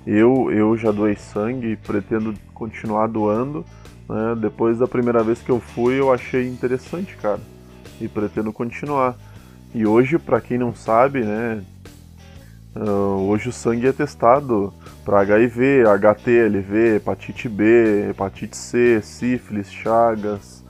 eu, 0.06 0.52
eu 0.52 0.76
já 0.78 0.92
doei 0.92 1.16
sangue 1.16 1.72
e 1.72 1.76
pretendo 1.76 2.34
continuar 2.54 3.08
doando. 3.08 3.64
Né? 4.10 4.36
Depois 4.40 4.80
da 4.80 4.88
primeira 4.88 5.24
vez 5.24 5.40
que 5.40 5.50
eu 5.50 5.60
fui, 5.60 6.00
eu 6.00 6.12
achei 6.12 6.48
interessante, 6.48 7.16
cara. 7.18 7.40
E 8.02 8.08
pretendo 8.08 8.52
continuar. 8.52 9.16
E 9.74 9.86
hoje, 9.86 10.18
para 10.18 10.42
quem 10.42 10.58
não 10.58 10.76
sabe, 10.76 11.22
né, 11.22 11.64
Uh, 12.76 13.30
hoje 13.30 13.50
o 13.50 13.54
sangue 13.54 13.88
é 13.88 13.92
testado 13.92 14.74
para 15.04 15.20
HIV, 15.22 15.84
HTLV, 15.86 16.96
hepatite 16.96 17.50
B, 17.50 18.10
hepatite 18.10 18.56
C, 18.56 19.02
sífilis, 19.02 19.72
chagas, 19.72 20.64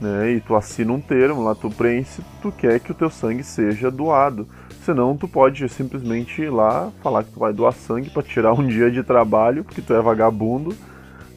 né? 0.00 0.32
E 0.32 0.40
tu 0.40 0.54
assina 0.54 0.92
um 0.92 1.00
termo 1.00 1.42
lá, 1.42 1.54
tu 1.54 1.70
preenche, 1.70 2.22
tu 2.42 2.52
quer 2.52 2.80
que 2.80 2.92
o 2.92 2.94
teu 2.94 3.10
sangue 3.10 3.42
seja 3.42 3.90
doado. 3.90 4.46
Senão 4.84 5.16
tu 5.16 5.26
pode 5.26 5.68
simplesmente 5.68 6.42
ir 6.42 6.50
lá, 6.50 6.90
falar 7.02 7.24
que 7.24 7.32
tu 7.32 7.40
vai 7.40 7.52
doar 7.52 7.72
sangue 7.72 8.10
para 8.10 8.22
tirar 8.22 8.52
um 8.52 8.66
dia 8.66 8.90
de 8.90 9.02
trabalho, 9.02 9.64
porque 9.64 9.82
tu 9.82 9.92
é 9.92 10.00
vagabundo, 10.00 10.74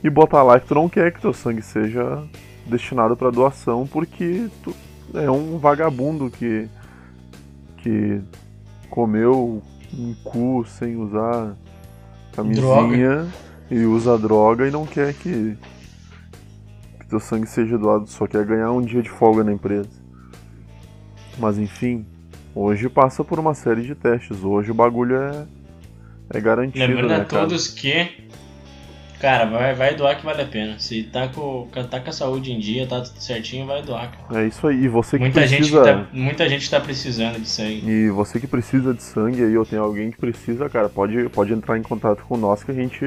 e 0.04 0.10
botar 0.10 0.44
lá 0.44 0.60
que 0.60 0.68
tu 0.68 0.76
não 0.76 0.90
quer 0.90 1.12
que 1.12 1.22
teu 1.22 1.34
sangue 1.34 1.62
seja 1.62 2.24
destinado 2.66 3.16
para 3.16 3.32
doação, 3.32 3.88
porque 3.88 4.48
tu 4.64 4.74
é 5.14 5.30
um 5.30 5.58
vagabundo 5.58 6.30
que 6.30 6.68
que 7.78 8.22
comeu 8.90 9.62
um 9.94 10.14
cu 10.24 10.64
sem 10.66 10.96
usar 10.96 11.56
camisinha 12.32 12.64
droga. 12.66 13.28
e 13.70 13.80
usa 13.86 14.18
droga 14.18 14.68
e 14.68 14.72
não 14.72 14.86
quer 14.86 15.14
que, 15.14 15.58
que 17.00 17.08
teu 17.08 17.20
sangue 17.20 17.48
seja 17.48 17.78
doado, 17.78 18.08
só 18.08 18.28
quer 18.28 18.46
ganhar 18.46 18.72
um 18.72 18.82
dia 18.82 19.02
de 19.02 19.10
folga 19.10 19.44
na 19.44 19.52
empresa. 19.52 19.90
Mas 21.38 21.58
enfim, 21.58 22.06
hoje 22.54 22.90
passa 22.90 23.24
por 23.24 23.40
uma 23.40 23.54
série 23.54 23.84
de 23.84 23.96
testes. 23.96 24.44
Hoje 24.44 24.72
o 24.72 24.74
bagulho 24.74 25.16
é, 25.16 25.46
é 26.30 26.42
garantido. 26.42 26.86
Lembrando 26.86 27.10
né, 27.10 27.16
a 27.18 27.26
todos 27.26 27.68
que 27.68 28.30
Cara, 29.22 29.46
vai, 29.46 29.76
vai 29.76 29.94
doar 29.94 30.18
que 30.18 30.26
vale 30.26 30.42
a 30.42 30.48
pena. 30.48 30.80
Se 30.80 31.04
tá 31.04 31.28
com, 31.28 31.68
tá 31.68 32.00
com 32.00 32.10
a 32.10 32.12
saúde 32.14 32.52
em 32.52 32.58
dia, 32.58 32.88
tá 32.88 33.02
tudo 33.02 33.20
certinho, 33.20 33.68
vai 33.68 33.84
doar, 33.84 34.10
cara. 34.10 34.44
É 34.44 34.48
isso 34.48 34.66
aí. 34.66 34.84
E 34.84 34.88
você 34.88 35.18
que 35.18 35.24
muita 35.24 35.42
precisa... 35.42 35.64
Gente 35.64 35.74
tá, 35.74 36.08
muita 36.12 36.50
gente 36.50 36.72
tá 36.72 36.80
precisando 36.80 37.40
de 37.40 37.48
sangue. 37.48 37.88
E 37.88 38.10
você 38.10 38.40
que 38.40 38.48
precisa 38.48 38.96
de 38.96 39.04
sangue 39.04 39.44
aí, 39.44 39.56
ou 39.56 39.64
tem 39.64 39.78
alguém 39.78 40.10
que 40.10 40.18
precisa, 40.18 40.68
cara, 40.68 40.90
pode, 40.90 41.30
pode 41.30 41.54
entrar 41.54 41.78
em 41.78 41.84
contato 41.84 42.24
com 42.24 42.36
nós 42.36 42.64
que 42.64 42.72
a 42.72 42.74
gente 42.74 43.06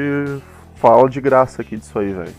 fala 0.76 1.10
de 1.10 1.20
graça 1.20 1.62
aqui 1.62 1.76
disso 1.76 1.98
aí, 1.98 2.12
velho. 2.12 2.34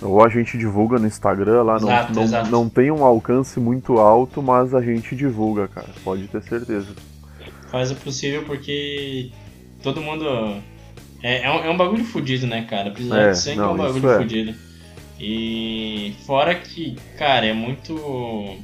Ou 0.00 0.24
a 0.24 0.28
gente 0.30 0.56
divulga 0.56 0.98
no 0.98 1.06
Instagram 1.06 1.64
lá, 1.64 1.76
exato, 1.76 2.08
não, 2.08 2.16
não, 2.16 2.22
exato. 2.22 2.50
não 2.50 2.68
tem 2.70 2.90
um 2.90 3.04
alcance 3.04 3.60
muito 3.60 3.98
alto, 3.98 4.42
mas 4.42 4.74
a 4.74 4.80
gente 4.80 5.14
divulga, 5.14 5.68
cara. 5.68 5.88
Pode 6.02 6.28
ter 6.28 6.42
certeza. 6.42 6.94
Faz 7.70 7.90
o 7.90 7.94
possível 7.96 8.42
porque 8.44 9.30
todo 9.82 10.00
mundo 10.00 10.24
é, 11.24 11.46
é, 11.46 11.50
um, 11.50 11.64
é 11.64 11.70
um 11.70 11.76
bagulho 11.78 12.04
fudido, 12.04 12.46
né, 12.46 12.66
cara? 12.68 12.90
Precisar 12.90 13.18
é, 13.18 13.30
de 13.30 13.38
sangue 13.38 13.56
não, 13.56 13.70
é 13.70 13.72
um 13.72 13.76
bagulho 13.78 14.10
é. 14.10 14.18
fudido. 14.18 14.54
E 15.18 16.14
fora 16.26 16.54
que, 16.54 16.96
cara, 17.16 17.46
é 17.46 17.54
muito. 17.54 18.58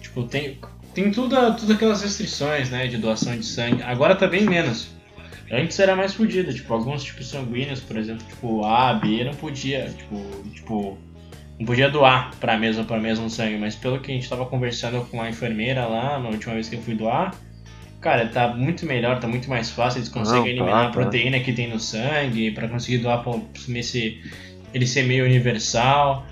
Tipo, 0.00 0.22
tem, 0.22 0.58
tem 0.94 1.10
tudo, 1.10 1.36
tudo 1.56 1.74
aquelas 1.74 2.00
restrições, 2.00 2.70
né, 2.70 2.86
de 2.86 2.96
doação 2.96 3.36
de 3.36 3.44
sangue. 3.44 3.82
Agora 3.82 4.16
tá 4.16 4.26
bem 4.26 4.46
menos. 4.46 4.88
Antes 5.52 5.78
era 5.78 5.94
mais 5.94 6.14
fudido, 6.14 6.54
tipo, 6.54 6.72
alguns 6.72 7.02
tipos 7.02 7.28
sanguíneos, 7.28 7.80
por 7.80 7.98
exemplo, 7.98 8.26
tipo 8.26 8.64
A, 8.64 8.94
B, 8.94 9.22
não 9.24 9.34
podia, 9.34 9.90
tipo, 9.90 10.18
tipo, 10.54 10.98
não 11.58 11.66
podia 11.66 11.90
doar 11.90 12.34
pra 12.40 12.56
mesmo, 12.56 12.86
pra 12.86 12.98
mesmo 12.98 13.28
sangue, 13.28 13.58
mas 13.58 13.76
pelo 13.76 14.00
que 14.00 14.10
a 14.10 14.14
gente 14.14 14.26
tava 14.26 14.46
conversando 14.46 15.04
com 15.10 15.20
a 15.20 15.28
enfermeira 15.28 15.84
lá, 15.84 16.18
na 16.18 16.30
última 16.30 16.54
vez 16.54 16.70
que 16.70 16.76
eu 16.76 16.82
fui 16.82 16.94
doar, 16.94 17.34
Cara, 18.00 18.26
tá 18.26 18.48
muito 18.48 18.86
melhor, 18.86 19.20
tá 19.20 19.28
muito 19.28 19.48
mais 19.50 19.70
fácil, 19.70 19.98
eles 19.98 20.08
conseguem 20.08 20.40
Não, 20.40 20.48
eliminar 20.48 20.84
tá, 20.84 20.88
a 20.88 20.90
proteína 20.90 21.38
tá. 21.38 21.44
que 21.44 21.52
tem 21.52 21.68
no 21.68 21.78
sangue 21.78 22.50
para 22.50 22.66
conseguir 22.66 22.98
doar 22.98 23.22
pra 23.22 23.32
esse, 23.74 24.22
ele 24.72 24.86
ser 24.86 25.02
meio 25.02 25.24
universal. 25.24 26.24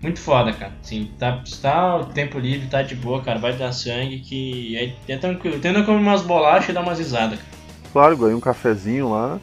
Muito 0.00 0.18
foda, 0.18 0.50
cara. 0.54 0.72
Assim, 0.82 1.10
tá, 1.18 1.42
tá 1.60 1.96
o 1.96 2.06
tempo 2.06 2.38
livre, 2.38 2.68
tá 2.68 2.80
de 2.80 2.94
boa, 2.94 3.20
cara. 3.20 3.38
Vai 3.38 3.52
dar 3.52 3.70
sangue 3.72 4.20
que 4.20 4.74
é, 5.06 5.12
é 5.12 5.16
tranquilo. 5.18 5.58
Tenta 5.58 5.82
comer 5.82 5.98
umas 5.98 6.22
bolachas 6.22 6.70
e 6.70 6.72
dar 6.72 6.80
umas 6.80 6.98
risadas, 6.98 7.38
cara. 7.38 7.60
Claro, 7.92 8.16
ganha 8.16 8.36
um 8.36 8.40
cafezinho 8.40 9.10
lá, 9.10 9.38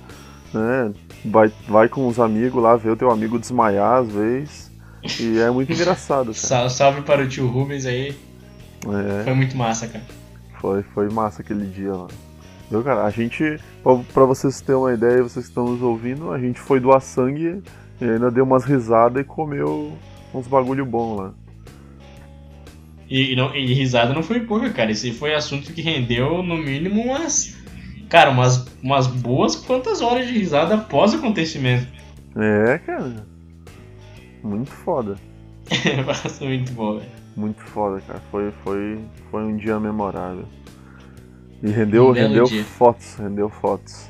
né? 0.51 0.91
Vai, 1.23 1.51
vai 1.67 1.87
com 1.87 2.07
os 2.07 2.19
amigos 2.19 2.63
lá, 2.63 2.75
ver 2.75 2.89
o 2.89 2.95
teu 2.95 3.11
amigo 3.11 3.37
desmaiar 3.37 4.01
às 4.01 4.11
vezes. 4.11 4.71
E 5.19 5.37
é 5.37 5.51
muito 5.51 5.71
engraçado, 5.73 6.33
cara. 6.33 6.69
Salve 6.69 7.01
para 7.01 7.21
o 7.21 7.27
tio 7.27 7.47
Rubens 7.47 7.85
aí. 7.85 8.15
É. 8.87 9.23
Foi 9.23 9.33
muito 9.35 9.55
massa, 9.55 9.87
cara. 9.87 10.03
Foi, 10.59 10.83
foi 10.83 11.09
massa 11.09 11.41
aquele 11.41 11.65
dia 11.65 11.93
lá. 11.93 12.07
Meu 12.69 12.83
cara, 12.83 13.05
a 13.05 13.09
gente, 13.09 13.59
pra 14.13 14.25
vocês 14.25 14.59
terem 14.59 14.81
uma 14.81 14.93
ideia, 14.93 15.23
vocês 15.23 15.45
que 15.45 15.51
estão 15.51 15.69
nos 15.69 15.81
ouvindo, 15.81 16.31
a 16.31 16.39
gente 16.39 16.59
foi 16.59 16.79
doar 16.79 16.99
sangue 16.99 17.61
e 18.01 18.05
ainda 18.05 18.29
deu 18.29 18.43
umas 18.43 18.65
risadas 18.65 19.21
e 19.21 19.25
comeu 19.25 19.97
uns 20.33 20.47
bagulho 20.47 20.85
bom 20.85 21.15
lá. 21.15 21.33
E, 23.09 23.35
não, 23.37 23.55
e 23.55 23.73
risada 23.73 24.13
não 24.13 24.21
foi 24.21 24.41
pouca, 24.41 24.69
cara. 24.69 24.91
Esse 24.91 25.13
foi 25.13 25.33
assunto 25.33 25.71
que 25.71 25.81
rendeu 25.81 26.43
no 26.43 26.57
mínimo 26.57 27.01
umas. 27.01 27.55
Cara, 28.09 28.31
umas, 28.31 28.65
umas 28.83 29.07
boas 29.07 29.55
quantas 29.55 30.01
horas 30.01 30.27
de 30.27 30.33
risada 30.33 30.75
após 30.75 31.13
o 31.13 31.17
acontecimento. 31.17 31.87
É, 32.35 32.77
cara. 32.79 33.25
Muito 34.43 34.71
foda. 34.71 35.15
É, 35.69 36.45
muito 36.45 36.71
bom, 36.71 36.97
velho 36.97 37.16
muito 37.37 37.61
foda, 37.61 38.01
cara. 38.01 38.21
Foi, 38.31 38.51
foi, 38.63 38.99
foi 39.29 39.43
um 39.43 39.55
dia 39.55 39.79
memorável. 39.79 40.45
E 41.61 41.69
rendeu, 41.69 42.09
um 42.09 42.11
rendeu 42.11 42.45
dia. 42.45 42.63
fotos, 42.63 43.15
rendeu 43.15 43.49
fotos. 43.49 44.07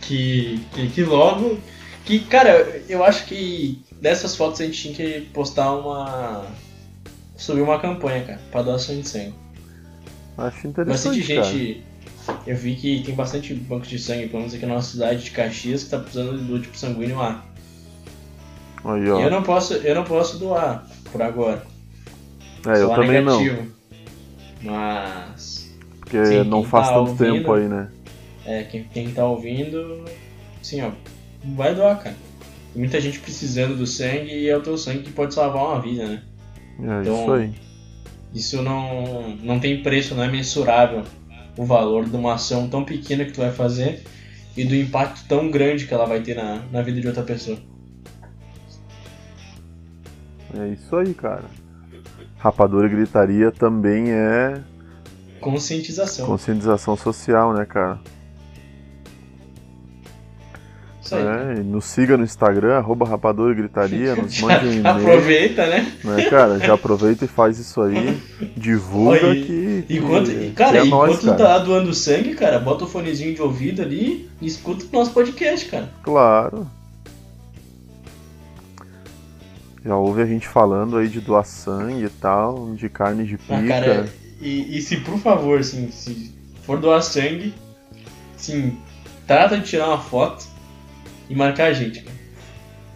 Que, 0.00 0.60
que, 0.72 0.88
que 0.88 1.04
logo. 1.04 1.58
Que, 2.04 2.20
cara, 2.20 2.82
eu 2.88 3.04
acho 3.04 3.26
que 3.26 3.84
dessas 4.00 4.34
fotos 4.34 4.60
a 4.60 4.64
gente 4.64 4.80
tinha 4.80 4.94
que 4.94 5.26
postar 5.26 5.72
uma. 5.72 6.46
subir 7.36 7.60
uma 7.60 7.78
campanha, 7.78 8.24
cara, 8.24 8.40
pra 8.50 8.62
doação 8.62 8.98
de 8.98 9.06
sangue. 9.06 9.34
Acho 10.38 10.68
interessante. 10.68 11.18
Bastante 11.18 11.22
gente. 11.22 11.84
Eu 12.46 12.56
vi 12.56 12.74
que 12.74 13.02
tem 13.04 13.14
bastante 13.14 13.54
banco 13.54 13.86
de 13.86 13.98
sangue, 13.98 14.26
pelo 14.26 14.40
menos 14.40 14.54
aqui 14.54 14.66
na 14.66 14.74
nossa 14.74 14.92
cidade 14.92 15.22
de 15.22 15.30
Caxias, 15.30 15.84
que 15.84 15.90
tá 15.90 15.98
precisando 15.98 16.38
do 16.38 16.60
tipo 16.60 16.76
sanguíneo 16.76 17.18
lá. 17.18 17.44
Aí, 18.84 19.10
ó. 19.10 19.20
Eu 19.20 19.30
não 19.30 19.42
posso, 19.42 19.74
eu 19.74 19.94
não 19.94 20.04
posso 20.04 20.38
doar 20.38 20.86
por 21.06 21.22
agora. 21.22 21.62
É, 22.66 22.82
eu 22.82 22.90
também 22.90 23.22
negativo. 23.22 23.66
não. 24.62 24.72
Mas. 24.72 25.74
Porque 26.00 26.24
sim, 26.24 26.44
não 26.44 26.62
faz 26.62 26.88
tá 26.88 26.94
tanto 26.94 27.10
ouvindo, 27.10 27.32
tempo 27.32 27.52
aí, 27.52 27.68
né? 27.68 27.88
É, 28.44 28.62
quem, 28.62 28.84
quem 28.84 29.10
tá 29.10 29.26
ouvindo, 29.26 30.04
assim, 30.60 30.82
ó, 30.82 30.90
vai 31.56 31.74
doar, 31.74 31.98
cara. 31.98 32.16
Tem 32.72 32.80
muita 32.80 33.00
gente 33.00 33.18
precisando 33.18 33.76
do 33.76 33.86
sangue 33.86 34.32
e 34.32 34.48
é 34.48 34.56
o 34.56 34.62
teu 34.62 34.78
sangue 34.78 35.02
que 35.02 35.12
pode 35.12 35.34
salvar 35.34 35.64
uma 35.64 35.80
vida, 35.80 36.06
né? 36.06 36.22
É 36.80 37.00
então, 37.02 37.22
isso 37.22 37.32
aí. 37.32 37.54
Isso 38.34 38.62
não, 38.62 39.36
não 39.42 39.58
tem 39.58 39.82
preço, 39.82 40.14
não 40.14 40.22
é 40.22 40.30
mensurável 40.30 41.02
o 41.56 41.64
valor 41.64 42.04
de 42.04 42.14
uma 42.14 42.34
ação 42.34 42.68
tão 42.68 42.84
pequena 42.84 43.24
que 43.24 43.32
tu 43.32 43.40
vai 43.40 43.50
fazer 43.50 44.02
e 44.56 44.64
do 44.64 44.74
impacto 44.74 45.26
tão 45.26 45.50
grande 45.50 45.86
que 45.86 45.94
ela 45.94 46.06
vai 46.06 46.20
ter 46.20 46.36
na, 46.36 46.62
na 46.70 46.82
vida 46.82 47.00
de 47.00 47.06
outra 47.06 47.22
pessoa. 47.22 47.58
É 50.58 50.68
isso 50.68 50.94
aí, 50.96 51.14
cara. 51.14 51.44
Rapadura 52.38 52.86
e 52.86 52.90
gritaria 52.90 53.50
também 53.50 54.10
é 54.10 54.60
Conscientização. 55.40 56.26
conscientização 56.26 56.96
social, 56.96 57.52
né, 57.54 57.64
cara? 57.64 57.98
Isso 61.02 61.14
aí. 61.14 61.22
É, 61.24 61.54
nos 61.62 61.84
siga 61.84 62.16
no 62.16 62.24
Instagram, 62.24 62.74
arroba 62.78 63.06
rapadura 63.06 63.52
e 63.52 63.56
gritaria, 63.56 64.16
nos 64.16 64.38
mande 64.42 64.66
um 64.66 64.72
e-mail. 64.72 64.88
aproveita, 64.88 65.66
né? 65.66 65.92
Né, 66.02 66.24
cara? 66.28 66.58
Já 66.58 66.74
aproveita 66.74 67.24
e 67.24 67.28
faz 67.28 67.58
isso 67.60 67.80
aí. 67.80 68.20
Divulga 68.56 69.20
que, 69.34 69.84
que, 69.86 69.96
Enquanto, 69.98 70.30
que 70.30 70.50
cara, 70.50 70.78
é 70.78 70.84
enquanto 70.84 70.90
nóis, 71.08 71.20
tu 71.20 71.26
cara. 71.26 71.36
tá 71.38 71.58
doando 71.58 71.94
sangue, 71.94 72.34
cara, 72.34 72.58
bota 72.58 72.84
o 72.84 72.88
fonezinho 72.88 73.34
de 73.34 73.40
ouvido 73.42 73.82
ali 73.82 74.28
e 74.40 74.46
escuta 74.46 74.84
o 74.84 74.88
nosso 74.98 75.12
podcast, 75.12 75.66
cara. 75.68 75.88
Claro. 76.02 76.66
Já 79.86 79.96
ouve 79.96 80.20
a 80.20 80.26
gente 80.26 80.48
falando 80.48 80.96
aí 80.96 81.06
de 81.08 81.20
doar 81.20 81.44
sangue 81.44 82.06
e 82.06 82.10
tal, 82.10 82.74
de 82.74 82.88
carne 82.88 83.24
de 83.24 83.38
pica. 83.38 83.56
Ah, 83.56 83.68
cara, 83.68 84.08
e, 84.40 84.76
e 84.76 84.82
se 84.82 84.96
por 84.96 85.16
favor, 85.18 85.60
assim, 85.60 85.92
se 85.92 86.34
for 86.62 86.80
doar 86.80 87.00
sangue, 87.00 87.54
assim, 88.34 88.76
trata 89.28 89.56
de 89.58 89.64
tirar 89.64 89.86
uma 89.86 90.00
foto 90.00 90.44
e 91.30 91.36
marcar 91.36 91.66
a 91.68 91.72
gente, 91.72 92.02
cara. 92.02 92.16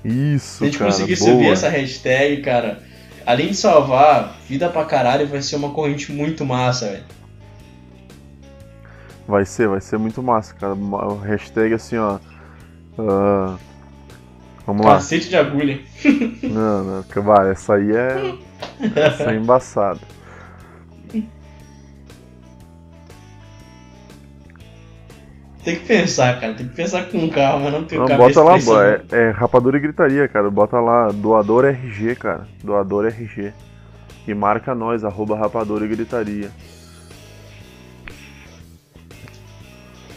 Isso, 0.05 0.59
Se 0.59 0.65
a 0.65 0.67
gente 0.67 0.79
cara, 0.79 0.91
conseguir 0.91 1.17
boa. 1.17 1.31
subir 1.31 1.47
essa 1.53 1.69
hashtag, 1.69 2.43
cara, 2.43 2.83
além 3.25 3.49
de 3.49 3.55
salvar 3.55 4.37
vida 4.49 4.69
pra 4.69 4.85
caralho, 4.85 5.29
vai 5.29 5.43
ser 5.43 5.57
uma 5.57 5.71
corrente 5.71 6.11
muito 6.11 6.45
massa, 6.45 6.87
velho. 6.87 7.05
Vai 9.29 9.45
ser, 9.45 9.69
vai 9.69 9.81
ser 9.81 9.97
muito 9.97 10.21
massa, 10.21 10.55
cara. 10.55 10.75
Hashtag 11.25 11.73
assim, 11.75 11.97
ó. 11.99 12.19
ah, 12.99 13.57
vamos 14.71 14.87
lá. 14.87 14.95
Cacete 14.95 15.29
de 15.29 15.37
agulha. 15.37 15.81
Não, 16.43 16.85
não, 16.85 17.23
vai, 17.23 17.51
essa 17.51 17.75
aí 17.75 17.91
é. 17.91 18.35
Essa 18.97 19.33
é 19.33 19.37
embaçada. 19.37 20.01
Tem 25.63 25.77
que 25.77 25.87
pensar, 25.87 26.41
cara, 26.41 26.55
tem 26.55 26.67
que 26.67 26.75
pensar 26.75 27.05
com 27.11 27.29
calma, 27.29 27.71
não 27.71 27.85
tem 27.85 27.99
Não, 27.99 28.07
cabeça 28.07 28.43
bota 28.43 28.73
lá, 28.73 28.87
é, 28.87 29.03
é 29.11 29.31
rapadura 29.31 29.77
e 29.77 29.81
gritaria, 29.81 30.27
cara. 30.27 30.51
Bota 30.51 30.81
lá, 30.81 31.09
doador 31.09 31.67
RG, 31.67 32.15
cara. 32.17 32.49
Doador 32.65 33.07
RG. 33.07 33.53
E 34.27 34.35
marca 34.35 34.75
nós, 34.75 35.05
arroba 35.05 35.37
rapadura 35.37 35.85
e 35.85 35.89
gritaria. 35.89 36.51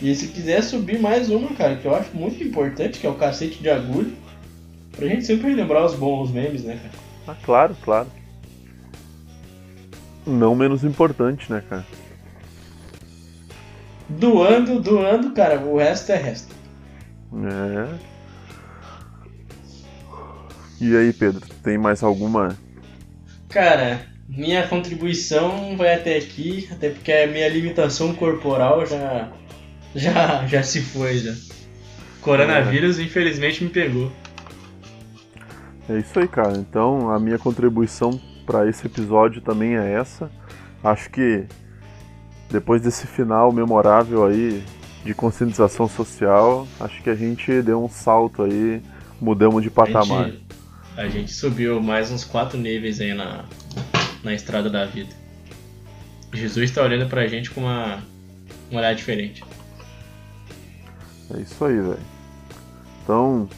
E 0.02 0.16
se 0.16 0.28
quiser 0.28 0.62
subir 0.64 1.00
mais 1.00 1.30
uma, 1.30 1.50
cara, 1.56 1.76
que 1.76 1.86
eu 1.86 1.96
acho 1.96 2.16
muito 2.16 2.42
importante, 2.42 3.00
que 3.00 3.08
é 3.08 3.10
o 3.10 3.16
cacete 3.16 3.62
de 3.62 3.70
agulha, 3.70 4.12
pra 4.96 5.08
gente 5.08 5.26
sempre 5.26 5.54
lembrar 5.54 5.86
os 5.86 5.96
bons 5.96 6.32
memes, 6.32 6.64
né, 6.64 6.78
cara? 6.78 7.04
Ah, 7.28 7.36
claro, 7.44 7.76
claro. 7.84 8.08
Não 10.26 10.56
menos 10.56 10.84
importante, 10.84 11.52
né, 11.52 11.62
cara? 11.70 11.86
Doando, 14.08 14.80
doando, 14.80 15.32
cara, 15.32 15.60
o 15.60 15.78
resto 15.78 16.12
é 16.12 16.18
resto. 16.18 16.56
É. 17.34 18.14
E 20.80 20.96
aí, 20.96 21.14
Pedro, 21.14 21.42
tem 21.64 21.78
mais 21.78 22.04
alguma? 22.04 22.58
Cara, 23.50 24.06
minha 24.28 24.68
contribuição 24.68 25.76
vai 25.78 25.94
até 25.94 26.18
aqui, 26.18 26.68
até 26.72 26.90
porque 26.90 27.12
a 27.12 27.28
minha 27.28 27.48
limitação 27.50 28.14
corporal 28.14 28.86
já 28.86 29.32
já 29.96 30.46
já 30.48 30.64
se 30.64 30.82
foi 30.82 31.20
já. 31.20 31.34
Coronavírus 32.22 33.00
infelizmente 33.00 33.64
me 33.64 33.70
pegou. 33.70 34.12
É 35.90 35.98
isso 36.00 36.18
aí, 36.20 36.28
cara. 36.28 36.58
Então, 36.58 37.10
a 37.10 37.20
minha 37.20 37.38
contribuição 37.38 38.20
para 38.46 38.68
esse 38.70 38.86
episódio 38.86 39.42
também 39.42 39.76
é 39.76 39.94
essa. 39.94 40.32
Acho 40.84 41.10
que 41.10 41.46
depois 42.50 42.82
desse 42.82 43.08
final 43.08 43.52
memorável 43.52 44.26
aí 44.26 44.64
de 45.04 45.14
conscientização 45.14 45.88
social, 45.88 46.68
acho 46.80 47.02
que 47.02 47.10
a 47.10 47.16
gente 47.16 47.62
deu 47.62 47.84
um 47.84 47.90
salto 47.90 48.44
aí, 48.44 48.82
mudamos 49.20 49.62
de 49.62 49.68
A 49.70 49.72
patamar. 49.72 50.26
gente, 50.30 50.44
a 50.96 51.08
gente 51.08 51.34
subiu 51.34 51.82
mais 51.82 52.12
uns 52.12 52.24
quatro 52.24 52.58
níveis 52.58 53.02
aí 53.02 53.14
na, 53.14 53.44
na 54.24 54.34
estrada 54.34 54.70
da 54.70 54.86
vida. 54.86 55.10
Jesus 56.34 56.72
tá 56.72 56.82
olhando 56.82 57.08
pra 57.10 57.28
gente 57.28 57.52
com 57.52 57.62
uma, 57.62 58.02
um 58.72 58.78
olhar 58.78 58.96
diferente. 58.96 59.44
É 61.36 61.40
isso 61.42 61.64
aí, 61.66 61.76
velho. 61.76 62.00
Então, 63.04 63.50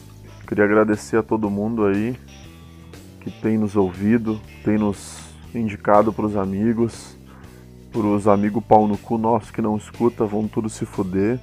queria 0.46 0.64
agradecer 0.64 1.16
a 1.18 1.22
todo 1.22 1.50
mundo 1.50 1.84
aí 1.86 2.16
que 3.20 3.30
tem 3.30 3.58
nos 3.58 3.74
ouvido, 3.76 4.40
tem 4.64 4.78
nos 4.78 5.18
indicado 5.54 6.12
pros 6.12 6.36
amigos, 6.36 7.16
pros 7.92 8.28
amigos 8.28 8.62
pau 8.64 8.86
no 8.86 8.96
cu 8.96 9.18
nossos 9.18 9.50
que 9.50 9.60
não 9.62 9.76
escuta, 9.76 10.24
vão 10.24 10.46
tudo 10.46 10.68
se 10.68 10.84
fuder. 10.86 11.38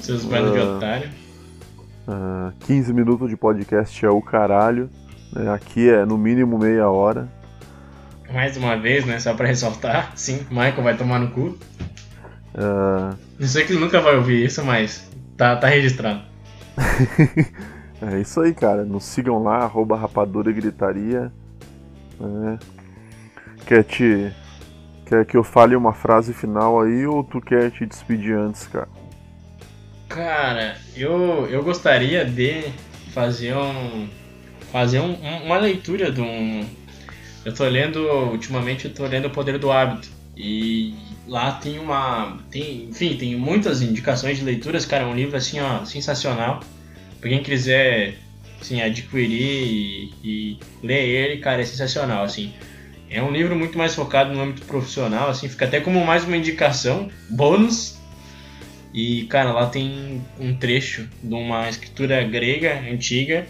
Seus 0.00 0.24
bandos 0.24 0.52
de 0.52 0.58
Ah. 0.58 0.64
otário. 0.76 1.10
Ah, 2.06 2.52
15 2.60 2.92
minutos 2.92 3.28
de 3.30 3.36
podcast 3.36 4.04
é 4.04 4.10
o 4.10 4.20
caralho. 4.20 4.88
né? 5.32 5.50
Aqui 5.52 5.88
é 5.88 6.04
no 6.04 6.16
mínimo 6.18 6.58
meia 6.58 6.88
hora. 6.88 7.28
Mais 8.32 8.56
uma 8.56 8.76
vez, 8.76 9.04
né? 9.04 9.18
Só 9.18 9.34
pra 9.34 9.46
ressaltar. 9.48 10.12
Sim, 10.14 10.40
Michael 10.50 10.82
vai 10.82 10.96
tomar 10.96 11.18
no 11.18 11.30
cu. 11.30 11.58
Ah, 12.54 13.14
Eu 13.40 13.46
sei 13.48 13.64
que 13.64 13.72
ele 13.72 13.80
nunca 13.80 14.00
vai 14.00 14.16
ouvir 14.16 14.44
isso, 14.44 14.64
mas 14.64 15.10
tá, 15.36 15.56
tá 15.56 15.66
registrado. 15.66 16.20
é 18.12 18.20
isso 18.20 18.40
aí, 18.40 18.54
cara. 18.54 18.84
Nos 18.84 19.04
sigam 19.04 19.42
lá, 19.42 19.58
arroba 19.58 19.96
rapadura 19.96 20.50
e 20.50 20.54
gritaria. 20.54 21.32
né? 22.20 22.58
Quer 23.66 23.84
te. 23.84 24.32
Quer 25.06 25.26
que 25.26 25.36
eu 25.36 25.44
fale 25.44 25.76
uma 25.76 25.92
frase 25.94 26.32
final 26.34 26.80
aí 26.80 27.06
ou 27.06 27.24
tu 27.24 27.40
quer 27.40 27.70
te 27.70 27.86
despedir 27.86 28.36
antes, 28.36 28.66
cara? 28.66 28.88
Cara, 30.08 30.76
eu, 30.94 31.46
eu 31.48 31.62
gostaria 31.62 32.24
de 32.24 32.72
fazer 33.12 33.54
um. 33.56 34.08
Fazer 34.72 35.00
um- 35.00 35.14
uma 35.44 35.58
leitura 35.58 36.10
de 36.12 36.20
um. 36.20 36.66
Eu 37.44 37.54
tô 37.54 37.64
lendo. 37.64 38.00
Ultimamente 38.32 38.86
eu 38.86 38.94
tô 38.94 39.06
lendo 39.06 39.26
O 39.26 39.30
Poder 39.30 39.58
do 39.58 39.70
Hábito. 39.72 40.08
E 40.36 40.94
lá 41.26 41.52
tem 41.52 41.78
uma. 41.78 42.38
Tem, 42.50 42.86
enfim, 42.90 43.16
tem 43.18 43.36
muitas 43.36 43.82
indicações 43.82 44.38
de 44.38 44.44
leituras, 44.44 44.86
cara. 44.86 45.04
É 45.04 45.06
um 45.06 45.14
livro 45.14 45.36
assim, 45.36 45.60
ó, 45.60 45.84
sensacional. 45.84 46.60
Pra 47.24 47.30
quem 47.30 47.42
quiser 47.42 48.16
assim, 48.60 48.82
adquirir 48.82 49.40
e, 49.40 50.12
e 50.22 50.58
ler 50.82 51.08
ele, 51.08 51.38
cara, 51.38 51.62
é 51.62 51.64
sensacional, 51.64 52.22
assim. 52.22 52.52
É 53.08 53.22
um 53.22 53.30
livro 53.30 53.56
muito 53.56 53.78
mais 53.78 53.94
focado 53.94 54.34
no 54.34 54.42
âmbito 54.42 54.66
profissional, 54.66 55.30
assim, 55.30 55.48
fica 55.48 55.64
até 55.64 55.80
como 55.80 56.04
mais 56.04 56.24
uma 56.24 56.36
indicação, 56.36 57.08
bônus. 57.30 57.98
E, 58.92 59.24
cara, 59.24 59.52
lá 59.52 59.70
tem 59.70 60.20
um 60.38 60.54
trecho 60.54 61.08
de 61.22 61.34
uma 61.34 61.66
escritura 61.66 62.22
grega 62.24 62.78
antiga 62.92 63.46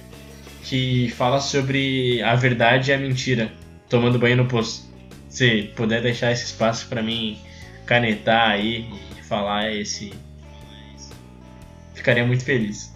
que 0.62 1.12
fala 1.16 1.40
sobre 1.40 2.22
a 2.22 2.36
verdade 2.36 2.92
e 2.92 2.94
a 2.94 2.96
mentira, 2.96 3.52
tomando 3.90 4.20
banho 4.20 4.36
no 4.36 4.46
poço. 4.46 4.88
Se 5.28 5.72
puder 5.74 6.00
deixar 6.00 6.30
esse 6.30 6.44
espaço 6.44 6.86
pra 6.86 7.02
mim 7.02 7.36
canetar 7.86 8.50
aí 8.50 8.88
e 9.18 9.22
falar 9.24 9.72
esse. 9.72 10.12
Ficaria 11.92 12.24
muito 12.24 12.44
feliz. 12.44 12.93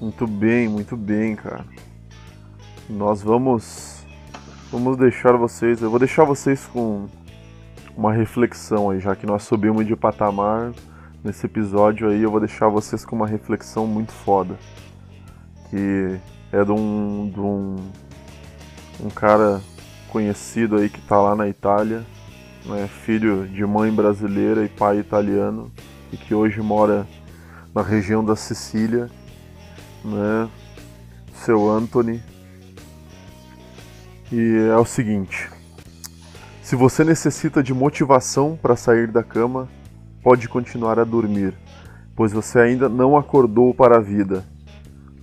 Muito 0.00 0.26
bem, 0.26 0.66
muito 0.66 0.96
bem, 0.96 1.36
cara. 1.36 1.62
Nós 2.88 3.20
vamos 3.20 4.02
vamos 4.72 4.96
deixar 4.96 5.36
vocês, 5.36 5.82
eu 5.82 5.90
vou 5.90 5.98
deixar 5.98 6.24
vocês 6.24 6.64
com 6.64 7.06
uma 7.94 8.10
reflexão 8.10 8.88
aí, 8.88 8.98
já 8.98 9.14
que 9.14 9.26
nós 9.26 9.42
subimos 9.42 9.86
de 9.86 9.94
patamar 9.94 10.72
nesse 11.22 11.44
episódio 11.44 12.08
aí, 12.08 12.22
eu 12.22 12.30
vou 12.30 12.40
deixar 12.40 12.68
vocês 12.68 13.04
com 13.04 13.14
uma 13.14 13.26
reflexão 13.26 13.86
muito 13.86 14.10
foda, 14.10 14.56
que 15.68 16.18
é 16.50 16.64
de 16.64 16.72
um 16.72 17.30
de 17.30 17.40
um, 17.40 17.76
um 19.04 19.10
cara 19.10 19.60
conhecido 20.08 20.76
aí 20.76 20.88
que 20.88 21.02
tá 21.02 21.20
lá 21.20 21.36
na 21.36 21.46
Itália, 21.46 22.06
né, 22.64 22.88
filho 23.04 23.46
de 23.46 23.66
mãe 23.66 23.92
brasileira 23.92 24.64
e 24.64 24.68
pai 24.70 24.98
italiano, 24.98 25.70
e 26.10 26.16
que 26.16 26.34
hoje 26.34 26.62
mora 26.62 27.06
na 27.74 27.82
região 27.82 28.24
da 28.24 28.34
Sicília 28.34 29.10
né? 30.04 30.48
Seu 31.34 31.70
Anthony. 31.70 32.22
E 34.32 34.68
é 34.70 34.76
o 34.76 34.84
seguinte: 34.84 35.50
se 36.62 36.76
você 36.76 37.02
necessita 37.02 37.62
de 37.62 37.74
motivação 37.74 38.58
para 38.60 38.76
sair 38.76 39.08
da 39.08 39.22
cama, 39.22 39.68
pode 40.22 40.48
continuar 40.48 40.98
a 40.98 41.04
dormir, 41.04 41.54
pois 42.14 42.32
você 42.32 42.60
ainda 42.60 42.88
não 42.88 43.16
acordou 43.16 43.74
para 43.74 43.96
a 43.96 44.00
vida. 44.00 44.44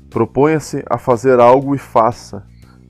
Proponha-se 0.10 0.84
a 0.90 0.98
fazer 0.98 1.40
algo 1.40 1.76
e 1.76 1.78
faça. 1.78 2.44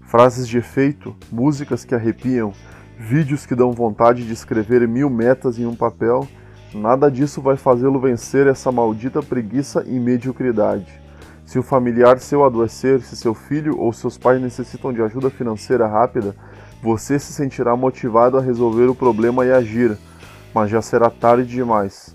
Frases 0.07 0.47
de 0.47 0.57
efeito, 0.57 1.15
músicas 1.31 1.83
que 1.83 1.93
arrepiam, 1.93 2.53
vídeos 2.97 3.45
que 3.45 3.53
dão 3.53 3.71
vontade 3.73 4.25
de 4.25 4.31
escrever 4.33 4.87
mil 4.87 5.09
metas 5.09 5.59
em 5.59 5.65
um 5.65 5.75
papel, 5.75 6.27
nada 6.73 7.11
disso 7.11 7.41
vai 7.41 7.57
fazê-lo 7.57 7.99
vencer 7.99 8.47
essa 8.47 8.71
maldita 8.71 9.21
preguiça 9.21 9.83
e 9.85 9.99
mediocridade. 9.99 11.06
Se 11.47 11.57
o 11.57 11.63
familiar 11.63 12.19
seu 12.19 12.43
adoecer, 12.43 13.01
se 13.01 13.15
seu 13.15 13.33
filho 13.33 13.79
ou 13.79 13.93
seus 13.93 14.17
pais 14.17 14.41
necessitam 14.41 14.91
de 14.91 15.01
ajuda 15.01 15.29
financeira 15.29 15.87
rápida, 15.87 16.35
você 16.83 17.17
se 17.17 17.31
sentirá 17.31 17.73
motivado 17.73 18.37
a 18.37 18.41
resolver 18.41 18.87
o 18.87 18.93
problema 18.93 19.45
e 19.45 19.51
agir, 19.53 19.97
mas 20.53 20.69
já 20.69 20.81
será 20.81 21.09
tarde 21.09 21.45
demais. 21.45 22.13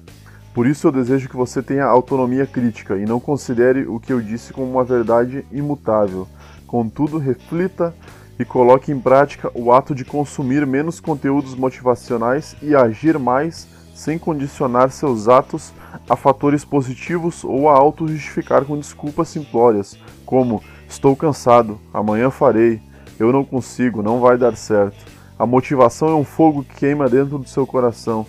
Por 0.53 0.67
isso 0.67 0.87
eu 0.87 0.93
desejo 0.93 1.31
que 1.31 1.37
você 1.37 1.63
tenha 1.63 1.87
autonomia 1.87 2.47
crítica 2.47 2.99
e 2.99 3.07
não 3.07 3.19
considere 3.19 3.87
o 3.87 3.99
que 3.99 4.13
eu 4.13 4.21
disse 4.21 4.53
como 4.53 4.71
uma 4.71 4.85
verdade 4.85 5.47
imutável. 5.51 6.29
Contudo, 6.67 7.17
reflita 7.17 7.95
e 8.39 8.45
coloque 8.45 8.93
em 8.93 9.01
prática 9.01 9.51
o 9.55 9.73
ato 9.73 9.95
de 9.95 10.05
consumir 10.05 10.67
menos 10.67 11.01
conteúdos 11.01 11.55
motivacionais 11.55 12.55
e 12.61 12.77
agir 12.77 13.19
mais 13.19 13.67
sem 13.95 14.19
condicionar 14.19 14.91
seus 14.91 15.29
atos 15.29 15.73
a 16.09 16.17
fatores 16.17 16.65
positivos 16.65 17.45
ou 17.45 17.69
a 17.69 17.75
auto-justificar 17.75 18.65
com 18.65 18.79
desculpas 18.79 19.29
simplórias, 19.29 19.99
como 20.25 20.63
estou 20.89 21.15
cansado, 21.15 21.81
amanhã 21.93 22.31
farei, 22.31 22.81
eu 23.19 23.33
não 23.33 23.45
consigo, 23.45 24.03
não 24.03 24.21
vai 24.21 24.37
dar 24.37 24.57
certo. 24.57 25.05
A 25.39 25.47
motivação 25.47 26.09
é 26.09 26.15
um 26.15 26.25
fogo 26.25 26.65
que 26.65 26.77
queima 26.77 27.09
dentro 27.09 27.39
do 27.39 27.49
seu 27.49 27.67
coração, 27.67 28.27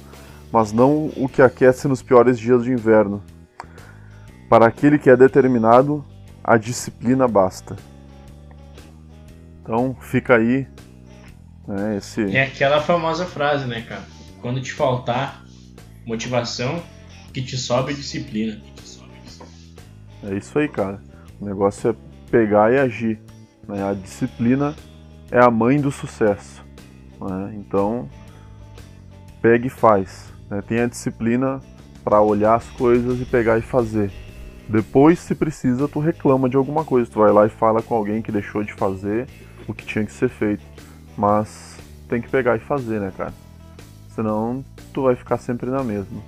mas 0.52 0.72
não 0.72 1.12
o 1.18 1.28
que 1.28 1.42
aquece 1.42 1.88
nos 1.88 2.02
piores 2.02 2.40
dias 2.40 2.64
de 2.64 2.72
inverno. 2.72 3.22
Para 4.50 4.68
aquele 4.68 5.00
que 5.00 5.10
é 5.10 5.18
determinado, 5.18 6.06
a 6.44 6.58
disciplina 6.58 7.28
basta. 7.28 7.76
Então 9.62 9.96
fica 10.00 10.36
aí. 10.36 10.68
Né, 11.68 11.98
esse... 11.98 12.36
É 12.36 12.44
aquela 12.44 12.82
famosa 12.82 13.26
frase, 13.26 13.66
né, 13.66 13.82
cara? 13.82 14.04
Quando 14.42 14.62
te 14.62 14.74
faltar 14.74 15.43
motivação, 16.06 16.82
que 17.34 17.42
te 17.42 17.58
sobe 17.58 17.94
disciplina. 17.94 18.62
É 20.24 20.36
isso 20.36 20.58
aí, 20.58 20.70
cara. 20.70 21.02
O 21.40 21.46
negócio 21.46 21.90
é 21.90 21.96
pegar 22.32 22.72
e 22.72 22.80
agir. 22.80 23.20
Né? 23.68 23.84
A 23.84 23.94
disciplina 23.94 24.76
é 25.32 25.40
a 25.40 25.52
mãe 25.52 25.82
do 25.82 25.92
sucesso. 25.92 26.64
Né? 27.20 27.56
Então, 27.58 28.10
pegue 29.42 29.68
e 29.68 29.70
faz. 29.70 30.32
Né? 30.50 30.62
Tenha 30.62 30.88
disciplina 30.88 31.60
para 32.04 32.22
olhar 32.22 32.56
as 32.56 32.70
coisas 32.70 33.20
e 33.20 33.26
pegar 33.26 33.58
e 33.58 33.62
fazer. 33.62 34.12
Depois, 34.68 35.20
se 35.20 35.36
precisa, 35.36 35.88
tu 35.88 36.00
reclama 36.00 36.48
de 36.48 36.56
alguma 36.56 36.86
coisa. 36.86 37.10
Tu 37.10 37.20
vai 37.20 37.32
lá 37.32 37.46
e 37.46 37.50
fala 37.50 37.82
com 37.82 37.96
alguém 37.96 38.22
que 38.22 38.32
deixou 38.32 38.64
de 38.64 38.74
fazer 38.74 39.28
o 39.68 39.74
que 39.74 39.86
tinha 39.86 40.06
que 40.06 40.14
ser 40.14 40.30
feito. 40.30 40.64
Mas 41.18 41.78
tem 42.08 42.22
que 42.22 42.30
pegar 42.30 42.56
e 42.56 42.60
fazer, 42.60 43.00
né, 43.00 43.12
cara? 43.16 43.34
Senão 44.16 44.64
tu 44.94 45.02
vai 45.02 45.16
ficar 45.16 45.38
sempre 45.38 45.70
na 45.70 45.84
mesma. 45.84 46.22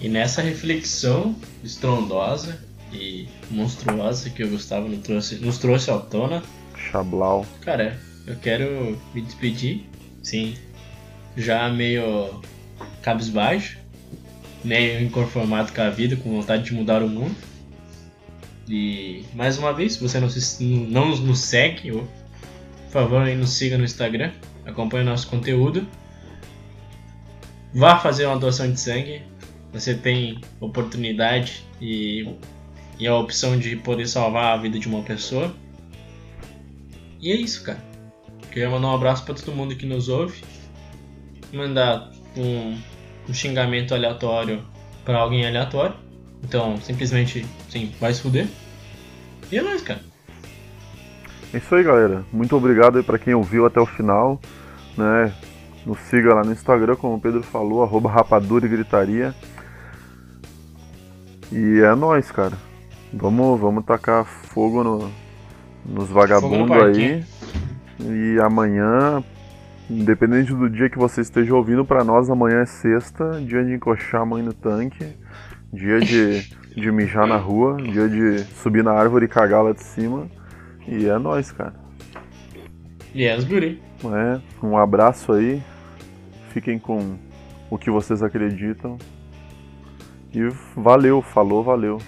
E 0.00 0.08
nessa 0.08 0.40
reflexão 0.40 1.34
estrondosa 1.62 2.58
e 2.92 3.28
monstruosa 3.50 4.30
que 4.30 4.44
o 4.44 4.48
Gustavo 4.48 4.88
nos 4.88 5.00
trouxe, 5.00 5.34
nos 5.36 5.58
trouxe 5.58 5.90
à 5.90 5.98
tona. 5.98 6.42
Chablau. 6.76 7.44
Cara, 7.60 7.98
eu 8.26 8.36
quero 8.36 8.98
me 9.12 9.20
despedir, 9.20 9.84
sim, 10.22 10.54
já 11.36 11.68
meio 11.68 12.40
cabisbaixo, 13.02 13.78
meio 14.64 15.02
inconformado 15.02 15.72
com 15.72 15.80
a 15.80 15.90
vida, 15.90 16.16
com 16.16 16.30
vontade 16.30 16.64
de 16.64 16.74
mudar 16.74 17.02
o 17.02 17.08
mundo. 17.08 17.34
E 18.68 19.24
mais 19.34 19.58
uma 19.58 19.72
vez, 19.72 19.94
se 19.94 20.00
você 20.00 20.20
não, 20.20 20.28
se, 20.28 20.62
não 20.62 21.16
nos 21.16 21.40
segue, 21.40 21.90
por 21.90 22.06
favor, 22.90 23.22
aí 23.22 23.34
nos 23.34 23.50
siga 23.50 23.76
no 23.78 23.84
Instagram, 23.84 24.30
acompanhe 24.68 25.02
o 25.02 25.06
nosso 25.06 25.28
conteúdo. 25.28 25.86
Vá 27.74 27.98
fazer 27.98 28.26
uma 28.26 28.38
doação 28.38 28.70
de 28.70 28.78
sangue. 28.78 29.22
Você 29.72 29.94
tem 29.94 30.40
oportunidade 30.60 31.64
e, 31.80 32.28
e 32.98 33.06
a 33.06 33.14
opção 33.14 33.58
de 33.58 33.76
poder 33.76 34.06
salvar 34.06 34.54
a 34.54 34.56
vida 34.56 34.78
de 34.78 34.88
uma 34.88 35.02
pessoa. 35.02 35.54
E 37.20 37.32
é 37.32 37.36
isso, 37.36 37.64
cara. 37.64 37.82
Queria 38.50 38.70
mandar 38.70 38.88
um 38.88 38.94
abraço 38.94 39.24
para 39.24 39.34
todo 39.34 39.54
mundo 39.54 39.76
que 39.76 39.84
nos 39.84 40.08
ouve. 40.08 40.42
Mandar 41.52 42.10
um, 42.36 42.78
um 43.28 43.34
xingamento 43.34 43.94
aleatório 43.94 44.64
para 45.04 45.18
alguém 45.18 45.46
aleatório. 45.46 45.96
Então, 46.42 46.80
simplesmente, 46.80 47.44
sim, 47.68 47.92
vai 48.00 48.14
se 48.14 48.22
fuder. 48.22 48.46
E 49.50 49.58
é 49.58 49.62
nóis, 49.62 49.82
cara. 49.82 50.00
É 51.52 51.58
isso 51.58 51.74
aí, 51.74 51.82
galera. 51.82 52.24
Muito 52.32 52.54
obrigado 52.56 52.98
aí 52.98 53.02
pra 53.02 53.18
quem 53.18 53.34
ouviu 53.34 53.64
até 53.64 53.80
o 53.80 53.86
final. 53.86 54.40
Né? 54.96 55.32
Nos 55.86 55.98
siga 56.00 56.34
lá 56.34 56.42
no 56.42 56.52
Instagram, 56.52 56.96
como 56.96 57.14
o 57.14 57.20
Pedro 57.20 57.42
falou, 57.42 57.82
arroba 57.82 58.10
rapadura 58.10 58.66
e 58.66 58.68
gritaria. 58.68 59.34
E 61.50 61.80
é 61.80 61.94
nóis, 61.94 62.30
cara. 62.30 62.52
Vamos, 63.12 63.58
vamos 63.58 63.84
tacar 63.86 64.24
fogo 64.24 64.84
no, 64.84 65.10
nos 65.86 66.10
vagabundos 66.10 66.76
aí. 66.76 67.24
E 68.00 68.38
amanhã, 68.40 69.24
independente 69.88 70.52
do 70.52 70.68
dia 70.68 70.90
que 70.90 70.98
você 70.98 71.22
esteja 71.22 71.54
ouvindo, 71.54 71.84
para 71.84 72.04
nós 72.04 72.28
amanhã 72.28 72.60
é 72.60 72.66
sexta, 72.66 73.40
dia 73.40 73.64
de 73.64 73.72
encoxar 73.72 74.20
a 74.20 74.26
mãe 74.26 74.42
no 74.42 74.52
tanque, 74.52 75.16
dia 75.72 75.98
de, 75.98 76.42
de 76.76 76.92
mijar 76.92 77.26
na 77.26 77.38
rua, 77.38 77.78
dia 77.78 78.08
de 78.08 78.40
subir 78.62 78.84
na 78.84 78.92
árvore 78.92 79.24
e 79.24 79.28
cagar 79.28 79.64
lá 79.64 79.72
de 79.72 79.82
cima. 79.82 80.28
E 80.90 81.06
é 81.06 81.18
nóis, 81.18 81.52
cara. 81.52 81.74
Yes, 83.14 83.44
buddy. 83.44 83.82
É, 84.04 84.40
um 84.64 84.76
abraço 84.76 85.32
aí. 85.32 85.62
Fiquem 86.50 86.78
com 86.78 87.18
o 87.70 87.76
que 87.76 87.90
vocês 87.90 88.22
acreditam. 88.22 88.96
E 90.32 90.40
valeu, 90.74 91.20
falou, 91.20 91.62
valeu. 91.62 91.98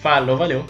Falou, 0.00 0.36
valeu. 0.36 0.64